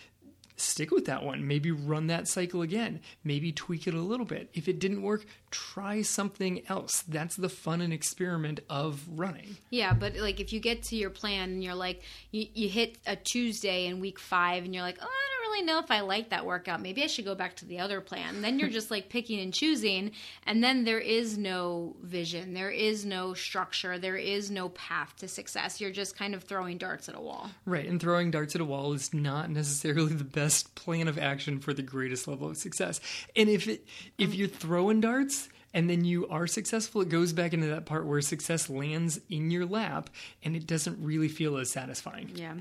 stick 0.57 0.91
with 0.91 1.07
that 1.07 1.23
one. 1.23 1.47
Maybe 1.47 1.71
run 1.71 2.09
that 2.09 2.29
cycle 2.29 2.63
again. 2.63 3.01
Maybe 3.25 3.53
tweak 3.53 3.87
it 3.87 3.95
a 3.95 4.01
little 4.01 4.27
bit. 4.27 4.51
If 4.55 4.69
it 4.69 4.79
didn't 4.79 5.03
work, 5.03 5.25
try 5.51 6.03
something 6.03 6.63
else. 6.69 7.03
That's 7.03 7.37
the 7.37 7.49
fun 7.49 7.81
and 7.81 7.93
experiment 7.93 8.61
of 8.69 9.05
running. 9.09 9.57
Yeah, 9.71 9.95
but 9.95 10.17
like 10.17 10.41
if 10.41 10.53
you 10.53 10.61
get 10.61 10.83
to 10.85 10.97
your 10.97 11.11
plan 11.11 11.51
and 11.51 11.65
you're 11.65 11.75
like, 11.75 12.03
you, 12.31 12.47
you 12.55 12.69
hit 12.69 12.99
a 13.07 13.17
Tuesday 13.17 13.87
in 13.87 14.01
week 14.01 14.19
five 14.19 14.65
and 14.65 14.75
you're 14.75 14.85
like, 14.85 14.99
oh, 15.01 15.07
I 15.07 15.43
don't 15.43 15.48
really 15.59 15.73
know 15.73 15.79
if 15.79 15.91
I 15.91 16.01
like 16.01 16.31
that 16.31 16.47
workout. 16.47 16.81
Maybe 16.81 17.03
I 17.03 17.07
should 17.07 17.25
go 17.25 17.35
back 17.35 17.57
to 17.57 17.65
the 17.65 17.79
other 17.79 18.01
plan. 18.01 18.37
And 18.37 18.45
then 18.45 18.59
you're 18.59 18.69
just 18.69 18.91
like 18.91 19.09
picking 19.09 19.41
and 19.41 19.53
choosing. 19.53 20.13
And 20.47 20.63
then 20.63 20.85
there 20.85 20.99
is 20.99 21.39
no 21.39 21.97
vision, 22.03 22.55
there 22.55 22.71
is 22.71 23.05
no 23.05 23.35
structure, 23.35 23.99
there 23.99 24.17
is 24.17 24.51
no 24.51 24.69
path 24.71 25.15
to 25.19 25.29
success. 25.29 25.81
You're 25.81 25.91
just 25.91 26.17
kind 26.17 26.35
of 26.35 26.45
throwing 26.45 26.79
darts 26.79 27.09
at 27.09 27.15
a 27.15 27.21
wall. 27.21 27.51
Right, 27.65 27.87
and 27.87 28.01
throwing 28.01 28.31
darts 28.31 28.55
at 28.55 28.61
a 28.61 28.65
wall 28.65 28.93
is 28.93 29.13
not 29.13 29.51
necessarily 29.51 30.15
the 30.15 30.25
best 30.25 30.75
plan 30.75 31.09
of 31.09 31.19
action 31.19 31.61
for 31.61 31.75
the 31.75 31.83
greatest 31.83 32.29
level 32.29 32.49
of 32.49 32.57
success. 32.57 33.01
And 33.37 33.49
if 33.49 33.69
it 33.69 33.87
if 34.17 34.35
you're 34.35 34.49
throwing 34.49 35.01
darts 35.01 35.49
and 35.75 35.89
then 35.89 36.05
you 36.05 36.27
are 36.29 36.47
successful, 36.47 37.03
it 37.03 37.09
goes 37.09 37.33
back 37.33 37.53
into 37.53 37.69
that 37.69 37.87
part 37.87 38.07
where 38.07 38.21
success 38.21 38.71
lands 38.71 39.21
in 39.29 39.51
your 39.51 39.67
lap 39.67 40.11
and 40.43 40.57
it 40.57 40.67
doesn't 40.67 41.03
really 41.03 41.29
feel 41.29 41.57
as 41.59 41.71
satisfying. 41.71 42.31
Yeah. 42.35 42.55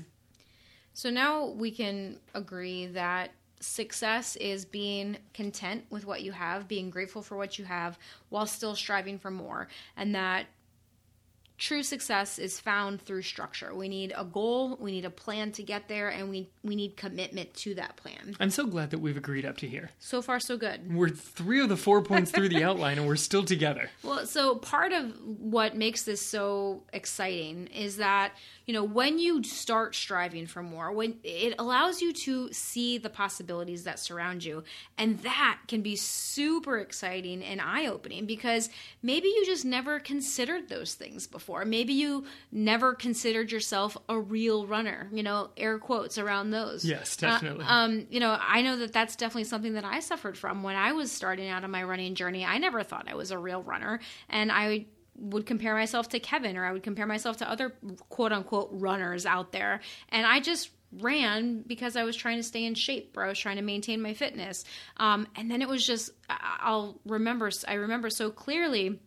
So 0.98 1.10
now 1.10 1.46
we 1.46 1.70
can 1.70 2.18
agree 2.34 2.86
that 2.86 3.30
success 3.60 4.34
is 4.34 4.64
being 4.64 5.16
content 5.32 5.84
with 5.90 6.04
what 6.04 6.22
you 6.22 6.32
have, 6.32 6.66
being 6.66 6.90
grateful 6.90 7.22
for 7.22 7.36
what 7.36 7.56
you 7.56 7.64
have, 7.66 8.00
while 8.30 8.46
still 8.46 8.74
striving 8.74 9.16
for 9.16 9.30
more. 9.30 9.68
And 9.96 10.12
that 10.16 10.46
true 11.58 11.82
success 11.82 12.38
is 12.38 12.60
found 12.60 13.02
through 13.02 13.22
structure. 13.22 13.74
We 13.74 13.88
need 13.88 14.12
a 14.16 14.24
goal, 14.24 14.76
we 14.80 14.92
need 14.92 15.04
a 15.04 15.10
plan 15.10 15.50
to 15.52 15.62
get 15.62 15.88
there, 15.88 16.08
and 16.08 16.30
we, 16.30 16.48
we 16.62 16.76
need 16.76 16.96
commitment 16.96 17.52
to 17.54 17.74
that 17.74 17.96
plan. 17.96 18.36
I'm 18.38 18.50
so 18.50 18.64
glad 18.64 18.90
that 18.90 19.00
we've 19.00 19.16
agreed 19.16 19.44
up 19.44 19.58
to 19.58 19.68
here. 19.68 19.90
So 19.98 20.22
far, 20.22 20.38
so 20.38 20.56
good. 20.56 20.94
We're 20.94 21.08
three 21.08 21.60
of 21.60 21.68
the 21.68 21.76
four 21.76 22.00
points 22.02 22.30
through 22.30 22.48
the 22.50 22.62
outline 22.62 22.98
and 22.98 23.06
we're 23.06 23.16
still 23.16 23.44
together. 23.44 23.90
Well, 24.04 24.26
so 24.26 24.54
part 24.54 24.92
of 24.92 25.12
what 25.38 25.76
makes 25.76 26.04
this 26.04 26.24
so 26.24 26.84
exciting 26.92 27.66
is 27.66 27.98
that, 27.98 28.32
you 28.64 28.72
know, 28.72 28.84
when 28.84 29.18
you 29.18 29.42
start 29.42 29.94
striving 29.94 30.46
for 30.46 30.62
more, 30.62 30.92
when 30.92 31.16
it 31.24 31.54
allows 31.58 32.00
you 32.00 32.12
to 32.12 32.50
see 32.52 32.96
the 32.96 33.10
possibilities 33.10 33.84
that 33.84 33.98
surround 33.98 34.44
you, 34.44 34.62
and 34.96 35.18
that 35.20 35.58
can 35.66 35.82
be 35.82 35.96
super 35.96 36.78
exciting 36.78 37.42
and 37.42 37.60
eye-opening 37.60 38.24
because 38.24 38.70
maybe 39.02 39.28
you 39.28 39.44
just 39.44 39.64
never 39.64 39.98
considered 39.98 40.68
those 40.68 40.94
things 40.94 41.26
before. 41.26 41.47
Maybe 41.64 41.94
you 41.94 42.24
never 42.52 42.94
considered 42.94 43.50
yourself 43.50 43.96
a 44.08 44.18
real 44.18 44.66
runner, 44.66 45.08
you 45.12 45.22
know, 45.22 45.50
air 45.56 45.78
quotes 45.78 46.18
around 46.18 46.50
those. 46.50 46.84
Yes, 46.84 47.16
definitely. 47.16 47.64
Uh, 47.64 47.72
um, 47.72 48.06
you 48.10 48.20
know, 48.20 48.36
I 48.40 48.62
know 48.62 48.76
that 48.78 48.92
that's 48.92 49.16
definitely 49.16 49.44
something 49.44 49.74
that 49.74 49.84
I 49.84 50.00
suffered 50.00 50.36
from 50.36 50.62
when 50.62 50.76
I 50.76 50.92
was 50.92 51.10
starting 51.10 51.48
out 51.48 51.64
on 51.64 51.70
my 51.70 51.82
running 51.82 52.14
journey. 52.14 52.44
I 52.44 52.58
never 52.58 52.82
thought 52.82 53.08
I 53.08 53.14
was 53.14 53.30
a 53.30 53.38
real 53.38 53.62
runner, 53.62 54.00
and 54.28 54.52
I 54.52 54.86
would 55.16 55.46
compare 55.46 55.74
myself 55.74 56.10
to 56.10 56.20
Kevin 56.20 56.56
or 56.56 56.64
I 56.64 56.72
would 56.72 56.84
compare 56.84 57.06
myself 57.06 57.38
to 57.38 57.50
other 57.50 57.74
quote 58.08 58.32
unquote 58.32 58.68
runners 58.72 59.26
out 59.26 59.52
there, 59.52 59.80
and 60.10 60.26
I 60.26 60.40
just 60.40 60.70
ran 60.92 61.62
because 61.66 61.96
I 61.96 62.04
was 62.04 62.16
trying 62.16 62.38
to 62.38 62.42
stay 62.42 62.64
in 62.64 62.74
shape 62.74 63.16
or 63.16 63.24
I 63.24 63.28
was 63.28 63.38
trying 63.38 63.56
to 63.56 63.62
maintain 63.62 64.00
my 64.00 64.14
fitness. 64.14 64.64
Um, 64.96 65.26
and 65.36 65.50
then 65.50 65.60
it 65.60 65.68
was 65.68 65.86
just, 65.86 66.10
I'll 66.30 66.98
remember 67.04 67.50
I 67.66 67.74
remember 67.74 68.10
so 68.10 68.30
clearly 68.30 68.98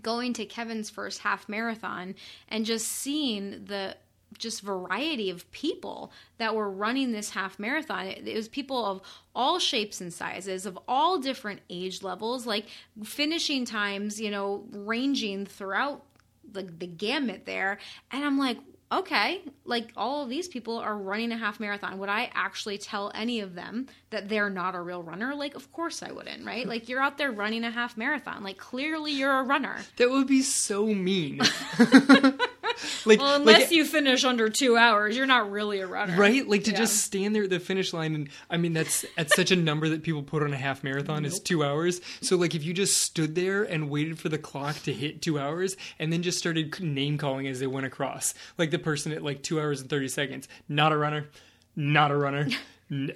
going 0.00 0.32
to 0.34 0.46
Kevin's 0.46 0.90
first 0.90 1.20
half 1.20 1.48
marathon 1.48 2.14
and 2.48 2.64
just 2.64 2.88
seeing 2.88 3.64
the 3.66 3.96
just 4.38 4.62
variety 4.62 5.30
of 5.30 5.50
people 5.52 6.10
that 6.38 6.54
were 6.54 6.70
running 6.70 7.12
this 7.12 7.30
half 7.30 7.58
marathon. 7.58 8.06
It, 8.06 8.26
it 8.26 8.34
was 8.34 8.48
people 8.48 8.84
of 8.84 9.02
all 9.34 9.58
shapes 9.58 10.00
and 10.00 10.12
sizes, 10.12 10.66
of 10.66 10.78
all 10.88 11.18
different 11.18 11.60
age 11.68 12.02
levels, 12.02 12.46
like 12.46 12.66
finishing 13.04 13.64
times, 13.64 14.20
you 14.20 14.30
know, 14.30 14.64
ranging 14.70 15.46
throughout 15.46 16.04
the, 16.50 16.62
the 16.62 16.86
gamut 16.86 17.44
there. 17.44 17.78
And 18.10 18.24
I'm 18.24 18.38
like, 18.38 18.58
okay, 18.92 19.40
like 19.64 19.92
all 19.96 20.22
of 20.22 20.28
these 20.28 20.48
people 20.48 20.78
are 20.78 20.96
running 20.96 21.32
a 21.32 21.36
half 21.36 21.58
marathon. 21.58 21.98
Would 21.98 22.08
I 22.08 22.30
actually 22.34 22.78
tell 22.78 23.10
any 23.14 23.40
of 23.40 23.54
them 23.54 23.86
that 24.10 24.28
they're 24.28 24.50
not 24.50 24.74
a 24.74 24.80
real 24.80 25.02
runner? 25.02 25.34
Like, 25.34 25.54
of 25.54 25.72
course 25.72 26.02
I 26.02 26.12
wouldn't, 26.12 26.44
right? 26.44 26.66
Like, 26.66 26.88
you're 26.88 27.00
out 27.00 27.18
there 27.18 27.32
running 27.32 27.64
a 27.64 27.70
half 27.70 27.96
marathon. 27.96 28.42
Like, 28.42 28.58
clearly 28.58 29.12
you're 29.12 29.38
a 29.38 29.42
runner. 29.42 29.78
That 29.96 30.10
would 30.10 30.26
be 30.26 30.42
so 30.42 30.86
mean. 30.86 31.40
like, 33.06 33.18
Well, 33.20 33.36
unless 33.36 33.62
like, 33.62 33.70
you 33.70 33.84
finish 33.84 34.24
under 34.24 34.48
two 34.48 34.76
hours, 34.76 35.16
you're 35.16 35.26
not 35.26 35.50
really 35.50 35.80
a 35.80 35.86
runner. 35.86 36.16
right? 36.16 36.46
Like 36.48 36.64
to 36.64 36.70
Yeah. 36.72 36.78
just 36.78 37.04
stand 37.04 37.34
there 37.34 37.44
at 37.44 37.50
the 37.50 37.60
finish 37.60 37.92
line, 37.92 38.14
and 38.14 38.28
I 38.50 38.56
mean 38.56 38.72
that's 38.72 39.04
that's 39.16 39.34
such 39.34 39.50
a 39.50 39.56
number 39.56 39.88
that 39.90 40.02
people 40.02 40.22
put 40.22 40.42
on 40.42 40.52
a 40.52 40.56
half 40.56 40.82
marathon 40.84 41.24
is 41.24 41.40
two 41.40 41.64
hours. 41.64 42.00
So 42.20 42.36
like 42.36 42.54
if 42.54 42.64
you 42.64 42.72
just 42.72 42.98
stood 43.02 43.34
there 43.34 43.62
and 43.62 43.90
waited 43.90 44.18
for 44.18 44.28
the 44.28 44.38
clock 44.38 44.76
to 44.82 44.92
hit 44.92 45.22
two 45.22 45.38
hours, 45.38 45.76
and 45.98 46.12
then 46.12 46.22
just 46.22 46.38
started 46.38 46.78
name 46.80 47.18
calling 47.18 47.46
as 47.46 47.60
they 47.60 47.66
went 47.66 47.86
across, 47.86 48.34
like 48.58 48.70
the 48.70 48.78
person 48.78 49.12
at 49.12 49.22
like 49.22 49.42
two 49.42 49.60
hours 49.60 49.80
and 49.80 49.90
thirty 49.90 50.08
seconds, 50.08 50.48
not 50.68 50.92
a 50.92 50.96
runner, 50.96 51.28
not 51.76 52.10
a 52.10 52.16
runner. 52.16 52.48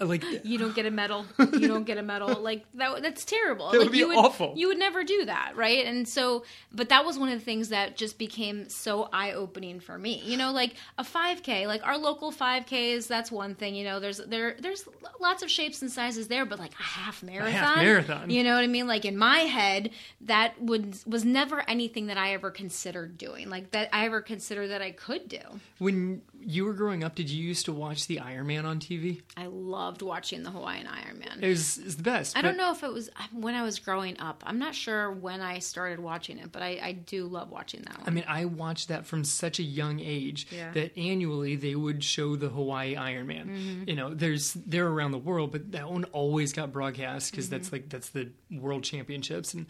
Like 0.01 0.25
You 0.45 0.59
don't 0.59 0.75
get 0.75 0.87
a 0.87 0.91
medal. 0.91 1.27
You 1.57 1.69
don't 1.69 1.85
get 1.85 1.99
a 1.99 2.03
medal. 2.03 2.41
Like 2.41 2.65
that. 2.75 3.03
That's 3.03 3.25
terrible. 3.25 3.71
That 3.71 3.79
like 3.79 3.87
would 3.87 3.93
be 3.93 3.99
you 3.99 4.09
would, 4.09 4.17
awful. 4.17 4.55
You 4.57 4.69
would 4.69 4.79
never 4.79 5.05
do 5.05 5.25
that, 5.27 5.53
right? 5.57 5.85
And 5.85 6.09
so, 6.09 6.45
but 6.73 6.89
that 6.89 7.05
was 7.05 7.19
one 7.19 7.29
of 7.29 7.39
the 7.39 7.45
things 7.45 7.69
that 7.71 7.97
just 7.97 8.19
became 8.19 8.69
so 8.69 9.09
eye 9.13 9.33
opening 9.33 9.81
for 9.81 9.99
me. 9.99 10.23
You 10.25 10.37
know, 10.37 10.53
like 10.53 10.75
a 10.99 11.05
5K, 11.05 11.67
like 11.67 11.87
our 11.87 11.99
local 11.99 12.33
5Ks. 12.33 13.07
That's 13.07 13.31
one 13.31 13.55
thing. 13.55 13.75
You 13.75 13.85
know, 13.85 14.01
there's 14.01 14.19
there 14.19 14.57
there's 14.59 14.89
lots 15.21 15.43
of 15.43 15.51
shapes 15.51 15.83
and 15.83 15.91
sizes 15.91 16.29
there, 16.29 16.47
but 16.47 16.59
like 16.59 16.73
a 16.79 16.83
half 16.83 17.23
marathon. 17.23 17.53
Half 17.53 17.77
marathon. 17.79 18.31
You 18.31 18.45
know 18.45 18.55
what 18.55 18.65
I 18.65 18.69
mean? 18.69 18.87
Like 18.87 19.05
in 19.05 19.17
my 19.19 19.41
head, 19.41 19.91
that 20.23 20.61
would 20.61 20.99
was 21.07 21.25
never 21.25 21.63
anything 21.69 22.07
that 22.07 22.17
I 22.17 22.33
ever 22.33 22.51
considered 22.51 23.19
doing. 23.19 23.51
Like 23.51 23.73
that 23.73 23.89
I 23.93 24.07
ever 24.07 24.21
considered 24.21 24.69
that 24.69 24.81
I 24.83 24.93
could 24.93 25.29
do. 25.29 25.41
when 25.79 26.23
you 26.49 26.65
were 26.65 26.75
growing 26.75 27.03
up, 27.03 27.17
did 27.17 27.29
you 27.29 27.43
used 27.43 27.65
to 27.65 27.73
watch 27.73 28.07
the 28.07 28.19
Ironman 28.19 28.65
on 28.65 28.79
TV? 28.79 29.23
I 29.37 29.47
loved 29.47 30.01
watching 30.01 30.45
the 30.45 30.51
Hawaiian 30.51 30.87
Ironman. 30.87 31.43
It 31.43 31.49
was, 31.49 31.77
it's 31.79 31.97
the 31.97 32.05
best. 32.05 32.37
I 32.39 32.43
don't 32.43 32.57
know 32.57 32.71
if 32.71 32.85
it 32.85 32.93
was 32.93 33.11
when 33.33 33.55
I 33.57 33.63
was 33.65 33.81
growing 33.81 34.19
up. 34.21 34.45
I'm 34.47 34.61
not 34.61 34.75
sure 34.75 35.11
when 35.11 35.41
I 35.41 35.59
started 35.59 35.99
watching 35.99 36.39
it, 36.39 36.53
but 36.53 36.63
I, 36.63 36.79
I 36.81 36.93
do 36.93 37.27
love 37.27 37.51
watching 37.51 37.83
that 37.83 38.01
I 38.07 38.11
mean, 38.11 38.25
I 38.29 38.45
watched 38.45 38.89
that 38.89 39.07
from 39.07 39.25
such 39.25 39.59
a 39.59 39.65
young 39.65 39.99
age 39.99 40.47
Yeah. 40.53 40.71
that 40.73 40.97
annually 40.97 41.57
they 41.57 41.75
would 41.75 42.05
show 42.05 42.37
the 42.37 42.49
Hawaii 42.49 42.95
Ironman. 42.95 43.47
Mm-hmm. 43.49 43.83
You 43.89 43.97
know, 43.97 44.15
there's 44.15 44.53
they're 44.55 44.87
around 44.89 45.11
the 45.11 45.19
world, 45.19 45.51
but 45.51 45.73
that 45.73 45.91
one 45.91 46.05
always 46.13 46.53
got 46.53 46.73
broadcast 46.73 47.33
because 47.33 47.47
Mm-hmm. 47.47 47.55
that's 47.57 47.73
like 47.73 47.89
that's 47.89 48.11
the 48.11 48.31
world 48.53 48.85
championships. 48.85 49.53
And 49.55 49.67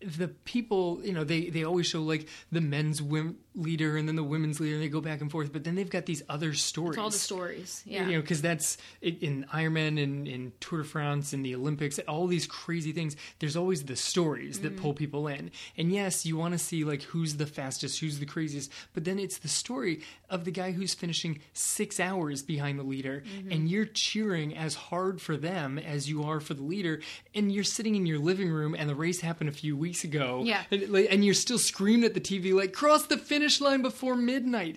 the 0.00 0.28
people, 0.28 1.00
you 1.02 1.12
know, 1.12 1.24
they, 1.24 1.48
they 1.48 1.64
always 1.64 1.86
show 1.86 2.02
like 2.02 2.28
the 2.52 2.60
men's 2.60 3.00
wim- 3.00 3.36
leader 3.54 3.96
and 3.96 4.06
then 4.06 4.16
the 4.16 4.22
women's 4.22 4.60
leader, 4.60 4.74
and 4.74 4.84
they 4.84 4.88
go 4.88 5.00
back 5.00 5.22
and 5.22 5.30
forth. 5.30 5.52
But 5.52 5.64
then 5.64 5.74
they've 5.74 5.88
got 5.88 6.04
these 6.04 6.22
other 6.28 6.52
stories. 6.52 6.96
It's 6.96 6.98
all 6.98 7.10
the 7.10 7.18
stories, 7.18 7.82
yeah. 7.86 8.06
You 8.06 8.16
know, 8.16 8.20
because 8.20 8.42
that's 8.42 8.76
in 9.00 9.46
Ironman 9.52 10.02
and 10.02 10.28
in 10.28 10.52
Tour 10.60 10.82
de 10.82 10.84
France 10.84 11.32
and 11.32 11.44
the 11.44 11.54
Olympics, 11.54 11.98
all 12.00 12.26
these 12.26 12.46
crazy 12.46 12.92
things. 12.92 13.16
There's 13.38 13.56
always 13.56 13.84
the 13.84 13.96
stories 13.96 14.60
that 14.60 14.72
mm-hmm. 14.72 14.82
pull 14.82 14.94
people 14.94 15.28
in. 15.28 15.50
And 15.78 15.90
yes, 15.90 16.26
you 16.26 16.36
want 16.36 16.52
to 16.52 16.58
see 16.58 16.84
like 16.84 17.02
who's 17.02 17.36
the 17.36 17.46
fastest, 17.46 18.00
who's 18.00 18.18
the 18.18 18.26
craziest, 18.26 18.70
but 18.92 19.04
then 19.04 19.18
it's 19.18 19.38
the 19.38 19.48
story 19.48 20.02
of 20.28 20.44
the 20.44 20.50
guy 20.50 20.72
who's 20.72 20.92
finishing 20.92 21.40
six 21.54 21.98
hours 21.98 22.42
behind 22.42 22.78
the 22.78 22.84
leader, 22.84 23.22
mm-hmm. 23.26 23.50
and 23.50 23.70
you're 23.70 23.86
cheering 23.86 24.54
as 24.54 24.74
hard 24.74 25.22
for 25.22 25.36
them 25.36 25.78
as 25.78 26.08
you 26.08 26.22
are 26.24 26.40
for 26.40 26.52
the 26.52 26.62
leader, 26.62 27.00
and 27.34 27.50
you're 27.50 27.64
sitting 27.64 27.94
in 27.94 28.04
your 28.04 28.18
living 28.18 28.50
room, 28.50 28.74
and 28.78 28.90
the 28.90 28.94
race 28.94 29.20
happened 29.20 29.48
a 29.48 29.52
few 29.52 29.76
weeks 29.76 29.85
ago, 29.94 30.42
Yeah. 30.44 30.62
and, 30.70 30.88
like, 30.90 31.06
and 31.10 31.24
you're 31.24 31.34
still 31.34 31.58
screaming 31.58 32.04
at 32.04 32.14
the 32.14 32.20
TV 32.20 32.52
like 32.54 32.72
cross 32.72 33.06
the 33.06 33.16
finish 33.18 33.60
line 33.60 33.82
before 33.82 34.16
midnight. 34.16 34.76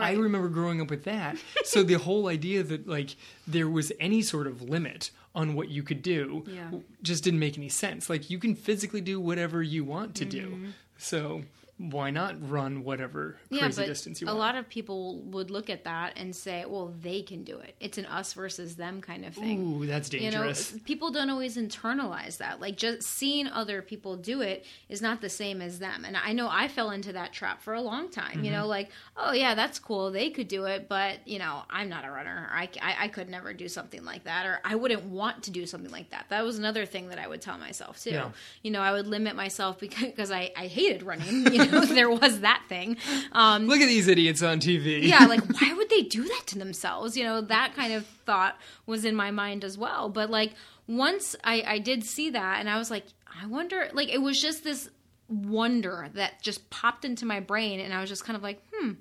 I 0.00 0.12
remember 0.12 0.48
growing 0.48 0.80
up 0.82 0.90
with 0.90 1.04
that. 1.04 1.38
so 1.64 1.82
the 1.82 1.94
whole 1.94 2.28
idea 2.28 2.62
that 2.62 2.86
like 2.86 3.16
there 3.46 3.68
was 3.68 3.90
any 3.98 4.20
sort 4.22 4.46
of 4.46 4.60
limit 4.62 5.10
on 5.34 5.54
what 5.54 5.68
you 5.70 5.82
could 5.82 6.02
do 6.02 6.44
Yeah. 6.46 6.70
just 7.02 7.24
didn't 7.24 7.40
make 7.40 7.56
any 7.56 7.68
sense. 7.70 8.10
Like 8.10 8.28
you 8.28 8.38
can 8.38 8.54
physically 8.54 9.00
do 9.00 9.18
whatever 9.18 9.62
you 9.62 9.84
want 9.84 10.14
to 10.16 10.26
Mm-hmm. 10.26 10.64
do. 10.64 10.72
So 10.98 11.42
why 11.78 12.10
not 12.10 12.34
run 12.50 12.82
whatever 12.82 13.36
crazy 13.48 13.60
yeah, 13.62 13.68
but 13.76 13.86
distance 13.86 14.20
you 14.20 14.26
want? 14.26 14.36
a 14.36 14.40
lot 14.40 14.54
of 14.56 14.68
people 14.68 15.20
would 15.22 15.50
look 15.50 15.70
at 15.70 15.84
that 15.84 16.12
and 16.16 16.34
say, 16.34 16.64
"Well, 16.66 16.92
they 17.00 17.22
can 17.22 17.44
do 17.44 17.58
it. 17.58 17.76
It's 17.78 17.98
an 17.98 18.06
us 18.06 18.32
versus 18.32 18.74
them 18.76 19.00
kind 19.00 19.24
of 19.24 19.34
thing." 19.34 19.60
Ooh, 19.82 19.86
that's 19.86 20.12
you 20.12 20.30
know 20.30 20.38
dangerous. 20.42 20.74
people 20.84 21.10
don't 21.12 21.30
always 21.30 21.56
internalize 21.56 22.38
that 22.38 22.60
like 22.60 22.76
just 22.76 23.02
seeing 23.02 23.46
other 23.46 23.80
people 23.82 24.16
do 24.16 24.40
it 24.40 24.64
is 24.88 25.00
not 25.00 25.20
the 25.20 25.28
same 25.28 25.62
as 25.62 25.78
them 25.78 26.04
and 26.04 26.16
i 26.16 26.32
know 26.32 26.48
i 26.50 26.66
fell 26.68 26.90
into 26.90 27.12
that 27.12 27.32
trap 27.32 27.62
for 27.62 27.74
a 27.74 27.80
long 27.80 28.08
time 28.10 28.42
you 28.44 28.50
know 28.50 28.58
Mm-hmm. 28.58 28.68
like 28.68 28.90
oh 29.16 29.32
yeah 29.32 29.54
that's 29.54 29.78
cool 29.78 30.10
they 30.10 30.30
could 30.30 30.48
do 30.48 30.64
it 30.64 30.88
but 30.88 31.26
you 31.28 31.38
know 31.38 31.62
i'm 31.70 31.88
not 31.88 32.04
a 32.04 32.10
runner 32.10 32.48
I, 32.52 32.68
I, 32.82 32.96
I 33.04 33.08
could 33.08 33.28
never 33.28 33.52
do 33.54 33.68
something 33.68 34.04
like 34.04 34.24
that 34.24 34.46
or 34.46 34.58
i 34.64 34.74
wouldn't 34.74 35.04
want 35.04 35.44
to 35.44 35.50
do 35.52 35.64
something 35.64 35.92
like 35.92 36.10
that 36.10 36.26
that 36.30 36.44
was 36.44 36.58
another 36.58 36.84
thing 36.86 37.08
that 37.10 37.18
i 37.20 37.28
would 37.28 37.40
tell 37.40 37.56
myself 37.58 38.02
too 38.02 38.10
Yeah. 38.10 38.30
you 38.62 38.70
know 38.72 38.80
i 38.80 38.90
would 38.92 39.06
limit 39.06 39.36
myself 39.36 39.78
because, 39.78 40.02
because 40.06 40.30
I, 40.32 40.50
I 40.56 40.66
hated 40.66 41.02
running 41.04 41.52
you 41.52 41.58
know 41.58 41.67
there 41.88 42.10
was 42.10 42.40
that 42.40 42.62
thing 42.68 42.96
um, 43.32 43.66
Look 43.66 43.80
at 43.80 43.86
these 43.86 44.08
idiots 44.08 44.42
on 44.42 44.60
TV. 44.60 45.02
yeah, 45.06 45.26
like 45.26 45.44
why 45.60 45.72
would 45.74 45.88
they 45.90 46.02
do 46.02 46.22
that 46.24 46.42
to 46.48 46.58
themselves? 46.58 47.16
You 47.16 47.24
know, 47.24 47.40
that 47.42 47.74
kind 47.74 47.92
of 47.92 48.06
thought 48.06 48.56
was 48.86 49.04
in 49.04 49.14
my 49.14 49.30
mind 49.30 49.64
as 49.64 49.76
well. 49.78 50.08
But 50.08 50.30
like 50.30 50.52
once 50.86 51.36
I, 51.44 51.62
I 51.66 51.78
did 51.78 52.04
see 52.04 52.30
that 52.30 52.60
and 52.60 52.68
I 52.68 52.78
was 52.78 52.90
like, 52.90 53.04
I 53.42 53.46
wonder 53.46 53.88
like 53.92 54.08
it 54.08 54.22
was 54.22 54.40
just 54.40 54.64
this 54.64 54.90
wonder 55.28 56.08
that 56.14 56.42
just 56.42 56.70
popped 56.70 57.04
into 57.04 57.26
my 57.26 57.40
brain 57.40 57.80
and 57.80 57.92
I 57.92 58.00
was 58.00 58.08
just 58.08 58.24
kind 58.24 58.36
of 58.36 58.42
like, 58.42 58.60
hmm, 58.72 58.92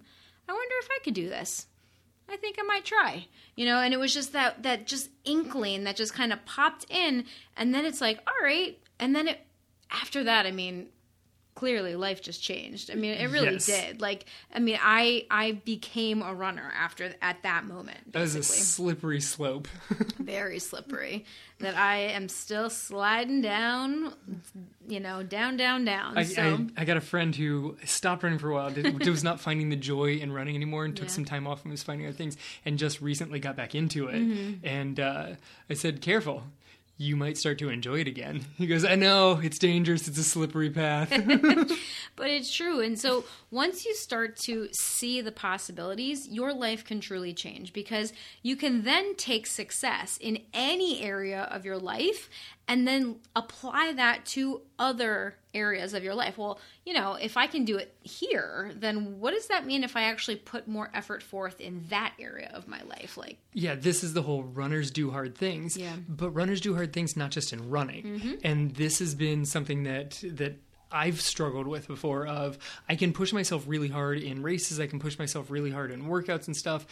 I 0.50 0.54
wonder 0.54 0.76
if 0.82 0.90
I 0.92 1.00
could 1.04 1.14
do 1.14 1.30
this. 1.30 1.68
I 2.30 2.36
think 2.36 2.58
I 2.60 2.64
might 2.64 2.84
try. 2.84 3.28
You 3.56 3.66
know, 3.66 3.80
and 3.80 3.94
it 3.94 4.00
was 4.00 4.14
just 4.14 4.34
that 4.34 4.64
that 4.64 4.86
just 4.86 5.10
inkling 5.24 5.86
that 5.86 5.96
just 5.96 6.14
kind 6.14 6.34
of 6.34 6.44
popped 6.46 6.86
in 6.90 7.26
and 7.56 7.74
then 7.74 7.86
it's 7.86 8.02
like, 8.02 8.20
all 8.28 8.46
right. 8.46 8.78
And 9.00 9.16
then 9.16 9.28
it 9.30 9.40
after 9.90 10.24
that, 10.26 10.46
I 10.46 10.52
mean, 10.52 10.88
clearly 11.58 11.96
life 11.96 12.22
just 12.22 12.42
changed. 12.44 12.92
I 12.92 12.96
mean, 12.96 13.14
it 13.16 13.32
really 13.32 13.54
Yes. 13.54 13.66
did. 13.66 14.00
Like, 14.00 14.26
I 14.54 14.60
mean, 14.60 14.78
I 14.80 15.26
I 15.32 15.54
became 15.66 16.22
a 16.22 16.34
runner 16.34 16.72
after 16.78 17.16
at 17.22 17.42
that 17.44 17.66
moment. 17.66 18.14
That 18.14 18.22
was 18.22 18.36
a 18.36 18.44
slippery 18.44 19.20
slope. 19.22 19.68
very 20.20 20.60
slippery. 20.60 21.26
That 21.60 21.76
I 21.76 21.98
am 21.98 22.30
still 22.30 22.70
sliding 22.70 23.42
down, 23.42 24.14
you 24.88 25.00
know, 25.00 25.24
down, 25.24 25.58
down, 25.58 25.86
down. 25.86 26.16
I, 26.16 26.24
so 26.24 26.60
I, 26.78 26.82
I 26.82 26.86
got 26.86 26.98
a 26.98 27.02
friend 27.02 27.36
who 27.36 27.76
stopped 27.84 28.22
running 28.22 28.38
for 28.38 28.52
a 28.52 28.54
while, 28.54 28.70
did, 28.70 29.08
was 29.08 29.24
not 29.24 29.40
finding 29.40 29.70
the 29.70 29.76
joy 29.76 30.18
in 30.18 30.32
running 30.32 30.56
anymore, 30.56 30.86
and 30.86 30.96
took 30.96 31.08
Yeah. 31.08 31.14
some 31.14 31.26
time 31.26 31.48
off 31.48 31.64
and 31.64 31.72
was 31.72 31.82
finding 31.82 32.06
other 32.06 32.16
things, 32.16 32.38
and 32.64 32.78
just 32.78 33.02
recently 33.02 33.40
got 33.40 33.56
back 33.56 33.74
into 33.74 34.08
it. 34.08 34.22
Mm-hmm. 34.22 34.68
And 34.68 35.00
uh, 35.00 35.28
I 35.68 35.74
said, 35.74 36.02
"Careful, 36.02 36.44
you 36.98 37.16
might 37.16 37.38
start 37.38 37.60
to 37.60 37.70
enjoy 37.70 38.00
it 38.02 38.08
again." 38.08 38.46
He 38.58 38.68
goes, 38.68 38.84
"I 38.84 38.96
know 38.96 39.40
it's 39.42 39.60
dangerous. 39.60 40.08
It's 40.08 40.18
a 40.18 40.24
slippery 40.24 40.70
path." 40.70 41.10
but 42.16 42.30
it's 42.30 42.54
true. 42.54 42.82
And 42.82 43.00
so 43.00 43.26
once 43.52 43.86
you 43.86 43.96
start 43.96 44.38
to 44.46 44.70
see 44.74 45.22
the 45.22 45.32
possibilities, 45.32 46.28
your 46.28 46.54
life 46.54 46.84
can 46.84 47.00
truly 47.00 47.34
change 47.34 47.74
because 47.74 48.14
you 48.42 48.56
can 48.56 48.84
then 48.84 49.16
take 49.16 49.48
success 49.48 50.18
in 50.18 50.40
any 50.54 51.02
area 51.02 51.44
of 51.52 51.66
your 51.66 51.78
life 51.78 52.30
and 52.68 52.88
then 52.88 53.18
apply 53.36 53.94
that 53.94 54.26
to 54.26 54.62
other 54.78 55.38
areas 55.58 55.94
of 55.94 56.04
your 56.04 56.14
life. 56.14 56.38
Well, 56.38 56.60
you 56.86 56.94
know, 56.94 57.14
if 57.14 57.38
I 57.38 57.48
can 57.48 57.66
do 57.66 57.78
it 57.78 57.96
here, 58.02 58.72
then 58.76 59.20
what 59.20 59.34
does 59.34 59.48
that 59.48 59.66
mean 59.66 59.84
if 59.84 59.96
I 59.96 60.04
actually 60.04 60.38
put 60.38 60.68
more 60.68 60.90
effort 60.94 61.24
forth 61.24 61.60
in 61.60 61.86
that 61.90 62.14
area 62.20 62.52
of 62.54 62.68
my 62.68 62.82
life? 62.84 63.18
Like, 63.18 63.38
yeah, 63.54 63.76
this 63.76 64.04
is 64.04 64.14
the 64.14 64.22
whole 64.22 64.44
runners 64.44 64.92
do 64.92 65.12
hard 65.12 65.36
things. 65.36 65.76
Yeah. 65.76 65.96
But 66.08 66.32
runners 66.32 66.62
do 66.62 66.76
hard 66.76 66.94
things 66.94 67.18
not 67.18 67.32
just 67.32 67.52
in 67.52 67.70
running. 67.70 68.04
Mm-hmm. 68.04 68.34
And 68.44 68.76
this 68.76 69.00
has 69.00 69.16
been 69.16 69.46
something 69.46 69.84
that 69.84 70.24
that 70.24 70.60
I've 70.92 71.22
struggled 71.22 71.68
with 71.68 71.88
before 71.88 72.28
of 72.28 72.58
I 72.88 72.96
can 72.96 73.14
push 73.14 73.34
myself 73.34 73.66
really 73.68 73.90
hard 73.90 74.20
in 74.20 74.44
races, 74.44 74.80
I 74.80 74.88
can 74.88 75.00
push 75.00 75.18
myself 75.20 75.50
really 75.52 75.72
hard 75.72 75.92
in 75.92 76.06
workouts 76.06 76.48
and 76.48 76.56
stuff, 76.56 76.86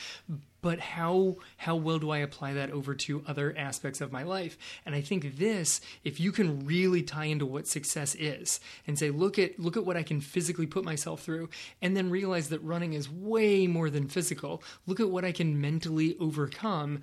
but 0.62 0.80
how 0.80 1.36
how 1.58 1.76
well 1.76 2.00
do 2.00 2.10
I 2.10 2.18
apply 2.20 2.54
that 2.54 2.72
over 2.72 2.96
to 2.96 3.24
other 3.28 3.54
aspects 3.58 4.02
of 4.02 4.12
my 4.12 4.24
life? 4.24 4.58
And 4.86 4.96
I 4.96 5.02
think 5.02 5.38
this, 5.38 5.80
if 6.04 6.20
you 6.20 6.32
can 6.32 6.66
really 6.66 7.04
tie 7.04 7.26
into 7.26 7.46
what 7.46 7.68
success 7.68 8.16
is 8.16 8.60
and 8.88 8.98
say 8.98 9.12
look 9.12 9.38
at 9.38 9.60
look 9.60 9.78
at 9.78 9.86
what 9.86 9.98
I 9.98 10.04
can 10.04 10.22
physically 10.22 10.66
put 10.66 10.84
myself 10.84 11.22
through 11.22 11.50
and 11.82 11.96
then 11.96 12.10
realize 12.10 12.50
that 12.50 12.64
running 12.64 12.94
is 12.94 13.10
way 13.10 13.68
more 13.68 13.90
than 13.90 14.08
physical. 14.08 14.64
Look 14.88 15.00
at 15.00 15.10
what 15.10 15.24
I 15.24 15.32
can 15.32 15.62
mentally 15.62 16.18
overcome. 16.20 17.02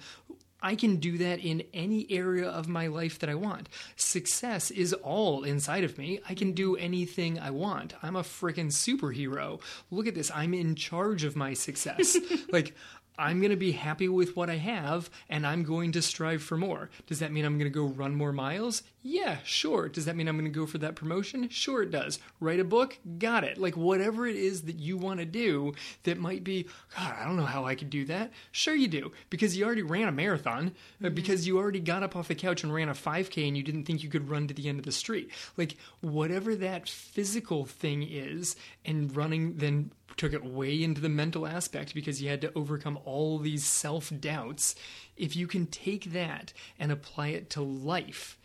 I 0.63 0.77
can 0.77 0.97
do 0.97 1.19
that 1.19 1.41
in 1.41 1.65
any 1.75 2.07
area 2.11 2.49
of 2.49 2.69
my 2.69 2.87
life 2.87 3.19
that 3.19 3.29
I 3.29 3.35
want. 3.35 3.69
Success 3.97 4.71
is 4.71 4.93
all 4.93 5.43
inside 5.43 5.85
of 5.85 5.99
me. 5.99 6.21
I 6.29 6.35
can 6.35 6.53
do 6.53 6.77
anything 6.77 7.39
I 7.39 7.51
want. 7.51 7.95
I'm 8.03 8.17
a 8.17 8.23
freaking 8.23 8.69
superhero. 8.69 9.61
Look 9.91 10.07
at 10.07 10.15
this. 10.15 10.31
I'm 10.35 10.55
in 10.55 10.75
charge 10.75 11.25
of 11.25 11.37
my 11.37 11.55
success. 11.55 12.17
like, 12.53 12.75
I'm 13.19 13.41
going 13.41 13.51
to 13.51 13.57
be 13.57 13.73
happy 13.73 14.09
with 14.09 14.37
what 14.37 14.51
I 14.51 14.57
have 14.57 15.11
and 15.29 15.47
I'm 15.47 15.63
going 15.63 15.93
to 15.93 16.03
strive 16.03 16.43
for 16.43 16.57
more. 16.57 16.91
Does 17.07 17.19
that 17.19 17.33
mean 17.33 17.45
I'm 17.45 17.59
going 17.59 17.71
to 17.71 17.75
go 17.75 17.85
run 17.85 18.15
more 18.15 18.33
miles? 18.33 18.83
Yeah, 19.05 19.39
sure. 19.43 19.89
Does 19.89 20.05
that 20.05 20.15
mean 20.15 20.29
I'm 20.29 20.37
going 20.39 20.51
to 20.51 20.59
go 20.59 20.65
for 20.65 20.79
that 20.79 20.95
promotion? 20.95 21.49
Sure, 21.49 21.83
it 21.83 21.91
does. 21.91 22.21
Write 22.39 22.61
a 22.61 22.65
book? 22.65 22.99
Got 23.19 23.43
it. 23.43 23.59
Like, 23.59 23.77
whatever 23.77 24.29
it 24.29 24.37
is 24.37 24.63
that 24.63 24.79
you 24.79 24.97
want 24.97 25.19
to 25.19 25.27
do 25.27 25.75
that 26.05 26.19
might 26.19 26.45
be, 26.45 26.69
God, 26.97 27.17
I 27.19 27.25
don't 27.25 27.37
know 27.37 27.45
how 27.45 27.65
I 27.65 27.75
could 27.75 27.91
do 27.91 28.05
that. 28.05 28.31
Sure, 28.53 28.77
you 28.77 28.87
do. 28.87 29.11
Because 29.29 29.57
you 29.57 29.65
already 29.65 29.83
ran 29.83 30.07
a 30.07 30.13
marathon, 30.13 30.73
uh, 31.05 31.09
because 31.09 31.49
you 31.49 31.59
already 31.59 31.81
got 31.81 32.05
up 32.05 32.15
off 32.15 32.29
the 32.29 32.37
couch 32.37 32.63
and 32.63 32.73
ran 32.73 32.89
a 32.89 32.93
5K 32.93 33.49
and 33.49 33.57
you 33.57 33.65
didn't 33.65 33.85
think 33.85 34.05
you 34.05 34.09
could 34.09 34.31
run 34.31 34.47
to 34.47 34.55
the 34.55 34.69
end 34.69 34.79
of 34.79 34.85
the 34.85 34.93
street. 34.93 35.31
Like, 35.57 35.77
whatever 36.01 36.55
that 36.55 36.89
physical 36.89 37.65
thing 37.65 38.05
is, 38.05 38.55
and 38.85 39.15
running 39.17 39.57
then 39.57 39.91
took 40.17 40.33
it 40.33 40.45
way 40.45 40.83
into 40.83 41.01
the 41.01 41.09
mental 41.09 41.47
aspect 41.47 41.95
because 41.95 42.23
you 42.23 42.29
had 42.29 42.41
to 42.43 42.53
overcome 42.55 42.99
all 43.05 43.39
these 43.39 43.65
self 43.65 44.13
doubts. 44.21 44.75
If 45.17 45.37
you 45.37 45.47
can 45.47 45.67
take 45.67 46.13
that 46.13 46.53
and 46.79 46.91
apply 46.91 47.29
it 47.29 47.51
to 47.51 47.63
life, 47.63 48.39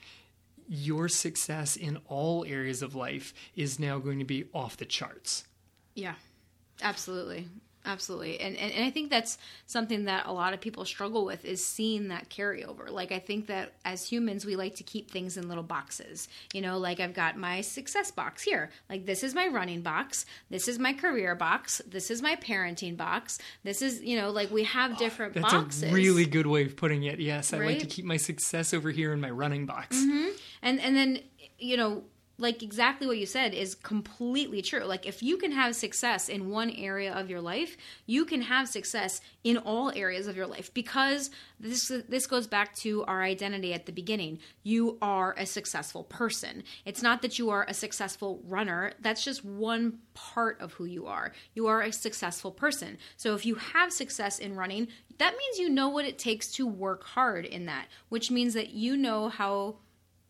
your 0.68 1.07
success 1.07 1.76
in 1.76 1.97
all 2.07 2.45
areas 2.45 2.82
of 2.82 2.95
life 2.95 3.34
is 3.55 3.80
now 3.80 3.99
going 3.99 4.20
to 4.20 4.26
be 4.26 4.45
off 4.53 4.78
the 4.78 4.86
charts. 4.86 5.45
Yeah, 5.95 6.15
absolutely. 6.82 7.47
Absolutely. 7.88 8.39
And, 8.41 8.55
and 8.57 8.71
and 8.73 8.83
I 8.85 8.91
think 8.91 9.09
that's 9.09 9.38
something 9.65 10.05
that 10.05 10.25
a 10.25 10.33
lot 10.33 10.53
of 10.53 10.59
people 10.59 10.83
struggle 10.83 11.23
with 11.25 11.45
is 11.45 11.65
seeing 11.65 12.09
that 12.09 12.29
carryover. 12.29 12.89
Like 12.91 13.13
I 13.13 13.19
think 13.19 13.47
that 13.47 13.71
as 13.85 14.07
humans 14.07 14.45
we 14.45 14.57
like 14.57 14.75
to 14.75 14.83
keep 14.83 15.09
things 15.09 15.38
in 15.38 15.47
little 15.47 15.63
boxes. 15.63 16.27
You 16.53 16.61
know, 16.61 16.77
like 16.77 16.99
I've 16.99 17.13
got 17.13 17.38
my 17.38 17.61
success 17.61 18.11
box 18.11 18.43
here. 18.43 18.69
Like 18.89 19.05
this 19.05 19.23
is 19.23 19.33
my 19.33 19.47
running 19.47 19.81
box, 19.81 20.25
this 20.49 20.67
is 20.67 20.77
my 20.79 20.91
career 20.93 21.33
box, 21.33 21.81
this 21.88 22.11
is 22.11 22.21
my 22.21 22.35
parenting 22.35 22.97
box. 22.97 23.39
This 23.63 23.81
is, 23.81 24.01
you 24.03 24.17
know, 24.19 24.31
like 24.31 24.51
we 24.51 24.65
have 24.65 24.97
different 24.97 25.33
That's 25.33 25.53
boxes. 25.53 25.83
a 25.83 25.93
really 25.93 26.25
good 26.25 26.45
way 26.47 26.65
of 26.65 26.75
putting 26.75 27.03
it. 27.03 27.19
Yes, 27.21 27.53
I 27.53 27.59
like 27.59 27.79
to 27.79 27.85
Mm-hmm. 27.85 27.89
keep 27.89 28.05
my 28.05 28.17
success 28.17 28.73
over 28.73 28.91
here 28.91 29.13
in 29.13 29.21
my 29.21 29.29
running 29.31 29.65
box. 29.65 29.95
and 30.61 30.79
and 30.81 30.95
then 30.95 31.19
you 31.57 31.77
know 31.77 32.03
like 32.38 32.61
exactly 32.61 33.07
what 33.07 33.17
you 33.17 33.25
said 33.25 33.53
is 33.53 33.75
completely 33.75 34.61
true. 34.61 34.83
Like 34.83 35.05
if 35.05 35.23
you 35.23 35.38
can 35.38 35.51
have 35.51 35.75
success 35.75 36.29
in 36.29 36.49
one 36.49 36.69
area 36.71 37.13
of 37.13 37.29
your 37.29 37.41
life 37.41 37.77
you 38.05 38.25
can 38.25 38.41
have 38.41 38.67
success 38.67 39.21
in 39.43 39.57
all 39.57 39.91
areas 39.95 40.27
of 40.27 40.35
your 40.35 40.47
life 40.47 40.73
because 40.73 41.31
this 41.59 41.91
this 42.07 42.27
goes 42.27 42.47
back 42.47 42.75
to 42.75 43.03
our 43.05 43.23
identity 43.23 43.73
at 43.73 43.85
the 43.85 43.91
beginning. 43.91 44.39
You 44.63 44.97
are 45.01 45.33
a 45.38 45.45
successful 45.45 46.03
person. 46.03 46.63
It's 46.85 47.01
not 47.01 47.21
that 47.21 47.39
you 47.39 47.49
are 47.49 47.65
a 47.67 47.73
successful 47.73 48.41
runner. 48.45 48.93
That's 49.01 49.23
just 49.23 49.43
one 49.43 49.99
part 50.13 50.59
of 50.61 50.73
who 50.73 50.85
you 50.85 51.07
are. 51.07 51.33
You 51.53 51.67
are 51.67 51.81
a 51.81 51.91
successful 51.91 52.51
person. 52.51 52.97
So 53.15 53.33
if 53.33 53.45
you 53.45 53.55
have 53.55 53.91
success 53.91 54.39
in 54.39 54.55
running 54.55 54.88
that 55.17 55.35
means 55.35 55.57
you 55.57 55.69
know 55.69 55.89
what 55.89 56.05
it 56.05 56.19
takes 56.19 56.51
to 56.53 56.67
work 56.67 57.03
hard 57.03 57.45
in 57.45 57.65
that 57.65 57.88
which 58.09 58.29
means 58.29 58.53
that 58.53 58.69
you 58.69 58.95
know 58.95 59.29
how 59.29 59.77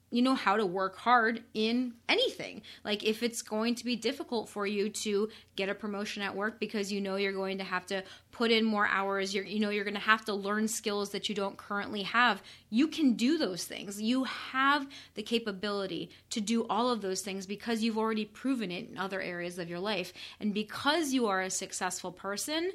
you 0.10 0.22
know 0.22 0.36
how 0.36 0.55
to 0.55 0.66
work 0.66 0.95
hard 0.97 1.43
in 1.53 1.93
anything. 2.08 2.62
Like 2.86 3.03
if 3.03 3.24
it's 3.24 3.41
going 3.41 3.76
to 3.76 3.86
be 3.86 3.95
difficult 3.95 4.47
for 4.47 4.66
you 4.66 4.89
to 4.89 5.30
get 5.55 5.70
a 5.70 5.76
promotion 5.76 6.24
at 6.24 6.36
work 6.36 6.60
because 6.60 6.91
you 6.91 7.01
know 7.01 7.18
you're 7.18 7.34
going 7.34 7.58
to 7.58 7.64
have 7.64 7.86
to 7.88 8.03
put 8.32 8.51
in 8.51 8.64
more 8.64 8.88
hours 8.88 9.34
you're 9.34 9.43
you 9.43 9.60
know 9.60 9.70
you're 9.70 9.84
going 9.84 9.93
to 9.93 9.99
have 9.99 10.24
to 10.26 10.34
learn 10.34 10.68
skills 10.68 11.10
that 11.10 11.28
you 11.28 11.36
don't 11.36 11.58
currently 11.58 12.03
have 12.03 12.41
you 12.70 12.88
can 12.88 13.14
do 13.14 13.38
those 13.38 13.64
things. 13.64 14.01
You 14.01 14.26
have 14.26 14.88
the 15.16 15.24
capability 15.24 16.10
to 16.32 16.41
do 16.41 16.66
all 16.70 16.89
of 16.89 17.01
those 17.01 17.22
things 17.22 17.45
because 17.45 17.82
you've 17.82 17.97
already 17.97 18.26
proven 18.26 18.72
it 18.72 18.89
in 18.89 18.97
other 18.97 19.22
areas 19.22 19.58
of 19.58 19.70
your 19.70 19.80
life. 19.80 20.12
And 20.39 20.53
because 20.53 21.14
you 21.14 21.28
are 21.28 21.41
a 21.41 21.49
successful 21.49 22.12
person 22.12 22.72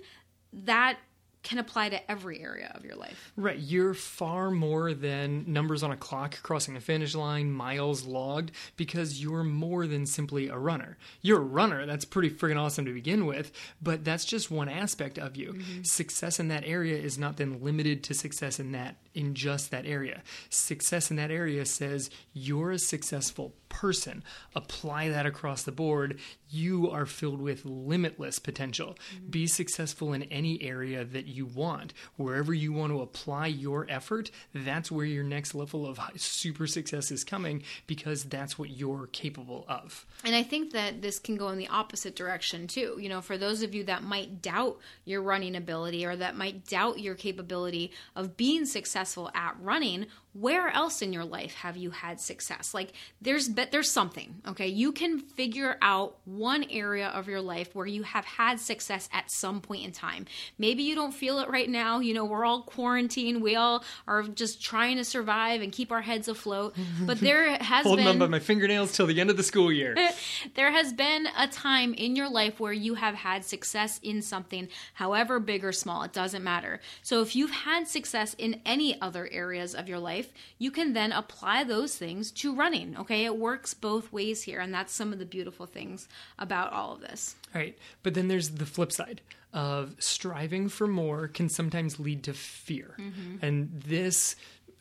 that 0.52 0.98
can 1.42 1.58
apply 1.58 1.88
to 1.88 2.10
every 2.10 2.40
area 2.40 2.70
of 2.74 2.84
your 2.84 2.94
life. 2.94 3.32
Right. 3.36 3.58
You're 3.58 3.94
far 3.94 4.50
more 4.50 4.94
than 4.94 5.44
numbers 5.52 5.82
on 5.82 5.90
a 5.90 5.96
clock 5.96 6.40
crossing 6.42 6.76
a 6.76 6.80
finish 6.80 7.14
line, 7.14 7.50
miles 7.50 8.04
logged, 8.04 8.52
because 8.76 9.20
you're 9.20 9.42
more 9.42 9.86
than 9.86 10.06
simply 10.06 10.48
a 10.48 10.56
runner. 10.56 10.96
You're 11.20 11.38
a 11.38 11.44
runner. 11.44 11.84
That's 11.84 12.04
pretty 12.04 12.30
freaking 12.30 12.60
awesome 12.60 12.84
to 12.84 12.94
begin 12.94 13.26
with, 13.26 13.52
but 13.82 14.04
that's 14.04 14.24
just 14.24 14.50
one 14.50 14.68
aspect 14.68 15.18
of 15.18 15.36
you. 15.36 15.54
Mm-hmm. 15.54 15.82
Success 15.82 16.38
in 16.38 16.48
that 16.48 16.64
area 16.64 16.96
is 16.96 17.18
not 17.18 17.36
then 17.36 17.62
limited 17.62 18.04
to 18.04 18.14
success 18.14 18.60
in 18.60 18.72
that 18.72 18.96
in 19.14 19.34
just 19.34 19.70
that 19.70 19.86
area. 19.86 20.22
Success 20.48 21.10
in 21.10 21.16
that 21.16 21.30
area 21.30 21.64
says 21.64 22.10
you're 22.32 22.70
a 22.70 22.78
successful 22.78 23.54
person. 23.68 24.22
Apply 24.54 25.08
that 25.08 25.26
across 25.26 25.62
the 25.62 25.72
board. 25.72 26.18
You 26.50 26.90
are 26.90 27.06
filled 27.06 27.40
with 27.40 27.64
limitless 27.64 28.38
potential. 28.38 28.98
Mm-hmm. 29.16 29.30
Be 29.30 29.46
successful 29.46 30.12
in 30.12 30.24
any 30.24 30.62
area 30.62 31.04
that 31.04 31.26
you 31.26 31.46
want. 31.46 31.94
Wherever 32.16 32.52
you 32.52 32.72
want 32.72 32.92
to 32.92 33.00
apply 33.00 33.46
your 33.46 33.86
effort, 33.88 34.30
that's 34.54 34.90
where 34.90 35.06
your 35.06 35.24
next 35.24 35.54
level 35.54 35.86
of 35.86 35.98
super 36.16 36.66
success 36.66 37.10
is 37.10 37.24
coming 37.24 37.62
because 37.86 38.24
that's 38.24 38.58
what 38.58 38.70
you're 38.70 39.06
capable 39.06 39.64
of. 39.68 40.04
And 40.24 40.34
I 40.36 40.42
think 40.42 40.72
that 40.72 41.00
this 41.00 41.18
can 41.18 41.36
go 41.36 41.48
in 41.48 41.58
the 41.58 41.68
opposite 41.68 42.14
direction 42.14 42.66
too. 42.66 42.98
You 43.00 43.08
know, 43.08 43.22
for 43.22 43.38
those 43.38 43.62
of 43.62 43.74
you 43.74 43.84
that 43.84 44.02
might 44.02 44.42
doubt 44.42 44.78
your 45.06 45.22
running 45.22 45.56
ability 45.56 46.04
or 46.04 46.14
that 46.16 46.36
might 46.36 46.66
doubt 46.66 47.00
your 47.00 47.14
capability 47.14 47.90
of 48.14 48.36
being 48.36 48.66
successful 48.66 49.01
at 49.34 49.54
running, 49.60 50.06
where 50.34 50.68
else 50.68 51.02
in 51.02 51.12
your 51.12 51.24
life 51.24 51.54
have 51.56 51.76
you 51.76 51.90
had 51.90 52.18
success? 52.18 52.72
Like 52.72 52.92
there's 53.20 53.48
but 53.48 53.70
there's 53.70 53.90
something 53.90 54.40
okay? 54.48 54.66
You 54.66 54.92
can 54.92 55.20
figure 55.20 55.76
out 55.82 56.16
one 56.24 56.64
area 56.70 57.08
of 57.08 57.28
your 57.28 57.42
life 57.42 57.74
where 57.74 57.86
you 57.86 58.02
have 58.02 58.24
had 58.24 58.58
success 58.58 59.08
at 59.12 59.30
some 59.30 59.60
point 59.60 59.84
in 59.84 59.92
time. 59.92 60.26
Maybe 60.58 60.84
you 60.84 60.94
don't 60.94 61.12
feel 61.12 61.38
it 61.40 61.50
right 61.50 61.68
now. 61.68 62.00
You 62.00 62.14
know 62.14 62.24
we're 62.24 62.46
all 62.46 62.62
quarantined. 62.62 63.42
We 63.42 63.56
all 63.56 63.84
are 64.06 64.22
just 64.22 64.62
trying 64.62 64.96
to 64.96 65.04
survive 65.04 65.60
and 65.60 65.70
keep 65.70 65.92
our 65.92 66.02
heads 66.02 66.28
afloat. 66.28 66.74
But 67.02 67.18
there 67.18 67.56
has 67.56 67.82
been 67.82 67.88
holding 67.88 68.04
been, 68.04 68.14
on 68.14 68.18
by 68.18 68.26
my 68.28 68.38
fingernails 68.38 68.92
till 68.92 69.06
the 69.06 69.20
end 69.20 69.28
of 69.28 69.36
the 69.36 69.42
school 69.42 69.72
year. 69.72 69.96
There 70.54 70.70
has 70.70 70.92
been 70.92 71.26
a 71.36 71.46
time 71.48 71.94
in 71.94 72.16
your 72.16 72.28
life 72.28 72.60
where 72.60 72.72
you 72.72 72.94
have 72.94 73.14
had 73.14 73.44
success 73.44 73.98
in 74.02 74.22
something 74.22 74.68
however 74.94 75.40
big 75.40 75.64
or 75.64 75.72
small 75.72 76.02
it 76.02 76.12
doesn't 76.12 76.42
matter. 76.42 76.80
So 77.02 77.22
if 77.22 77.34
you've 77.34 77.50
had 77.50 77.88
success 77.88 78.34
in 78.38 78.60
any 78.64 79.00
other 79.00 79.28
areas 79.30 79.74
of 79.74 79.88
your 79.88 79.98
life 79.98 80.21
life, 80.22 80.32
you 80.58 80.70
can 80.70 80.92
then 80.92 81.12
apply 81.12 81.64
those 81.64 81.96
things 81.96 82.30
to 82.30 82.54
running. 82.54 82.96
Okay, 82.98 83.24
it 83.24 83.36
works 83.36 83.74
both 83.74 84.12
ways 84.12 84.42
here, 84.42 84.60
and 84.60 84.72
that's 84.72 84.92
some 84.92 85.12
of 85.12 85.18
the 85.18 85.26
beautiful 85.26 85.66
things 85.66 86.08
about 86.38 86.72
all 86.72 86.94
of 86.94 87.00
this. 87.00 87.36
All 87.54 87.60
right, 87.60 87.76
but 88.02 88.14
then 88.14 88.28
there's 88.28 88.50
the 88.50 88.66
flip 88.66 88.92
side 88.92 89.20
of 89.52 89.96
striving 89.98 90.68
for 90.68 90.86
more 90.86 91.28
can 91.28 91.48
sometimes 91.48 92.00
lead 92.00 92.22
to 92.24 92.32
fear. 92.32 92.96
Mm-hmm. 92.98 93.44
And 93.44 93.82
this 93.86 94.34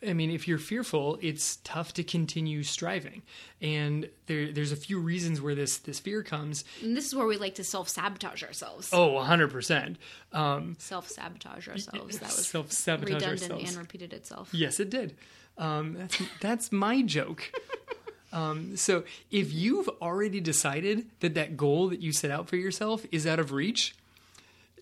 I 0.06 0.12
mean, 0.12 0.30
if 0.30 0.48
you're 0.48 0.58
fearful, 0.58 1.18
it's 1.22 1.56
tough 1.64 1.94
to 1.94 2.02
continue 2.04 2.62
striving. 2.62 3.22
And 3.60 4.08
there, 4.26 4.52
there's 4.52 4.72
a 4.72 4.76
few 4.76 4.98
reasons 4.98 5.40
where 5.40 5.54
this 5.54 5.78
this 5.78 6.00
fear 6.00 6.22
comes. 6.22 6.64
And 6.82 6.96
this 6.96 7.06
is 7.06 7.14
where 7.14 7.26
we 7.26 7.36
like 7.36 7.54
to 7.56 7.64
self 7.64 7.88
sabotage 7.88 8.42
ourselves. 8.42 8.90
Oh, 8.92 9.10
100%. 9.10 9.96
Um, 10.32 10.76
self 10.78 11.08
sabotage 11.08 11.68
ourselves. 11.68 12.18
That 12.18 12.28
was 12.28 12.46
self 12.46 12.72
sabotage 12.72 13.14
redundant 13.14 13.42
ourselves. 13.42 13.70
and 13.70 13.78
repeated 13.78 14.12
itself. 14.12 14.48
Yes, 14.52 14.80
it 14.80 14.90
did. 14.90 15.16
Um, 15.58 15.94
that's, 15.94 16.22
that's 16.40 16.72
my 16.72 17.02
joke. 17.02 17.50
Um, 18.32 18.76
so 18.78 19.04
if 19.30 19.52
you've 19.52 19.88
already 20.00 20.40
decided 20.40 21.04
that 21.20 21.34
that 21.34 21.56
goal 21.56 21.88
that 21.88 22.00
you 22.00 22.12
set 22.12 22.30
out 22.30 22.48
for 22.48 22.56
yourself 22.56 23.04
is 23.12 23.26
out 23.26 23.38
of 23.38 23.52
reach, 23.52 23.94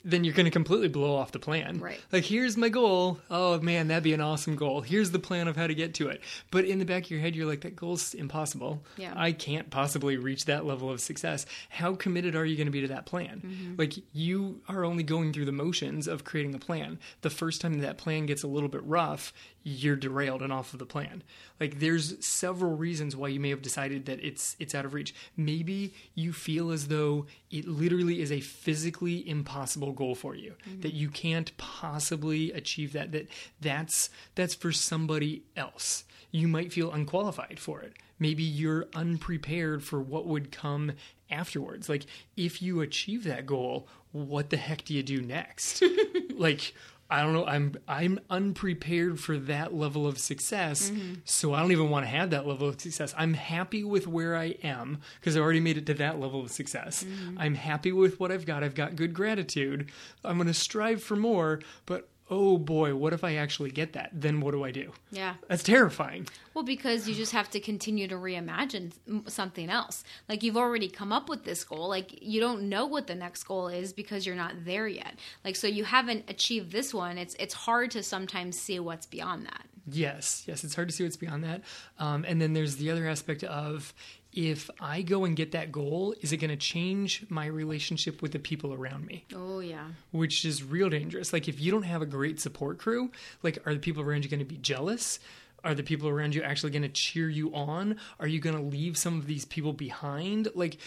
then 0.02 0.24
you're 0.24 0.34
going 0.34 0.46
to 0.46 0.50
completely 0.50 0.88
blow 0.88 1.14
off 1.14 1.32
the 1.32 1.38
plan. 1.38 1.78
Right. 1.78 2.00
Like, 2.10 2.24
here's 2.24 2.56
my 2.56 2.68
goal. 2.70 3.18
Oh, 3.30 3.60
man, 3.60 3.88
that'd 3.88 4.02
be 4.02 4.14
an 4.14 4.20
awesome 4.20 4.56
goal. 4.56 4.80
Here's 4.80 5.10
the 5.10 5.18
plan 5.18 5.46
of 5.46 5.56
how 5.56 5.66
to 5.66 5.74
get 5.74 5.94
to 5.94 6.08
it. 6.08 6.22
But 6.50 6.64
in 6.64 6.78
the 6.78 6.84
back 6.84 7.04
of 7.04 7.10
your 7.10 7.20
head, 7.20 7.36
you're 7.36 7.46
like, 7.46 7.60
that 7.62 7.76
goal's 7.76 8.14
impossible. 8.14 8.82
Yeah. 8.96 9.12
I 9.14 9.32
can't 9.32 9.70
possibly 9.70 10.16
reach 10.16 10.46
that 10.46 10.64
level 10.64 10.90
of 10.90 11.00
success. 11.00 11.44
How 11.68 11.94
committed 11.94 12.34
are 12.34 12.46
you 12.46 12.56
going 12.56 12.66
to 12.66 12.72
be 12.72 12.80
to 12.80 12.88
that 12.88 13.06
plan? 13.06 13.42
Mm-hmm. 13.44 13.74
Like, 13.76 13.94
you 14.12 14.60
are 14.68 14.84
only 14.84 15.02
going 15.02 15.32
through 15.32 15.44
the 15.44 15.52
motions 15.52 16.08
of 16.08 16.24
creating 16.24 16.54
a 16.54 16.58
plan. 16.58 16.98
The 17.20 17.30
first 17.30 17.60
time 17.60 17.78
that 17.80 17.98
plan 17.98 18.26
gets 18.26 18.42
a 18.42 18.48
little 18.48 18.68
bit 18.68 18.82
rough, 18.84 19.32
you're 19.62 19.96
derailed 19.96 20.42
and 20.42 20.52
off 20.52 20.72
of 20.72 20.78
the 20.78 20.86
plan. 20.86 21.22
Like 21.58 21.78
there's 21.78 22.24
several 22.24 22.76
reasons 22.76 23.14
why 23.14 23.28
you 23.28 23.40
may 23.40 23.50
have 23.50 23.62
decided 23.62 24.06
that 24.06 24.24
it's 24.24 24.56
it's 24.58 24.74
out 24.74 24.84
of 24.84 24.94
reach. 24.94 25.14
Maybe 25.36 25.94
you 26.14 26.32
feel 26.32 26.70
as 26.70 26.88
though 26.88 27.26
it 27.50 27.68
literally 27.68 28.20
is 28.20 28.32
a 28.32 28.40
physically 28.40 29.28
impossible 29.28 29.92
goal 29.92 30.14
for 30.14 30.34
you 30.34 30.54
mm-hmm. 30.66 30.80
that 30.80 30.94
you 30.94 31.08
can't 31.08 31.56
possibly 31.58 32.52
achieve 32.52 32.92
that 32.94 33.12
that 33.12 33.28
that's 33.60 34.10
that's 34.34 34.54
for 34.54 34.72
somebody 34.72 35.42
else. 35.56 36.04
You 36.30 36.48
might 36.48 36.72
feel 36.72 36.92
unqualified 36.92 37.58
for 37.58 37.80
it. 37.80 37.94
Maybe 38.18 38.42
you're 38.42 38.86
unprepared 38.94 39.82
for 39.82 40.00
what 40.00 40.26
would 40.26 40.52
come 40.52 40.92
afterwards. 41.30 41.88
Like 41.88 42.06
if 42.36 42.62
you 42.62 42.80
achieve 42.80 43.24
that 43.24 43.46
goal, 43.46 43.88
what 44.12 44.50
the 44.50 44.56
heck 44.56 44.84
do 44.84 44.94
you 44.94 45.02
do 45.02 45.20
next? 45.20 45.82
like 46.34 46.74
I 47.10 47.22
don't 47.22 47.32
know. 47.32 47.44
I'm 47.44 47.74
I'm 47.88 48.20
unprepared 48.30 49.18
for 49.18 49.36
that 49.36 49.74
level 49.74 50.06
of 50.06 50.18
success, 50.18 50.90
mm-hmm. 50.90 51.14
so 51.24 51.52
I 51.52 51.60
don't 51.60 51.72
even 51.72 51.90
want 51.90 52.04
to 52.04 52.10
have 52.10 52.30
that 52.30 52.46
level 52.46 52.68
of 52.68 52.80
success. 52.80 53.12
I'm 53.18 53.34
happy 53.34 53.82
with 53.82 54.06
where 54.06 54.36
I 54.36 54.56
am 54.62 55.00
because 55.18 55.36
I 55.36 55.40
already 55.40 55.60
made 55.60 55.76
it 55.76 55.86
to 55.86 55.94
that 55.94 56.20
level 56.20 56.40
of 56.40 56.50
success. 56.50 57.04
Mm-hmm. 57.04 57.38
I'm 57.38 57.54
happy 57.54 57.90
with 57.90 58.20
what 58.20 58.30
I've 58.30 58.46
got. 58.46 58.62
I've 58.62 58.74
got 58.76 58.94
good 58.94 59.12
gratitude. 59.12 59.90
I'm 60.24 60.36
going 60.36 60.46
to 60.46 60.54
strive 60.54 61.02
for 61.02 61.16
more, 61.16 61.60
but 61.84 62.08
oh 62.30 62.56
boy, 62.56 62.94
what 62.94 63.12
if 63.12 63.24
I 63.24 63.34
actually 63.34 63.70
get 63.70 63.92
that? 63.94 64.10
Then 64.12 64.40
what 64.40 64.52
do 64.52 64.64
I 64.64 64.70
do? 64.70 64.92
Yeah. 65.10 65.34
That's 65.48 65.62
terrifying. 65.62 66.28
Well, 66.54 66.64
because 66.64 67.08
you 67.08 67.14
just 67.14 67.32
have 67.32 67.50
to 67.50 67.60
continue 67.60 68.06
to 68.08 68.14
reimagine 68.14 68.92
something 69.28 69.68
else. 69.68 70.04
Like 70.28 70.42
you've 70.42 70.56
already 70.56 70.88
come 70.88 71.12
up 71.12 71.28
with 71.28 71.44
this 71.44 71.64
goal. 71.64 71.88
Like 71.88 72.22
you 72.22 72.40
don't 72.40 72.68
know 72.68 72.86
what 72.86 73.08
the 73.08 73.14
next 73.14 73.44
goal 73.44 73.68
is 73.68 73.92
because 73.92 74.24
you're 74.24 74.36
not 74.36 74.64
there 74.64 74.86
yet. 74.86 75.14
Like 75.44 75.56
so 75.56 75.66
you 75.66 75.84
haven't 75.84 76.24
achieved 76.28 76.70
this 76.72 76.94
one. 76.94 77.18
It's 77.18 77.34
it's 77.38 77.54
hard 77.54 77.90
to 77.92 78.02
sometimes 78.02 78.58
see 78.58 78.78
what's 78.78 79.06
beyond 79.06 79.46
that. 79.46 79.64
Yes, 79.92 80.44
yes, 80.46 80.62
it's 80.62 80.74
hard 80.74 80.88
to 80.88 80.94
see 80.94 81.04
what's 81.04 81.16
beyond 81.16 81.44
that. 81.44 81.62
Um, 81.98 82.24
and 82.28 82.40
then 82.40 82.52
there's 82.52 82.76
the 82.76 82.90
other 82.90 83.08
aspect 83.08 83.42
of 83.44 83.92
if 84.32 84.70
I 84.80 85.02
go 85.02 85.24
and 85.24 85.34
get 85.34 85.52
that 85.52 85.72
goal, 85.72 86.14
is 86.20 86.32
it 86.32 86.36
going 86.36 86.50
to 86.50 86.56
change 86.56 87.24
my 87.28 87.46
relationship 87.46 88.22
with 88.22 88.32
the 88.32 88.38
people 88.38 88.72
around 88.72 89.06
me? 89.06 89.24
Oh, 89.34 89.60
yeah. 89.60 89.88
Which 90.12 90.44
is 90.44 90.62
real 90.62 90.88
dangerous. 90.88 91.32
Like, 91.32 91.48
if 91.48 91.60
you 91.60 91.70
don't 91.72 91.82
have 91.82 92.02
a 92.02 92.06
great 92.06 92.40
support 92.40 92.78
crew, 92.78 93.10
like, 93.42 93.58
are 93.66 93.74
the 93.74 93.80
people 93.80 94.02
around 94.02 94.24
you 94.24 94.30
going 94.30 94.38
to 94.38 94.44
be 94.46 94.58
jealous? 94.58 95.18
Are 95.64 95.74
the 95.74 95.82
people 95.82 96.08
around 96.08 96.34
you 96.34 96.42
actually 96.42 96.70
going 96.70 96.82
to 96.82 96.88
cheer 96.88 97.28
you 97.28 97.54
on? 97.54 97.96
Are 98.18 98.26
you 98.26 98.40
going 98.40 98.56
to 98.56 98.62
leave 98.62 98.96
some 98.96 99.18
of 99.18 99.26
these 99.26 99.44
people 99.44 99.72
behind? 99.72 100.48
Like, 100.54 100.78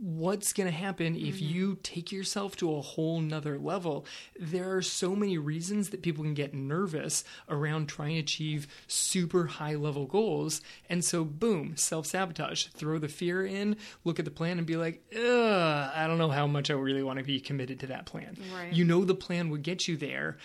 what's 0.00 0.52
going 0.52 0.66
to 0.66 0.76
happen 0.76 1.16
if 1.16 1.36
mm-hmm. 1.36 1.54
you 1.54 1.78
take 1.82 2.12
yourself 2.12 2.56
to 2.56 2.74
a 2.74 2.80
whole 2.80 3.20
nother 3.20 3.58
level 3.58 4.04
there 4.38 4.74
are 4.74 4.82
so 4.82 5.14
many 5.14 5.38
reasons 5.38 5.90
that 5.90 6.02
people 6.02 6.24
can 6.24 6.34
get 6.34 6.54
nervous 6.54 7.24
around 7.48 7.88
trying 7.88 8.14
to 8.14 8.20
achieve 8.20 8.66
super 8.86 9.46
high 9.46 9.74
level 9.74 10.06
goals 10.06 10.60
and 10.88 11.04
so 11.04 11.24
boom 11.24 11.76
self-sabotage 11.76 12.66
throw 12.66 12.98
the 12.98 13.08
fear 13.08 13.44
in 13.44 13.76
look 14.04 14.18
at 14.18 14.24
the 14.24 14.30
plan 14.30 14.58
and 14.58 14.66
be 14.66 14.76
like 14.76 15.02
Ugh, 15.14 15.90
i 15.94 16.06
don't 16.06 16.18
know 16.18 16.30
how 16.30 16.46
much 16.46 16.70
i 16.70 16.74
really 16.74 17.02
want 17.02 17.18
to 17.18 17.24
be 17.24 17.40
committed 17.40 17.80
to 17.80 17.86
that 17.88 18.06
plan 18.06 18.36
right. 18.54 18.72
you 18.72 18.84
know 18.84 19.04
the 19.04 19.14
plan 19.14 19.50
would 19.50 19.62
get 19.62 19.88
you 19.88 19.96
there 19.96 20.36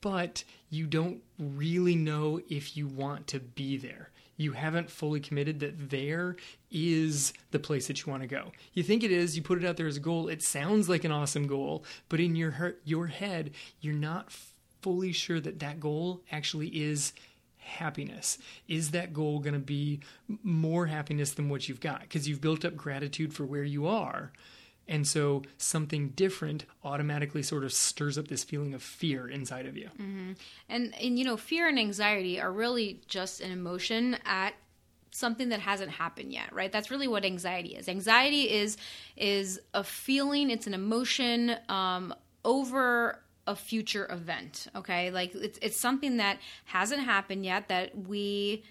but 0.00 0.44
you 0.70 0.86
don't 0.86 1.22
really 1.38 1.96
know 1.96 2.40
if 2.48 2.76
you 2.76 2.86
want 2.86 3.26
to 3.28 3.40
be 3.40 3.76
there 3.76 4.10
you 4.36 4.52
haven't 4.52 4.90
fully 4.90 5.20
committed 5.20 5.60
that 5.60 5.90
there 5.90 6.36
is 6.70 7.32
the 7.50 7.58
place 7.58 7.86
that 7.86 8.04
you 8.04 8.10
want 8.10 8.22
to 8.22 8.28
go. 8.28 8.52
You 8.72 8.82
think 8.82 9.02
it 9.02 9.12
is, 9.12 9.36
you 9.36 9.42
put 9.42 9.62
it 9.62 9.66
out 9.66 9.76
there 9.76 9.86
as 9.86 9.96
a 9.96 10.00
goal, 10.00 10.28
it 10.28 10.42
sounds 10.42 10.88
like 10.88 11.04
an 11.04 11.12
awesome 11.12 11.46
goal, 11.46 11.84
but 12.08 12.20
in 12.20 12.34
your 12.36 12.52
heart, 12.52 12.80
your 12.84 13.06
head, 13.06 13.52
you're 13.80 13.94
not 13.94 14.32
fully 14.82 15.12
sure 15.12 15.40
that 15.40 15.60
that 15.60 15.80
goal 15.80 16.22
actually 16.30 16.68
is 16.68 17.12
happiness. 17.56 18.38
Is 18.68 18.90
that 18.90 19.14
goal 19.14 19.38
going 19.38 19.54
to 19.54 19.60
be 19.60 20.00
more 20.42 20.86
happiness 20.86 21.32
than 21.32 21.48
what 21.48 21.68
you've 21.68 21.80
got 21.80 22.02
because 22.02 22.28
you've 22.28 22.40
built 22.40 22.64
up 22.64 22.76
gratitude 22.76 23.32
for 23.32 23.44
where 23.44 23.64
you 23.64 23.86
are? 23.86 24.32
And 24.86 25.06
so 25.06 25.42
something 25.56 26.10
different 26.10 26.66
automatically 26.82 27.42
sort 27.42 27.64
of 27.64 27.72
stirs 27.72 28.18
up 28.18 28.28
this 28.28 28.44
feeling 28.44 28.74
of 28.74 28.82
fear 28.82 29.28
inside 29.28 29.66
of 29.66 29.76
you. 29.76 29.88
Mm-hmm. 29.98 30.32
And, 30.68 30.94
and, 31.00 31.18
you 31.18 31.24
know, 31.24 31.36
fear 31.36 31.68
and 31.68 31.78
anxiety 31.78 32.40
are 32.40 32.52
really 32.52 33.00
just 33.06 33.40
an 33.40 33.50
emotion 33.50 34.18
at 34.24 34.54
something 35.10 35.50
that 35.50 35.60
hasn't 35.60 35.92
happened 35.92 36.32
yet, 36.32 36.52
right? 36.52 36.72
That's 36.72 36.90
really 36.90 37.08
what 37.08 37.24
anxiety 37.24 37.76
is. 37.76 37.88
Anxiety 37.88 38.50
is 38.50 38.76
is 39.16 39.60
a 39.72 39.84
feeling, 39.84 40.50
it's 40.50 40.66
an 40.66 40.74
emotion 40.74 41.56
um, 41.68 42.12
over 42.44 43.20
a 43.46 43.54
future 43.54 44.08
event. 44.10 44.66
Okay, 44.74 45.10
like 45.10 45.34
it's 45.34 45.58
it's 45.62 45.76
something 45.76 46.16
that 46.16 46.38
hasn't 46.64 47.02
happened 47.02 47.44
yet 47.44 47.68
that 47.68 47.96
we 47.96 48.64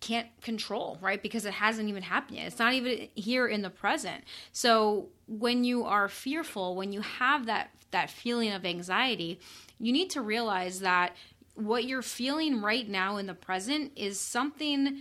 can't 0.00 0.28
control, 0.40 0.98
right? 1.00 1.22
Because 1.22 1.44
it 1.44 1.52
hasn't 1.52 1.88
even 1.88 2.02
happened 2.02 2.38
yet. 2.38 2.46
It's 2.46 2.58
not 2.58 2.72
even 2.72 3.08
here 3.14 3.46
in 3.46 3.62
the 3.62 3.70
present. 3.70 4.24
So 4.52 5.08
when 5.28 5.62
you 5.64 5.84
are 5.84 6.08
fearful, 6.08 6.74
when 6.74 6.92
you 6.92 7.02
have 7.02 7.46
that 7.46 7.70
that 7.90 8.08
feeling 8.08 8.52
of 8.52 8.64
anxiety, 8.64 9.40
you 9.78 9.92
need 9.92 10.10
to 10.10 10.22
realize 10.22 10.80
that 10.80 11.16
what 11.54 11.84
you're 11.84 12.02
feeling 12.02 12.62
right 12.62 12.88
now 12.88 13.16
in 13.16 13.26
the 13.26 13.34
present 13.34 13.92
is 13.96 14.18
something 14.18 14.98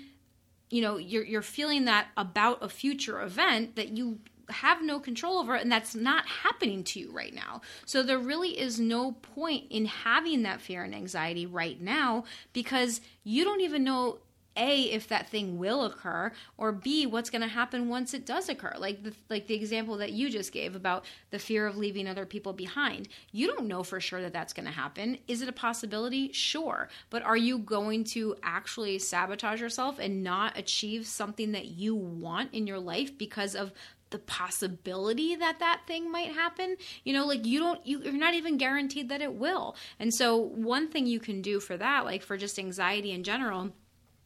you 0.70 0.82
know 0.82 0.98
you're 0.98 1.24
you're 1.24 1.42
feeling 1.42 1.86
that 1.86 2.08
about 2.18 2.62
a 2.62 2.70
future 2.70 3.22
event 3.22 3.76
that 3.76 3.90
you 3.98 4.20
have 4.50 4.82
no 4.82 5.00
control 5.00 5.40
over 5.40 5.56
and 5.56 5.72
that's 5.72 5.96
not 5.96 6.28
happening 6.28 6.84
to 6.84 7.00
you 7.00 7.12
right 7.12 7.34
now. 7.34 7.62
So 7.86 8.04
there 8.04 8.18
really 8.18 8.60
is 8.60 8.80
no 8.80 9.12
point 9.12 9.66
in 9.70 9.86
having 9.86 10.44
that 10.44 10.62
fear 10.62 10.84
and 10.84 10.96
anxiety 10.96 11.46
right 11.46 11.80
now 11.80 12.26
because 12.52 13.02
you 13.24 13.44
don't 13.44 13.62
even 13.62 13.84
know 13.84 14.18
a 14.56 14.84
if 14.84 15.08
that 15.08 15.30
thing 15.30 15.58
will 15.58 15.86
occur 15.86 16.32
or 16.58 16.72
b 16.72 17.06
what's 17.06 17.30
going 17.30 17.42
to 17.42 17.48
happen 17.48 17.90
once 17.90 18.14
it 18.14 18.26
does 18.26 18.50
occur? 18.50 18.74
Like 18.78 19.04
the 19.04 19.14
like 19.30 19.48
the 19.48 19.56
example 19.56 19.98
that 19.98 20.12
you 20.12 20.30
just 20.30 20.52
gave 20.52 20.76
about 20.76 21.06
the 21.32 21.40
fear 21.40 21.66
of 21.68 21.78
leaving 21.78 22.08
other 22.08 22.26
people 22.26 22.54
behind. 22.54 23.08
You 23.32 23.48
don't 23.48 23.68
know 23.68 23.84
for 23.84 24.00
sure 24.00 24.22
that 24.22 24.34
that's 24.34 24.54
going 24.54 24.66
to 24.66 24.72
happen. 24.72 25.18
Is 25.28 25.42
it 25.42 25.50
a 25.50 25.54
possibility? 25.54 26.32
Sure. 26.32 26.90
But 27.10 27.24
are 27.24 27.38
you 27.38 27.60
going 27.60 28.04
to 28.06 28.36
actually 28.44 29.00
sabotage 29.00 29.62
yourself 29.62 30.00
and 30.00 30.24
not 30.24 30.58
achieve 30.58 31.08
something 31.08 31.52
that 31.54 31.66
you 31.66 31.96
want 31.96 32.54
in 32.54 32.68
your 32.68 32.80
life 32.80 33.18
because 33.18 33.56
of 33.56 33.72
the 34.12 34.20
possibility 34.20 35.36
that 35.36 35.60
that 35.60 35.82
thing 35.88 36.12
might 36.12 36.34
happen? 36.34 36.76
You 37.04 37.14
know 37.14 37.26
like 37.26 37.46
you 37.46 37.60
don't 37.60 37.86
you, 37.86 38.02
you're 38.02 38.14
not 38.14 38.34
even 38.34 38.58
guaranteed 38.58 39.10
that 39.10 39.22
it 39.22 39.34
will. 39.34 39.76
And 40.00 40.14
so 40.14 40.36
one 40.36 40.90
thing 40.90 41.06
you 41.06 41.20
can 41.20 41.42
do 41.42 41.60
for 41.60 41.78
that 41.78 42.06
like 42.06 42.24
for 42.24 42.38
just 42.38 42.60
anxiety 42.60 43.12
in 43.12 43.24
general 43.24 43.72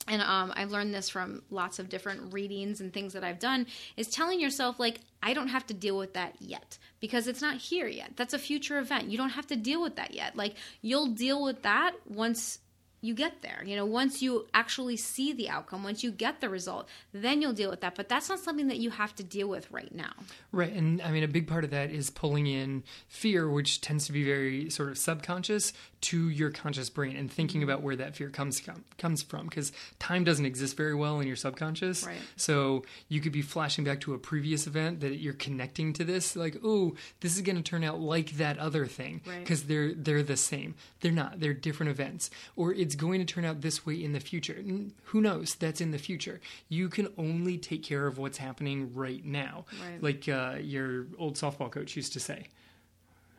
and 0.07 0.21
um, 0.21 0.51
I've 0.55 0.71
learned 0.71 0.93
this 0.93 1.09
from 1.09 1.43
lots 1.49 1.79
of 1.79 1.87
different 1.89 2.33
readings 2.33 2.81
and 2.81 2.91
things 2.91 3.13
that 3.13 3.23
I've 3.23 3.39
done, 3.39 3.67
is 3.95 4.07
telling 4.07 4.39
yourself, 4.39 4.79
like, 4.79 4.99
I 5.21 5.33
don't 5.33 5.47
have 5.47 5.65
to 5.67 5.73
deal 5.73 5.97
with 5.97 6.13
that 6.15 6.35
yet 6.39 6.77
because 6.99 7.27
it's 7.27 7.41
not 7.41 7.57
here 7.57 7.87
yet. 7.87 8.17
That's 8.17 8.33
a 8.33 8.39
future 8.39 8.79
event. 8.79 9.09
You 9.09 9.17
don't 9.17 9.29
have 9.29 9.47
to 9.47 9.55
deal 9.55 9.81
with 9.81 9.95
that 9.95 10.13
yet. 10.13 10.35
Like, 10.35 10.55
you'll 10.81 11.07
deal 11.07 11.41
with 11.41 11.61
that 11.63 11.93
once 12.05 12.59
you 12.99 13.13
get 13.13 13.41
there. 13.41 13.61
You 13.65 13.75
know, 13.75 13.85
once 13.85 14.21
you 14.21 14.47
actually 14.53 14.95
see 14.95 15.33
the 15.33 15.49
outcome, 15.49 15.83
once 15.83 16.03
you 16.03 16.11
get 16.11 16.39
the 16.39 16.47
result, 16.47 16.87
then 17.13 17.41
you'll 17.41 17.51
deal 17.51 17.69
with 17.69 17.81
that. 17.81 17.95
But 17.95 18.07
that's 18.07 18.29
not 18.29 18.39
something 18.39 18.69
that 18.69 18.77
you 18.77 18.91
have 18.91 19.13
to 19.15 19.23
deal 19.23 19.49
with 19.49 19.69
right 19.71 19.93
now. 19.93 20.13
Right. 20.53 20.71
And 20.71 21.01
I 21.01 21.11
mean, 21.11 21.23
a 21.23 21.27
big 21.27 21.45
part 21.45 21.65
of 21.65 21.71
that 21.71 21.91
is 21.91 22.09
pulling 22.09 22.47
in 22.47 22.83
fear, 23.09 23.49
which 23.49 23.81
tends 23.81 24.05
to 24.05 24.13
be 24.13 24.23
very 24.23 24.69
sort 24.69 24.87
of 24.87 24.97
subconscious, 24.97 25.73
to 26.03 26.29
your 26.29 26.51
conscious 26.51 26.89
brain 26.89 27.15
and 27.15 27.31
thinking 27.31 27.63
about 27.63 27.81
where 27.81 27.95
that 27.95 28.15
fear 28.15 28.29
comes 28.29 28.61
comes 28.97 29.23
from. 29.23 29.47
Because 29.47 29.71
time 29.99 30.23
doesn't 30.23 30.45
exist 30.45 30.77
very 30.77 30.93
well 30.93 31.19
in 31.19 31.27
your 31.27 31.35
subconscious. 31.35 32.05
Right. 32.05 32.17
So 32.35 32.83
you 33.07 33.21
could 33.21 33.31
be 33.31 33.41
flashing 33.41 33.83
back 33.83 34.01
to 34.01 34.13
a 34.13 34.17
previous 34.17 34.67
event 34.67 34.99
that 34.99 35.19
you're 35.19 35.33
connecting 35.33 35.93
to 35.93 36.03
this, 36.03 36.35
like, 36.35 36.57
oh, 36.63 36.95
this 37.21 37.35
is 37.35 37.41
going 37.41 37.55
to 37.55 37.61
turn 37.61 37.83
out 37.83 37.99
like 37.99 38.31
that 38.31 38.57
other 38.59 38.85
thing, 38.85 39.21
because 39.39 39.61
right. 39.61 39.67
they're 39.69 39.93
they're 39.93 40.23
the 40.23 40.37
same. 40.37 40.75
They're 40.99 41.11
not. 41.11 41.39
They're 41.39 41.53
different 41.53 41.91
events. 41.91 42.29
Or 42.55 42.73
it's 42.73 42.95
going 42.95 43.19
to 43.19 43.25
turn 43.25 43.45
out 43.45 43.61
this 43.61 43.85
way 43.85 44.03
in 44.03 44.13
the 44.13 44.19
future. 44.19 44.63
Who 45.05 45.21
knows? 45.21 45.55
That's 45.55 45.81
in 45.81 45.91
the 45.91 45.97
future. 45.97 46.41
You 46.69 46.89
can 46.89 47.07
only 47.17 47.57
take 47.57 47.83
care 47.83 48.07
of 48.07 48.17
what's 48.17 48.37
happening 48.37 48.93
right 48.93 49.23
now. 49.23 49.65
Right. 49.81 50.03
Like 50.03 50.29
uh, 50.29 50.57
your 50.61 51.07
old 51.17 51.35
softball 51.35 51.71
coach 51.71 51.95
used 51.95 52.13
to 52.13 52.19
say. 52.19 52.47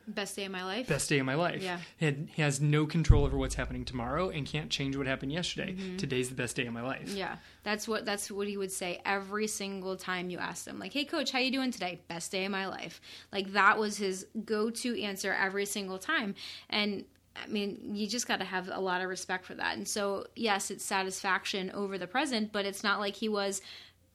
Best 0.06 0.36
day 0.36 0.44
of 0.44 0.52
my 0.52 0.64
life. 0.64 0.86
Best 0.86 1.08
day 1.08 1.18
of 1.18 1.26
my 1.26 1.34
life. 1.34 1.62
Yeah. 1.62 1.78
He, 1.96 2.06
had, 2.06 2.28
he 2.34 2.42
has 2.42 2.60
no 2.60 2.86
control 2.86 3.24
over 3.24 3.36
what's 3.36 3.54
happening 3.54 3.84
tomorrow 3.84 4.28
and 4.28 4.46
can't 4.46 4.70
change 4.70 4.96
what 4.96 5.06
happened 5.06 5.32
yesterday. 5.32 5.72
Mm-hmm. 5.72 5.96
Today's 5.96 6.28
the 6.28 6.34
best 6.34 6.56
day 6.56 6.66
of 6.66 6.72
my 6.72 6.82
life. 6.82 7.08
Yeah. 7.08 7.36
That's 7.62 7.88
what 7.88 8.04
that's 8.04 8.30
what 8.30 8.46
he 8.46 8.56
would 8.56 8.72
say 8.72 9.00
every 9.04 9.46
single 9.46 9.96
time 9.96 10.30
you 10.30 10.38
asked 10.38 10.66
him. 10.68 10.78
Like, 10.78 10.92
"Hey 10.92 11.04
coach, 11.04 11.30
how 11.30 11.38
you 11.38 11.50
doing 11.50 11.70
today?" 11.70 12.00
Best 12.08 12.30
day 12.30 12.44
of 12.44 12.52
my 12.52 12.66
life. 12.66 13.00
Like 13.32 13.52
that 13.52 13.78
was 13.78 13.96
his 13.96 14.26
go-to 14.44 15.00
answer 15.00 15.32
every 15.32 15.64
single 15.64 15.98
time. 15.98 16.34
And 16.68 17.04
I 17.42 17.46
mean, 17.48 17.94
you 17.94 18.06
just 18.06 18.28
got 18.28 18.38
to 18.38 18.44
have 18.44 18.68
a 18.72 18.80
lot 18.80 19.00
of 19.00 19.08
respect 19.08 19.44
for 19.44 19.54
that. 19.54 19.76
And 19.76 19.86
so, 19.86 20.26
yes, 20.36 20.70
it's 20.70 20.84
satisfaction 20.84 21.70
over 21.72 21.98
the 21.98 22.06
present, 22.06 22.52
but 22.52 22.64
it's 22.64 22.84
not 22.84 23.00
like 23.00 23.16
he 23.16 23.28
was 23.28 23.60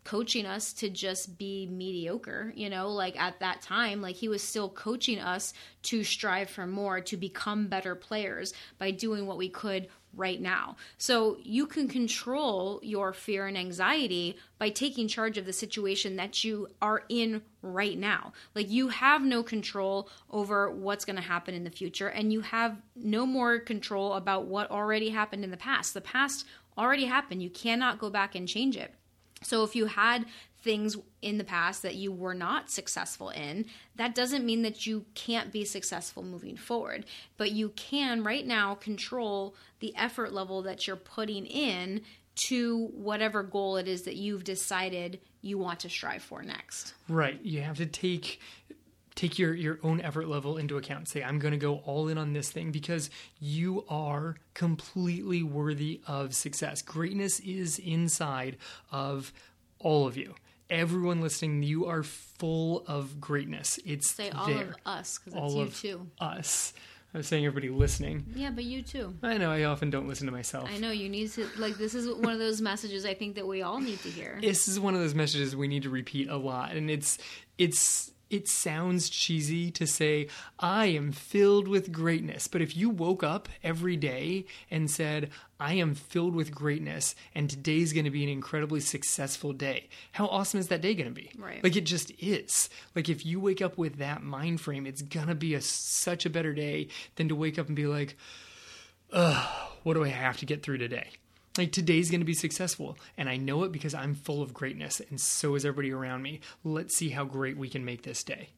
coaching 0.04 0.46
us 0.46 0.74
to 0.74 0.90
just 0.90 1.38
be 1.38 1.68
mediocre, 1.68 2.54
you 2.56 2.70
know, 2.70 2.90
like 2.90 3.20
at 3.20 3.40
that 3.40 3.62
time, 3.62 4.02
like 4.02 4.16
he 4.16 4.28
was 4.28 4.42
still 4.42 4.70
coaching 4.70 5.20
us 5.20 5.54
to 5.84 6.04
strive 6.04 6.50
for 6.50 6.66
more, 6.66 7.02
to 7.02 7.18
become 7.18 7.68
better 7.68 7.96
players 7.96 8.54
by 8.78 8.92
doing 8.92 9.28
what 9.28 9.38
we 9.38 9.50
could 9.50 9.88
right 10.16 10.42
now. 10.42 10.76
So 10.98 11.38
you 11.44 11.68
can 11.68 11.88
control 11.88 12.80
your 12.82 13.14
fear 13.14 13.46
and 13.48 13.58
anxiety 13.58 14.38
by 14.58 14.70
taking 14.70 15.08
charge 15.08 15.38
of 15.38 15.46
the 15.46 15.54
situation 15.54 16.16
that 16.16 16.44
you 16.44 16.68
are 16.82 17.04
in 17.10 17.44
right 17.62 17.98
now. 17.98 18.34
Like 18.56 18.70
you 18.70 18.88
have 18.90 19.22
no 19.22 19.44
control 19.44 20.10
over 20.32 20.72
what's 20.72 21.06
going 21.06 21.16
to 21.18 21.22
happen 21.22 21.54
in 21.54 21.64
the 21.64 21.70
future 21.70 22.08
and 22.08 22.34
you 22.34 22.42
have 22.42 22.82
no 22.96 23.26
more 23.26 23.60
control 23.60 24.14
about 24.14 24.46
what 24.46 24.72
already 24.72 25.10
happened 25.10 25.44
in 25.44 25.52
the 25.52 25.58
past. 25.58 25.94
The 25.94 26.02
past 26.02 26.46
already 26.78 27.06
happened. 27.06 27.44
You 27.44 27.50
cannot 27.50 28.00
go 28.00 28.10
back 28.10 28.34
and 28.36 28.48
change 28.48 28.78
it. 28.78 28.94
So 29.42 29.64
if 29.64 29.76
you 29.76 29.86
had 29.86 30.26
things 30.62 30.98
in 31.22 31.38
the 31.38 31.44
past 31.44 31.82
that 31.84 31.96
you 31.96 32.12
were 32.12 32.34
not 32.34 32.70
successful 32.70 33.30
in, 33.30 33.66
that 33.96 34.14
doesn't 34.14 34.46
mean 34.46 34.62
that 34.64 34.86
you 34.86 35.06
can't 35.16 35.52
be 35.52 35.64
successful 35.64 36.24
moving 36.24 36.58
forward. 36.58 37.06
But 37.38 37.52
you 37.52 37.70
can 37.70 38.24
right 38.24 38.46
now 38.46 38.76
control 38.76 39.56
the 39.80 39.96
effort 39.96 40.34
level 40.34 40.62
that 40.64 40.86
you're 40.86 40.96
putting 40.98 41.46
in 41.46 42.02
to 42.36 42.88
whatever 42.94 43.44
goal 43.44 43.78
it 43.78 43.88
is 43.88 44.04
that 44.04 44.16
you've 44.16 44.44
decided 44.44 45.20
you 45.42 45.58
want 45.58 45.82
to 45.82 45.90
strive 45.90 46.22
for 46.22 46.42
next. 46.42 46.94
Right. 47.08 47.40
You 47.42 47.62
have 47.62 47.78
to 47.78 47.86
take 47.86 48.42
take 49.20 49.38
your 49.38 49.54
your 49.54 49.80
own 49.84 50.00
effort 50.00 50.30
level 50.30 50.58
into 50.58 50.78
account. 50.78 51.10
Say 51.10 51.22
I'm 51.22 51.40
going 51.40 51.52
to 51.52 51.58
go 51.58 51.78
all 51.86 52.08
in 52.08 52.18
on 52.18 52.32
this 52.32 52.50
thing 52.52 52.72
because 52.72 53.10
you 53.40 53.84
are 53.90 54.38
completely 54.54 55.44
worthy 55.44 56.00
of 56.08 56.34
success. 56.34 56.82
Greatness 56.82 57.40
is 57.42 57.80
inside 57.80 58.58
of 58.92 59.34
all 59.78 60.08
of 60.08 60.16
you. 60.16 60.36
Everyone 60.70 61.20
listening, 61.20 61.64
you 61.64 61.88
are 61.88 62.04
full 62.04 62.86
of 62.88 63.20
greatness. 63.20 63.80
It's 63.86 64.10
say 64.10 64.30
all 64.30 64.48
there. 64.48 64.70
of 64.70 64.76
us 64.86 65.20
because 65.20 65.54
it's 65.56 65.84
you 65.84 65.92
too. 65.92 66.08
Us. 66.22 66.74
I 67.14 67.18
was 67.18 67.28
saying 67.28 67.44
everybody 67.44 67.70
listening. 67.70 68.24
Yeah, 68.36 68.52
but 68.52 68.66
you 68.66 68.84
too. 68.84 69.16
I 69.24 69.40
know. 69.40 69.52
I 69.52 69.64
often 69.64 69.90
don't 69.90 70.08
listen 70.08 70.28
to 70.28 70.32
myself. 70.32 70.70
I 70.72 70.78
know 70.78 70.92
you 70.92 71.10
need 71.10 71.32
to 71.32 71.48
like. 71.58 71.76
This 71.76 71.96
is 71.96 72.08
one 72.08 72.32
of 72.32 72.40
those 72.40 72.62
messages 72.62 73.04
I 73.04 73.16
think 73.16 73.36
that 73.36 73.48
we 73.48 73.64
all 73.64 73.82
need 73.82 74.00
to 74.04 74.10
hear. 74.10 74.38
This 74.40 74.68
is 74.68 74.80
one 74.80 74.94
of 74.94 75.02
those 75.02 75.16
messages 75.16 75.56
we 75.56 75.68
need 75.68 75.84
to 75.84 75.90
repeat 75.90 76.30
a 76.30 76.38
lot, 76.38 76.74
and 76.74 76.90
it's 76.90 77.18
it's 77.58 78.12
it 78.30 78.48
sounds 78.48 79.10
cheesy 79.10 79.72
to 79.72 79.88
say, 79.88 80.28
I 80.60 80.88
am 80.88 81.12
filled 81.12 81.68
with 81.68 81.92
greatness. 81.92 82.48
But 82.48 82.62
if 82.62 82.78
you 82.78 82.90
woke 82.90 83.24
up 83.24 83.50
every 83.64 83.98
day 83.98 84.46
and 84.70 84.90
said, 84.90 85.32
I 85.60 85.74
am 85.74 85.96
filled 85.96 86.36
with 86.36 86.54
greatness 86.54 87.16
and 87.34 87.50
today's 87.50 87.92
going 87.92 88.06
to 88.06 88.12
be 88.12 88.24
an 88.24 88.30
incredibly 88.30 88.80
successful 88.80 89.52
day, 89.52 89.90
how 90.12 90.28
awesome 90.28 90.60
is 90.60 90.68
that 90.68 90.82
day 90.82 90.94
going 90.94 91.10
to 91.10 91.14
be? 91.14 91.32
Right. 91.38 91.64
Like 91.64 91.76
it 91.76 91.86
just 91.86 92.12
is. 92.20 92.70
Like 92.96 93.10
if 93.10 93.26
you 93.26 93.40
wake 93.40 93.62
up 93.62 93.78
with 93.78 93.98
that 93.98 94.22
mind 94.22 94.62
frame, 94.62 94.86
it's 94.86 95.02
going 95.02 95.28
to 95.28 95.36
be 95.36 95.56
a, 95.56 95.62
such 95.62 96.26
a 96.26 96.30
better 96.30 96.54
day 96.54 96.90
than 97.16 97.30
to 97.30 97.36
wake 97.36 97.58
up 97.58 97.68
and 97.68 97.76
be 97.76 97.88
like, 97.88 98.16
ugh, 99.12 99.48
what 99.84 99.96
do 99.96 100.04
I 100.04 100.10
have 100.10 100.38
to 100.38 100.46
get 100.46 100.62
through 100.62 100.78
today? 100.78 101.10
Like 101.58 101.72
today's 101.72 102.10
going 102.10 102.22
to 102.22 102.26
be 102.26 102.34
successful, 102.34 102.98
and 103.18 103.28
I 103.28 103.38
know 103.38 103.64
it 103.64 103.72
because 103.72 103.94
I'm 103.94 104.16
full 104.16 104.42
of 104.42 104.54
greatness, 104.54 105.02
and 105.10 105.20
so 105.20 105.56
is 105.56 105.66
everybody 105.66 105.92
around 105.92 106.22
me. 106.22 106.40
Let's 106.64 106.96
see 106.96 107.10
how 107.10 107.26
great 107.26 107.58
we 107.58 107.70
can 107.70 107.84
make 107.84 108.04
this 108.04 108.24
day. 108.24 108.50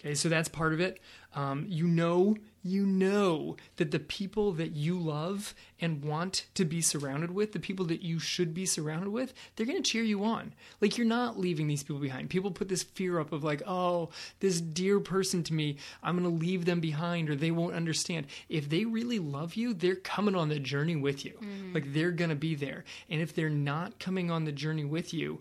Okay, 0.00 0.14
so 0.14 0.28
that's 0.28 0.48
part 0.48 0.72
of 0.72 0.80
it. 0.80 1.00
Um, 1.34 1.66
you 1.68 1.86
know, 1.86 2.36
you 2.68 2.84
know 2.86 3.56
that 3.76 3.90
the 3.90 3.98
people 3.98 4.52
that 4.52 4.72
you 4.72 4.98
love 4.98 5.54
and 5.80 6.04
want 6.04 6.46
to 6.54 6.64
be 6.64 6.80
surrounded 6.80 7.30
with, 7.30 7.52
the 7.52 7.58
people 7.60 7.86
that 7.86 8.02
you 8.02 8.18
should 8.18 8.52
be 8.52 8.66
surrounded 8.66 9.08
with, 9.08 9.32
they're 9.56 9.66
going 9.66 9.82
to 9.82 9.90
cheer 9.90 10.02
you 10.02 10.24
on. 10.24 10.52
Like 10.80 10.98
you're 10.98 11.06
not 11.06 11.38
leaving 11.38 11.68
these 11.68 11.82
people 11.82 12.00
behind. 12.00 12.30
People 12.30 12.50
put 12.50 12.68
this 12.68 12.82
fear 12.82 13.18
up 13.18 13.32
of 13.32 13.44
like, 13.44 13.62
oh, 13.66 14.10
this 14.40 14.60
dear 14.60 15.00
person 15.00 15.42
to 15.44 15.54
me, 15.54 15.76
I'm 16.02 16.18
going 16.18 16.30
to 16.30 16.44
leave 16.44 16.64
them 16.64 16.80
behind 16.80 17.30
or 17.30 17.36
they 17.36 17.50
won't 17.50 17.74
understand. 17.74 18.26
If 18.48 18.68
they 18.68 18.84
really 18.84 19.18
love 19.18 19.54
you, 19.54 19.74
they're 19.74 19.96
coming 19.96 20.34
on 20.34 20.48
the 20.48 20.58
journey 20.58 20.96
with 20.96 21.24
you. 21.24 21.32
Mm-hmm. 21.32 21.74
Like 21.74 21.92
they're 21.92 22.10
going 22.10 22.30
to 22.30 22.36
be 22.36 22.54
there. 22.54 22.84
And 23.08 23.20
if 23.20 23.34
they're 23.34 23.48
not 23.48 23.98
coming 23.98 24.30
on 24.30 24.44
the 24.44 24.52
journey 24.52 24.84
with 24.84 25.14
you, 25.14 25.40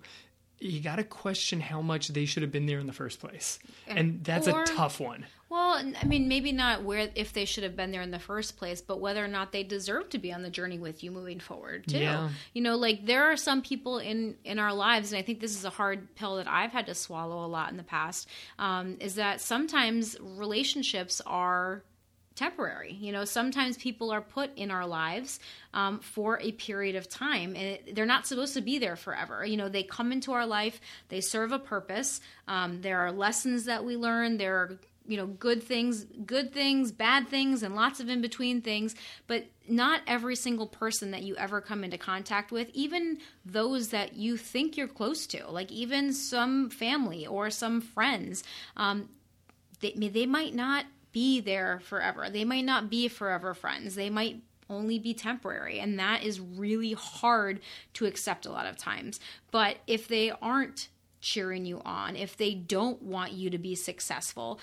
you 0.59 0.79
got 0.81 0.95
to 0.95 1.03
question 1.03 1.59
how 1.59 1.81
much 1.81 2.07
they 2.09 2.25
should 2.25 2.41
have 2.41 2.51
been 2.51 2.65
there 2.65 2.79
in 2.79 2.87
the 2.87 2.93
first 2.93 3.19
place. 3.19 3.59
And 3.87 4.23
that's 4.23 4.47
Or- 4.47 4.63
a 4.63 4.65
tough 4.65 4.99
one. 4.99 5.25
Well, 5.49 5.81
I 6.01 6.05
mean, 6.05 6.27
maybe 6.27 6.51
not 6.51 6.83
where 6.83 7.09
if 7.15 7.31
they 7.31 7.45
should 7.45 7.63
have 7.63 7.75
been 7.75 7.91
there 7.91 8.01
in 8.01 8.11
the 8.11 8.19
first 8.19 8.57
place, 8.57 8.81
but 8.81 8.99
whether 8.99 9.23
or 9.23 9.29
not 9.29 9.53
they 9.53 9.63
deserve 9.63 10.09
to 10.09 10.17
be 10.17 10.33
on 10.33 10.41
the 10.41 10.49
journey 10.49 10.77
with 10.77 11.03
you 11.03 11.11
moving 11.11 11.39
forward 11.39 11.87
too. 11.87 11.99
Yeah. 11.99 12.29
You 12.53 12.61
know, 12.61 12.75
like 12.75 13.05
there 13.05 13.31
are 13.31 13.37
some 13.37 13.61
people 13.61 13.99
in 13.99 14.35
in 14.43 14.59
our 14.59 14.73
lives, 14.73 15.13
and 15.13 15.19
I 15.19 15.21
think 15.21 15.39
this 15.39 15.55
is 15.55 15.63
a 15.63 15.69
hard 15.69 16.15
pill 16.15 16.35
that 16.35 16.47
I've 16.47 16.71
had 16.71 16.87
to 16.87 16.95
swallow 16.95 17.45
a 17.45 17.47
lot 17.47 17.71
in 17.71 17.77
the 17.77 17.83
past. 17.83 18.27
Um, 18.59 18.97
is 18.99 19.15
that 19.15 19.39
sometimes 19.39 20.17
relationships 20.19 21.21
are 21.25 21.83
temporary. 22.37 22.93
You 22.93 23.11
know, 23.11 23.25
sometimes 23.25 23.77
people 23.77 24.11
are 24.11 24.21
put 24.21 24.55
in 24.55 24.69
our 24.69 24.85
lives 24.85 25.39
um, 25.73 25.99
for 25.99 26.39
a 26.39 26.51
period 26.51 26.95
of 26.95 27.09
time, 27.09 27.55
and 27.55 27.65
it, 27.65 27.95
they're 27.95 28.05
not 28.05 28.27
supposed 28.27 28.53
to 28.53 28.61
be 28.61 28.77
there 28.79 28.95
forever. 28.95 29.45
You 29.45 29.57
know, 29.57 29.69
they 29.69 29.83
come 29.83 30.11
into 30.11 30.31
our 30.31 30.45
life, 30.45 30.79
they 31.09 31.19
serve 31.19 31.51
a 31.51 31.59
purpose. 31.59 32.21
Um, 32.47 32.81
there 32.81 32.99
are 32.99 33.11
lessons 33.11 33.65
that 33.65 33.83
we 33.83 33.97
learn. 33.97 34.37
There 34.37 34.55
are 34.55 34.77
you 35.07 35.17
know 35.17 35.27
good 35.27 35.63
things 35.63 36.05
good 36.25 36.53
things 36.53 36.91
bad 36.91 37.27
things 37.27 37.63
and 37.63 37.75
lots 37.75 37.99
of 37.99 38.09
in 38.09 38.21
between 38.21 38.61
things 38.61 38.95
but 39.25 39.45
not 39.67 40.01
every 40.05 40.35
single 40.35 40.67
person 40.67 41.11
that 41.11 41.23
you 41.23 41.35
ever 41.37 41.61
come 41.61 41.83
into 41.83 41.97
contact 41.97 42.51
with 42.51 42.69
even 42.73 43.17
those 43.45 43.89
that 43.89 44.15
you 44.15 44.37
think 44.37 44.77
you're 44.77 44.87
close 44.87 45.25
to 45.25 45.49
like 45.49 45.71
even 45.71 46.13
some 46.13 46.69
family 46.69 47.25
or 47.25 47.49
some 47.49 47.81
friends 47.81 48.43
um, 48.75 49.09
they, 49.79 49.91
they 49.91 50.25
might 50.25 50.55
not 50.55 50.85
be 51.11 51.39
there 51.39 51.79
forever. 51.83 52.29
They 52.29 52.45
might 52.45 52.65
not 52.65 52.91
be 52.91 53.07
forever 53.07 53.55
friends. 53.55 53.95
They 53.95 54.09
might 54.09 54.41
only 54.69 54.99
be 54.99 55.13
temporary. 55.13 55.79
And 55.79 55.97
that 55.97 56.23
is 56.23 56.39
really 56.39 56.93
hard 56.93 57.61
to 57.93 58.05
accept 58.05 58.45
a 58.45 58.51
lot 58.51 58.67
of 58.67 58.77
times. 58.77 59.19
But 59.49 59.77
if 59.87 60.07
they 60.07 60.29
aren't 60.29 60.89
cheering 61.19 61.65
you 61.65 61.81
on, 61.83 62.15
if 62.15 62.37
they 62.37 62.53
don't 62.53 63.01
want 63.01 63.31
you 63.31 63.49
to 63.49 63.57
be 63.57 63.75
successful, 63.75 64.59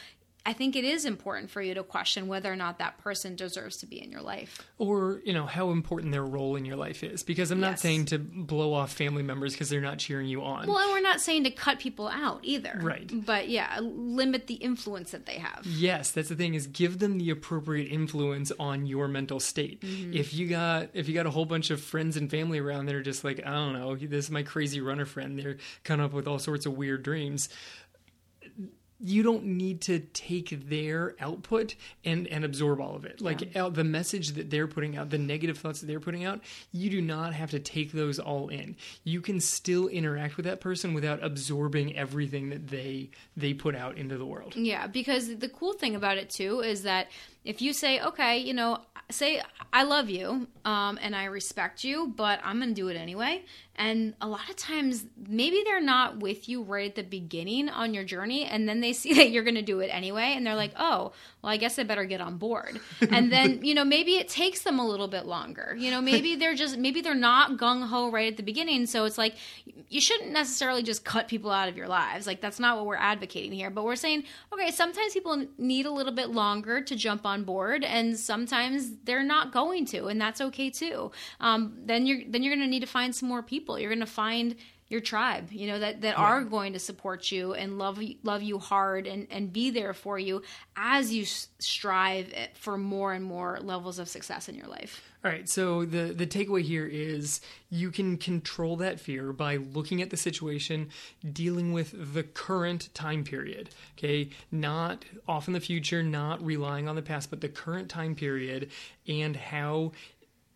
I 0.46 0.52
think 0.52 0.76
it 0.76 0.84
is 0.84 1.06
important 1.06 1.50
for 1.50 1.62
you 1.62 1.72
to 1.74 1.82
question 1.82 2.26
whether 2.26 2.52
or 2.52 2.56
not 2.56 2.78
that 2.78 2.98
person 2.98 3.34
deserves 3.34 3.78
to 3.78 3.86
be 3.86 4.02
in 4.02 4.10
your 4.10 4.20
life. 4.20 4.60
Or, 4.76 5.22
you 5.24 5.32
know, 5.32 5.46
how 5.46 5.70
important 5.70 6.12
their 6.12 6.24
role 6.24 6.56
in 6.56 6.66
your 6.66 6.76
life 6.76 7.02
is. 7.02 7.22
Because 7.22 7.50
I'm 7.50 7.60
not 7.60 7.72
Yes. 7.72 7.80
saying 7.80 8.04
to 8.06 8.18
blow 8.18 8.74
off 8.74 8.92
family 8.92 9.22
members 9.22 9.52
because 9.54 9.70
they're 9.70 9.80
not 9.80 9.98
cheering 9.98 10.28
you 10.28 10.42
on. 10.44 10.66
Well, 10.66 10.78
and 10.78 10.90
we're 10.92 11.00
not 11.00 11.22
saying 11.22 11.44
to 11.44 11.50
cut 11.50 11.78
people 11.78 12.08
out 12.08 12.40
either. 12.42 12.78
Right. 12.82 13.10
But 13.24 13.48
yeah, 13.48 13.78
limit 13.80 14.46
the 14.46 14.54
influence 14.54 15.12
that 15.12 15.24
they 15.24 15.38
have. 15.38 15.62
Yes, 15.64 16.10
that's 16.10 16.28
the 16.28 16.36
thing 16.36 16.52
is 16.54 16.66
give 16.66 16.98
them 16.98 17.16
the 17.16 17.30
appropriate 17.30 17.86
influence 17.90 18.52
on 18.60 18.84
your 18.86 19.08
mental 19.08 19.40
state. 19.40 19.80
Mm-hmm. 19.80 20.12
If 20.12 20.34
you 20.34 20.46
got 20.48 20.90
if 20.92 21.08
you 21.08 21.14
got 21.14 21.24
a 21.26 21.30
whole 21.30 21.46
bunch 21.46 21.70
of 21.70 21.80
friends 21.80 22.18
and 22.18 22.30
family 22.30 22.58
around 22.58 22.86
that 22.86 22.94
are 22.94 23.02
just 23.02 23.24
like, 23.24 23.40
I 23.46 23.50
don't 23.50 23.72
know, 23.72 23.96
this 23.96 24.26
is 24.26 24.30
my 24.30 24.42
crazy 24.42 24.82
runner 24.82 25.06
friend, 25.06 25.38
they're 25.38 25.56
coming 25.84 26.04
up 26.04 26.12
with 26.12 26.28
all 26.28 26.38
sorts 26.38 26.66
of 26.66 26.76
weird 26.76 27.02
dreams. 27.02 27.48
You 29.04 29.22
don't 29.22 29.44
need 29.44 29.82
to 29.82 29.98
take 29.98 30.68
their 30.68 31.14
output 31.20 31.74
and 32.04 32.26
and 32.28 32.44
absorb 32.44 32.80
all 32.80 32.96
of 32.96 33.04
it. 33.04 33.20
Like 33.20 33.54
uh, 33.54 33.68
the 33.68 33.84
message 33.84 34.30
that 34.32 34.50
they're 34.50 34.66
putting 34.66 34.96
out, 34.96 35.10
the 35.10 35.18
negative 35.18 35.58
thoughts 35.58 35.80
that 35.80 35.86
they're 35.86 36.00
putting 36.00 36.24
out, 36.24 36.40
you 36.72 36.88
do 36.88 37.02
not 37.02 37.34
have 37.34 37.50
to 37.50 37.58
take 37.58 37.92
those 37.92 38.18
all 38.18 38.48
in. 38.48 38.76
You 39.04 39.20
can 39.20 39.40
still 39.40 39.88
interact 39.88 40.36
with 40.38 40.46
that 40.46 40.60
person 40.60 40.94
without 40.94 41.22
absorbing 41.22 41.94
everything 41.96 42.48
that 42.48 42.68
they 42.68 43.10
they 43.36 43.52
put 43.52 43.76
out 43.76 43.98
into 43.98 44.16
the 44.16 44.26
world. 44.26 44.56
Yeah, 44.56 44.86
because 44.86 45.36
the 45.36 45.48
cool 45.48 45.74
thing 45.74 45.94
about 45.94 46.16
it 46.16 46.30
too 46.30 46.60
is 46.60 46.82
that 46.84 47.08
if 47.44 47.60
you 47.60 47.72
say, 47.72 48.00
okay, 48.00 48.38
you 48.38 48.54
know, 48.54 48.78
say 49.10 49.42
I 49.72 49.82
love 49.82 50.08
you 50.08 50.46
um, 50.64 50.98
and 51.02 51.14
I 51.14 51.24
respect 51.24 51.84
you, 51.84 52.12
but 52.16 52.40
I'm 52.42 52.58
going 52.58 52.70
to 52.70 52.74
do 52.74 52.88
it 52.88 52.96
anyway. 52.96 53.44
And 53.76 54.14
a 54.20 54.28
lot 54.28 54.48
of 54.48 54.56
times, 54.56 55.04
maybe 55.28 55.62
they're 55.64 55.80
not 55.80 56.18
with 56.18 56.48
you 56.48 56.62
right 56.62 56.88
at 56.88 56.94
the 56.94 57.02
beginning 57.02 57.68
on 57.68 57.92
your 57.92 58.04
journey, 58.04 58.44
and 58.44 58.68
then 58.68 58.80
they 58.80 58.92
see 58.92 59.14
that 59.18 59.30
you're 59.30 59.42
going 59.42 59.56
to 59.56 59.62
do 59.62 59.80
it 59.80 59.88
anyway, 59.88 60.32
and 60.36 60.46
they're 60.46 60.54
like, 60.54 60.72
oh, 60.78 61.12
well, 61.44 61.52
I 61.52 61.58
guess 61.58 61.78
I 61.78 61.82
better 61.82 62.06
get 62.06 62.22
on 62.22 62.38
board. 62.38 62.80
And 63.10 63.30
then, 63.30 63.62
you 63.62 63.74
know, 63.74 63.84
maybe 63.84 64.16
it 64.16 64.28
takes 64.28 64.62
them 64.62 64.78
a 64.78 64.86
little 64.86 65.08
bit 65.08 65.26
longer. 65.26 65.76
You 65.78 65.90
know, 65.90 66.00
maybe 66.00 66.36
they're 66.40 66.54
just, 66.54 66.78
maybe 66.78 67.02
they're 67.02 67.14
not 67.14 67.58
gung 67.58 67.86
ho 67.86 68.10
right 68.10 68.32
at 68.32 68.38
the 68.38 68.42
beginning. 68.42 68.86
So 68.86 69.04
it's 69.04 69.18
like, 69.18 69.36
you 69.88 70.00
shouldn't 70.00 70.32
necessarily 70.32 70.82
just 70.82 71.04
cut 71.04 71.28
people 71.28 71.50
out 71.50 71.68
of 71.68 71.76
your 71.76 71.86
lives. 71.86 72.26
Like, 72.26 72.40
that's 72.40 72.58
not 72.58 72.76
what 72.76 72.86
we're 72.86 72.96
advocating 72.96 73.52
here. 73.52 73.68
But 73.70 73.84
we're 73.84 73.94
saying, 73.94 74.24
okay, 74.52 74.70
sometimes 74.70 75.12
people 75.12 75.46
need 75.58 75.86
a 75.86 75.90
little 75.90 76.14
bit 76.14 76.30
longer 76.30 76.80
to 76.80 76.96
jump 76.96 77.26
on 77.26 77.44
board, 77.44 77.84
and 77.84 78.18
sometimes 78.18 78.92
they're 79.04 79.22
not 79.22 79.52
going 79.52 79.84
to, 79.86 80.06
and 80.06 80.20
that's 80.20 80.40
okay 80.40 80.70
too. 80.70 81.12
Um, 81.40 81.74
then 81.84 82.06
you're 82.06 82.22
then 82.26 82.42
you're 82.42 82.54
going 82.54 82.66
to 82.66 82.70
need 82.70 82.80
to 82.80 82.86
find 82.86 83.14
some 83.14 83.28
more 83.28 83.42
people. 83.42 83.78
You're 83.78 83.90
going 83.90 84.00
to 84.00 84.06
find 84.06 84.56
your 84.88 85.00
tribe, 85.00 85.50
you 85.50 85.66
know, 85.66 85.78
that, 85.78 86.02
that 86.02 86.18
are 86.18 86.42
going 86.44 86.74
to 86.74 86.78
support 86.78 87.32
you 87.32 87.54
and 87.54 87.78
love 87.78 88.02
you, 88.02 88.16
love 88.22 88.42
you 88.42 88.58
hard 88.58 89.06
and, 89.06 89.26
and 89.30 89.52
be 89.52 89.70
there 89.70 89.94
for 89.94 90.18
you 90.18 90.42
as 90.76 91.12
you 91.12 91.24
strive 91.24 92.30
eh, 92.34 92.48
for 92.54 92.76
more 92.76 93.12
and 93.12 93.24
more 93.24 93.58
levels 93.60 93.98
of 93.98 94.08
success 94.08 94.48
in 94.48 94.54
your 94.54 94.66
life. 94.66 95.02
All 95.24 95.30
right, 95.30 95.48
so 95.48 95.86
the 95.86 96.12
the 96.12 96.26
takeaway 96.26 96.60
here 96.60 96.86
is 96.86 97.40
you 97.70 97.90
can 97.90 98.18
control 98.18 98.76
that 98.76 99.00
fear 99.00 99.32
by 99.32 99.56
looking 99.56 100.02
at 100.02 100.10
the 100.10 100.18
situation, 100.18 100.90
dealing 101.32 101.72
with 101.72 102.12
the 102.12 102.22
current 102.22 102.92
time 102.92 103.24
period. 103.24 103.70
Okay, 103.96 104.28
not 104.52 105.06
off 105.26 105.48
in 105.48 105.54
the 105.54 105.60
future, 105.60 106.02
not 106.02 106.44
relying 106.44 106.88
on 106.88 106.94
the 106.94 107.00
past, 107.00 107.30
but 107.30 107.40
the 107.40 107.48
current 107.48 107.88
time 107.88 108.14
period 108.14 108.70
and 109.08 109.34
how 109.34 109.92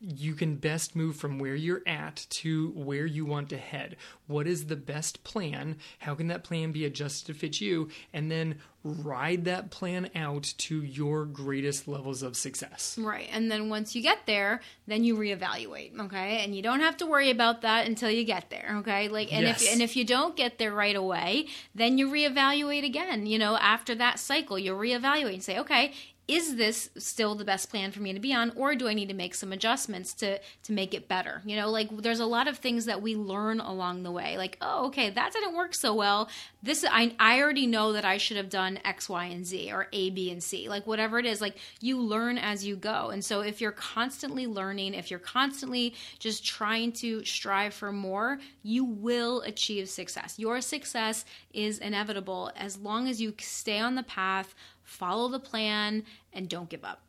you 0.01 0.35
can 0.35 0.57
best 0.57 0.95
move 0.95 1.17
from 1.17 1.39
where 1.39 1.57
you're 1.57 1.83
at 1.87 2.27
to 2.31 2.71
where 2.71 3.07
you 3.07 3.25
want 3.25 3.49
to 3.49 3.57
head. 3.57 3.97
What 4.29 4.47
is 4.47 4.67
the 4.67 4.77
best 4.77 5.25
plan? 5.25 5.77
How 5.99 6.15
can 6.15 6.29
that 6.29 6.45
plan 6.45 6.71
be 6.71 6.85
adjusted 6.85 7.27
to 7.27 7.35
fit 7.39 7.61
you? 7.61 7.89
And 8.13 8.31
then 8.31 8.59
ride 8.85 9.45
that 9.47 9.71
plan 9.71 10.09
out 10.15 10.55
to 10.57 10.83
your 10.85 11.25
greatest 11.25 11.89
levels 11.89 12.23
of 12.23 12.37
success. 12.37 12.97
Right. 13.01 13.29
And 13.33 13.51
then 13.51 13.69
once 13.69 13.97
you 13.97 14.03
get 14.03 14.19
there, 14.27 14.61
then 14.87 15.03
you 15.03 15.17
reevaluate, 15.17 15.99
okay? 15.99 16.45
And 16.45 16.55
you 16.55 16.63
don't 16.63 16.81
have 16.81 16.97
to 16.99 17.07
worry 17.07 17.31
about 17.31 17.63
that 17.63 17.87
until 17.89 18.11
you 18.11 18.23
get 18.23 18.51
there, 18.51 18.77
okay? 18.79 19.09
Like 19.09 19.33
and 19.33 19.45
Yes. 19.47 19.63
if 19.63 19.73
and 19.73 19.83
if 19.83 19.97
you 19.97 20.05
don't 20.05 20.37
get 20.37 20.59
there 20.59 20.73
right 20.73 20.97
away, 20.97 21.47
then 21.75 21.99
you 21.99 22.09
reevaluate 22.09 22.85
again. 22.85 23.27
You 23.27 23.39
know, 23.39 23.57
after 23.57 23.97
that 23.97 24.21
cycle, 24.21 24.59
you'll 24.59 24.79
reevaluate 24.79 25.35
and 25.35 25.43
say, 25.43 25.59
"Okay, 25.59 25.93
is 26.29 26.57
this 26.57 26.91
still 26.99 27.35
the 27.35 27.45
best 27.45 27.71
plan 27.71 27.91
for 27.91 28.01
me 28.01 28.13
to 28.13 28.21
be 28.21 28.33
on 28.35 28.53
or 28.55 28.75
do 28.75 28.87
I 28.87 28.95
need 28.95 29.09
to 29.09 29.15
make 29.15 29.35
some 29.35 29.53
adjustments 29.53 30.13
to 30.15 30.39
to 30.65 30.73
make 30.73 30.95
it 30.95 31.09
better?" 31.09 31.43
You 31.45 31.57
know, 31.57 31.71
like 31.71 31.89
there's 31.97 32.21
a 32.21 32.27
lot 32.27 32.47
of 32.47 32.59
things 32.59 32.85
that 32.85 33.03
we 33.03 33.17
learn 33.17 33.61
along 33.61 34.03
the 34.03 34.13
way. 34.13 34.37
Like, 34.37 34.59
"Oh, 34.61 34.87
okay, 34.87 35.11
that 35.11 35.33
didn't 35.33 35.57
work 35.57 35.75
so 35.75 35.95
well. 35.95 36.29
This 36.63 36.85
I 36.89 37.15
I 37.19 37.41
already 37.41 37.67
know 37.67 37.93
that 37.93 38.05
I 38.05 38.19
should 38.19 38.37
have 38.37 38.51
done 38.51 38.79
X, 38.85 39.09
Y, 39.09 39.25
and 39.25 39.47
Z 39.47 39.73
or 39.73 39.89
A, 39.93 40.11
B, 40.11 40.31
and 40.31 40.43
C. 40.43 40.69
Like 40.69 40.87
whatever 40.87 41.19
it 41.19 41.27
is, 41.27 41.41
like 41.41 41.57
you 41.81 41.99
learn 41.99 42.39
as 42.39 42.65
you 42.65 42.77
go. 42.77 43.11
And 43.11 43.25
so 43.25 43.41
if 43.41 43.61
you're 43.61 43.73
constantly 43.73 44.47
learning, 44.47 44.95
if 44.95 45.11
you're 45.11 45.19
constantly 45.19 45.95
just 46.19 46.45
trying 46.45 46.93
to 46.93 47.25
strive 47.25 47.75
for 47.75 47.93
more, 47.93 48.39
you 48.63 48.85
will 48.85 49.41
achieve 49.43 49.89
success. 49.89 50.39
Your 50.39 50.61
success 50.61 51.25
is 51.53 51.79
inevitable 51.79 52.53
as 52.57 52.77
long 52.77 53.09
as 53.09 53.21
you 53.21 53.35
stay 53.39 53.79
on 53.79 53.95
the 53.95 54.03
path, 54.03 54.55
follow 54.89 55.29
the 55.29 55.41
plan, 55.41 56.05
and 56.33 56.49
don't 56.49 56.69
give 56.69 56.85
up. 56.85 57.03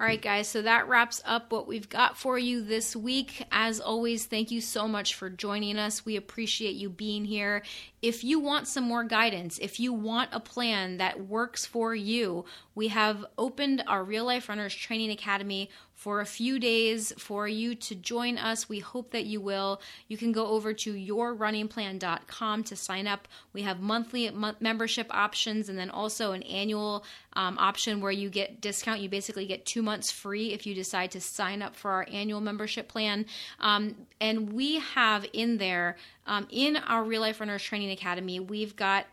All 0.00 0.06
right, 0.06 0.22
guys, 0.22 0.48
so 0.48 0.62
that 0.62 0.88
wraps 0.88 1.20
up 1.26 1.52
what 1.52 1.68
we've 1.68 1.88
got 1.88 2.16
for 2.16 2.38
you 2.38 2.64
this 2.64 2.96
week. 2.96 3.44
As 3.52 3.78
always, 3.78 4.24
thank 4.24 4.50
you 4.50 4.62
so 4.62 4.88
much 4.88 5.14
for 5.14 5.28
joining 5.28 5.76
us. 5.76 6.04
We 6.04 6.16
appreciate 6.16 6.76
you 6.76 6.88
being 6.88 7.26
here. 7.26 7.62
If 8.00 8.24
you 8.24 8.40
want 8.40 8.66
some 8.66 8.84
more 8.84 9.04
guidance, 9.04 9.58
if 9.58 9.78
you 9.78 9.92
want 9.92 10.30
a 10.32 10.40
plan 10.40 10.96
that 10.96 11.28
works 11.28 11.66
for 11.66 11.94
you, 11.94 12.46
we 12.74 12.88
have 12.88 13.24
opened 13.36 13.84
our 13.86 14.02
Real 14.02 14.24
Life 14.24 14.48
Runners 14.48 14.74
Training 14.74 15.10
Academy 15.10 15.68
for 16.02 16.20
a 16.20 16.26
few 16.26 16.58
days 16.58 17.12
for 17.16 17.46
you 17.46 17.76
to 17.76 17.94
join 17.94 18.36
us. 18.36 18.68
We 18.68 18.80
hope 18.80 19.12
that 19.12 19.24
you 19.24 19.40
will. 19.40 19.80
You 20.08 20.16
can 20.16 20.32
go 20.32 20.48
over 20.48 20.74
to 20.74 20.94
yourrunningplan.com 20.94 22.64
to 22.64 22.74
sign 22.74 23.06
up. 23.06 23.28
We 23.52 23.62
have 23.62 23.78
monthly 23.78 24.28
membership 24.58 25.06
options 25.14 25.68
and 25.68 25.78
then 25.78 25.90
also 25.90 26.32
an 26.32 26.42
annual 26.42 27.04
um, 27.34 27.56
option 27.56 28.00
where 28.00 28.10
you 28.10 28.30
get 28.30 28.60
discount. 28.60 28.98
You 28.98 29.08
basically 29.08 29.46
get 29.46 29.64
two 29.64 29.80
months 29.80 30.10
free 30.10 30.52
if 30.52 30.66
you 30.66 30.74
decide 30.74 31.12
to 31.12 31.20
sign 31.20 31.62
up 31.62 31.76
for 31.76 31.92
our 31.92 32.06
annual 32.10 32.40
membership 32.40 32.88
plan. 32.88 33.24
Um, 33.60 33.94
and 34.20 34.52
we 34.52 34.80
have 34.80 35.24
in 35.32 35.58
there, 35.58 35.96
um, 36.26 36.48
in 36.50 36.78
our 36.78 37.04
Real 37.04 37.20
Life 37.20 37.38
Runners 37.38 37.62
Training 37.62 37.92
Academy, 37.92 38.40
we've 38.40 38.74
got 38.74 39.06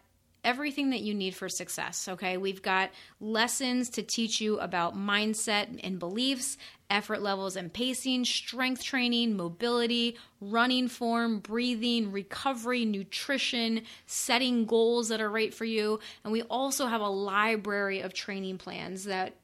everything 0.44 0.92
that 0.92 1.02
you 1.02 1.14
need 1.14 1.36
for 1.36 1.50
success. 1.50 2.08
Okay, 2.08 2.38
we've 2.38 2.62
got 2.62 2.92
lessons 3.20 3.90
to 3.92 4.04
teach 4.04 4.40
you 4.42 4.60
about 4.60 4.96
mindset 4.96 5.80
and 5.84 6.00
beliefs, 6.00 6.58
effort 6.90 7.22
levels 7.22 7.56
and 7.56 7.72
pacing, 7.72 8.26
strength 8.26 8.84
training, 8.84 9.36
mobility, 9.38 10.18
running 10.42 10.88
form, 10.88 11.40
breathing, 11.40 12.12
recovery, 12.12 12.86
nutrition, 12.86 13.82
setting 14.06 14.66
goals 14.66 15.10
that 15.10 15.22
are 15.22 15.30
right 15.30 15.54
for 15.54 15.66
you. 15.66 16.00
And 16.24 16.34
we 16.34 16.42
also 16.44 16.88
have 16.88 17.02
a 17.02 17.10
library 17.10 18.02
of 18.02 18.14
training 18.14 18.58
plans 18.58 19.06
that 19.06 19.36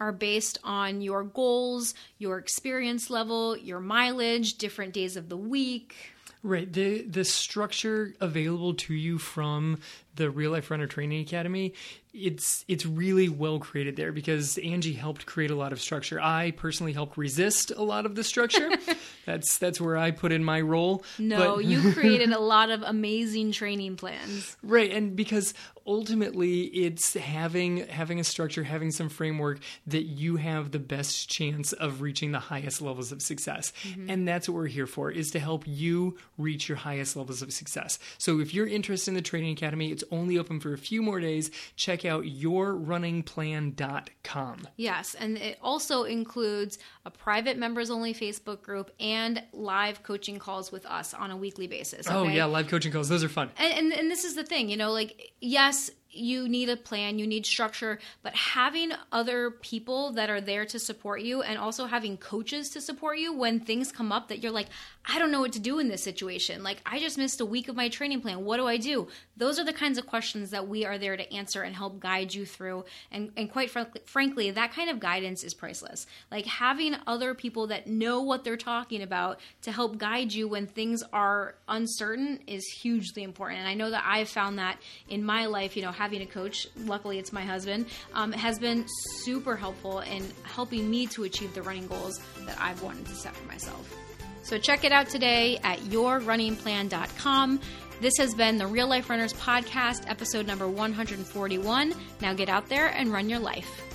are 0.00 0.12
based 0.12 0.58
on 0.64 1.02
your 1.02 1.22
goals, 1.22 1.94
your 2.18 2.38
experience 2.38 3.10
level, 3.10 3.56
your 3.56 3.80
mileage, 3.80 4.56
different 4.56 4.94
days 4.94 5.16
of 5.16 5.28
the 5.28 5.36
week. 5.36 5.94
Right. 6.42 6.72
The 6.72 7.02
the 7.02 7.24
structure 7.24 8.14
available 8.18 8.72
to 8.74 8.94
you 8.94 9.18
from 9.18 9.78
the 10.20 10.30
Real 10.30 10.50
Life 10.50 10.70
Runner 10.70 10.86
Training 10.86 11.22
Academy, 11.22 11.72
it's 12.12 12.64
it's 12.68 12.84
really 12.84 13.28
well 13.28 13.58
created 13.58 13.96
there 13.96 14.12
because 14.12 14.58
Angie 14.58 14.92
helped 14.92 15.26
create 15.26 15.50
a 15.50 15.54
lot 15.54 15.72
of 15.72 15.80
structure. 15.80 16.20
I 16.20 16.50
personally 16.52 16.92
helped 16.92 17.16
resist 17.16 17.70
a 17.70 17.82
lot 17.82 18.04
of 18.04 18.14
the 18.14 18.24
structure. 18.24 18.70
that's 19.26 19.58
that's 19.58 19.80
where 19.80 19.96
I 19.96 20.10
put 20.10 20.32
in 20.32 20.44
my 20.44 20.60
role. 20.60 21.04
No, 21.18 21.56
but, 21.56 21.64
you 21.64 21.92
created 21.94 22.32
a 22.32 22.40
lot 22.40 22.70
of 22.70 22.82
amazing 22.82 23.52
training 23.52 23.96
plans. 23.96 24.56
Right, 24.62 24.90
and 24.90 25.14
because 25.14 25.54
ultimately 25.86 26.62
it's 26.62 27.14
having 27.14 27.86
having 27.88 28.20
a 28.20 28.24
structure, 28.24 28.64
having 28.64 28.90
some 28.90 29.08
framework 29.08 29.60
that 29.86 30.04
you 30.04 30.36
have 30.36 30.72
the 30.72 30.78
best 30.78 31.28
chance 31.28 31.72
of 31.72 32.00
reaching 32.00 32.32
the 32.32 32.38
highest 32.38 32.82
levels 32.82 33.12
of 33.12 33.22
success. 33.22 33.72
Mm-hmm. 33.84 34.10
And 34.10 34.28
that's 34.28 34.48
what 34.48 34.54
we're 34.54 34.66
here 34.66 34.86
for 34.86 35.10
is 35.10 35.30
to 35.32 35.38
help 35.38 35.64
you 35.66 36.16
reach 36.38 36.68
your 36.68 36.78
highest 36.78 37.16
levels 37.16 37.40
of 37.40 37.52
success. 37.52 37.98
So 38.18 38.40
if 38.40 38.52
you're 38.52 38.66
interested 38.66 39.10
in 39.10 39.14
the 39.14 39.22
training 39.22 39.52
academy, 39.52 39.92
it's 39.92 40.04
only 40.10 40.38
open 40.38 40.60
for 40.60 40.72
a 40.72 40.78
few 40.78 41.02
more 41.02 41.20
days. 41.20 41.50
Check 41.76 42.04
out 42.04 42.24
yourrunningplan.com. 42.24 44.68
Yes, 44.76 45.14
and 45.14 45.38
it 45.38 45.58
also 45.62 46.04
includes 46.04 46.78
a 47.04 47.10
private 47.10 47.58
members 47.58 47.90
only 47.90 48.14
Facebook 48.14 48.62
group 48.62 48.90
and 49.00 49.42
live 49.52 50.02
coaching 50.02 50.38
calls 50.38 50.72
with 50.72 50.86
us 50.86 51.12
on 51.14 51.30
a 51.30 51.36
weekly 51.36 51.66
basis. 51.66 52.06
Oh, 52.08 52.20
okay? 52.20 52.30
Oh 52.30 52.34
yeah, 52.34 52.44
live 52.46 52.68
coaching 52.68 52.92
calls. 52.92 53.08
Those 53.08 53.24
are 53.24 53.28
fun. 53.28 53.50
And, 53.58 53.72
and 53.72 53.92
and 53.92 54.10
this 54.10 54.24
is 54.24 54.34
the 54.34 54.44
thing, 54.44 54.68
you 54.68 54.76
know, 54.76 54.92
like 54.92 55.32
yes, 55.40 55.90
you 56.12 56.48
need 56.48 56.68
a 56.68 56.76
plan, 56.76 57.18
you 57.18 57.26
need 57.26 57.46
structure, 57.46 57.98
but 58.22 58.34
having 58.34 58.92
other 59.12 59.50
people 59.50 60.12
that 60.12 60.30
are 60.30 60.40
there 60.40 60.64
to 60.66 60.78
support 60.78 61.20
you 61.22 61.42
and 61.42 61.58
also 61.58 61.86
having 61.86 62.16
coaches 62.16 62.70
to 62.70 62.80
support 62.80 63.18
you 63.18 63.32
when 63.32 63.60
things 63.60 63.92
come 63.92 64.10
up 64.10 64.28
that 64.28 64.42
you're 64.42 64.52
like, 64.52 64.68
I 65.04 65.18
don't 65.18 65.30
know 65.30 65.40
what 65.40 65.52
to 65.52 65.58
do 65.60 65.78
in 65.78 65.88
this 65.88 66.02
situation. 66.02 66.62
Like, 66.62 66.82
I 66.84 66.98
just 66.98 67.16
missed 67.16 67.40
a 67.40 67.46
week 67.46 67.68
of 67.68 67.76
my 67.76 67.88
training 67.88 68.20
plan. 68.20 68.44
What 68.44 68.58
do 68.58 68.66
I 68.66 68.76
do? 68.76 69.08
Those 69.36 69.58
are 69.58 69.64
the 69.64 69.72
kinds 69.72 69.98
of 69.98 70.06
questions 70.06 70.50
that 70.50 70.68
we 70.68 70.84
are 70.84 70.98
there 70.98 71.16
to 71.16 71.32
answer 71.32 71.62
and 71.62 71.74
help 71.74 72.00
guide 72.00 72.34
you 72.34 72.44
through. 72.44 72.84
And, 73.10 73.32
and 73.36 73.50
quite 73.50 73.70
fr- 73.70 73.80
frankly, 74.04 74.50
that 74.50 74.72
kind 74.72 74.90
of 74.90 75.00
guidance 75.00 75.42
is 75.42 75.54
priceless. 75.54 76.06
Like, 76.30 76.44
having 76.44 76.96
other 77.06 77.34
people 77.34 77.68
that 77.68 77.86
know 77.86 78.20
what 78.20 78.44
they're 78.44 78.58
talking 78.58 79.02
about 79.02 79.40
to 79.62 79.72
help 79.72 79.96
guide 79.96 80.32
you 80.32 80.48
when 80.48 80.66
things 80.66 81.02
are 81.12 81.54
uncertain 81.66 82.40
is 82.46 82.66
hugely 82.66 83.22
important. 83.22 83.60
And 83.60 83.68
I 83.68 83.74
know 83.74 83.90
that 83.90 84.04
I've 84.06 84.28
found 84.28 84.58
that 84.58 84.78
in 85.08 85.24
my 85.24 85.46
life, 85.46 85.76
you 85.76 85.82
know, 85.82 85.92
having 86.00 86.22
a 86.22 86.26
coach, 86.26 86.66
luckily 86.78 87.18
it's 87.18 87.30
my 87.30 87.42
husband, 87.42 87.84
um, 88.14 88.32
has 88.32 88.58
been 88.58 88.86
super 89.18 89.54
helpful 89.54 90.00
in 90.00 90.24
helping 90.44 90.88
me 90.90 91.06
to 91.06 91.24
achieve 91.24 91.52
the 91.52 91.60
running 91.60 91.86
goals 91.86 92.18
that 92.46 92.56
I've 92.58 92.82
wanted 92.82 93.04
to 93.04 93.14
set 93.14 93.36
for 93.36 93.46
myself. 93.46 93.94
So 94.42 94.56
check 94.56 94.84
it 94.84 94.92
out 94.92 95.10
today 95.10 95.58
at 95.62 95.78
yourrunningplan.com. 95.80 97.60
This 98.00 98.14
has 98.16 98.34
been 98.34 98.56
the 98.56 98.66
Real 98.66 98.88
Life 98.88 99.10
Runners 99.10 99.34
Podcast, 99.34 100.08
episode 100.08 100.46
number 100.46 100.66
141. 100.66 101.92
Now 102.22 102.32
get 102.32 102.48
out 102.48 102.66
there 102.70 102.86
and 102.86 103.12
run 103.12 103.28
your 103.28 103.38
life. 103.38 103.89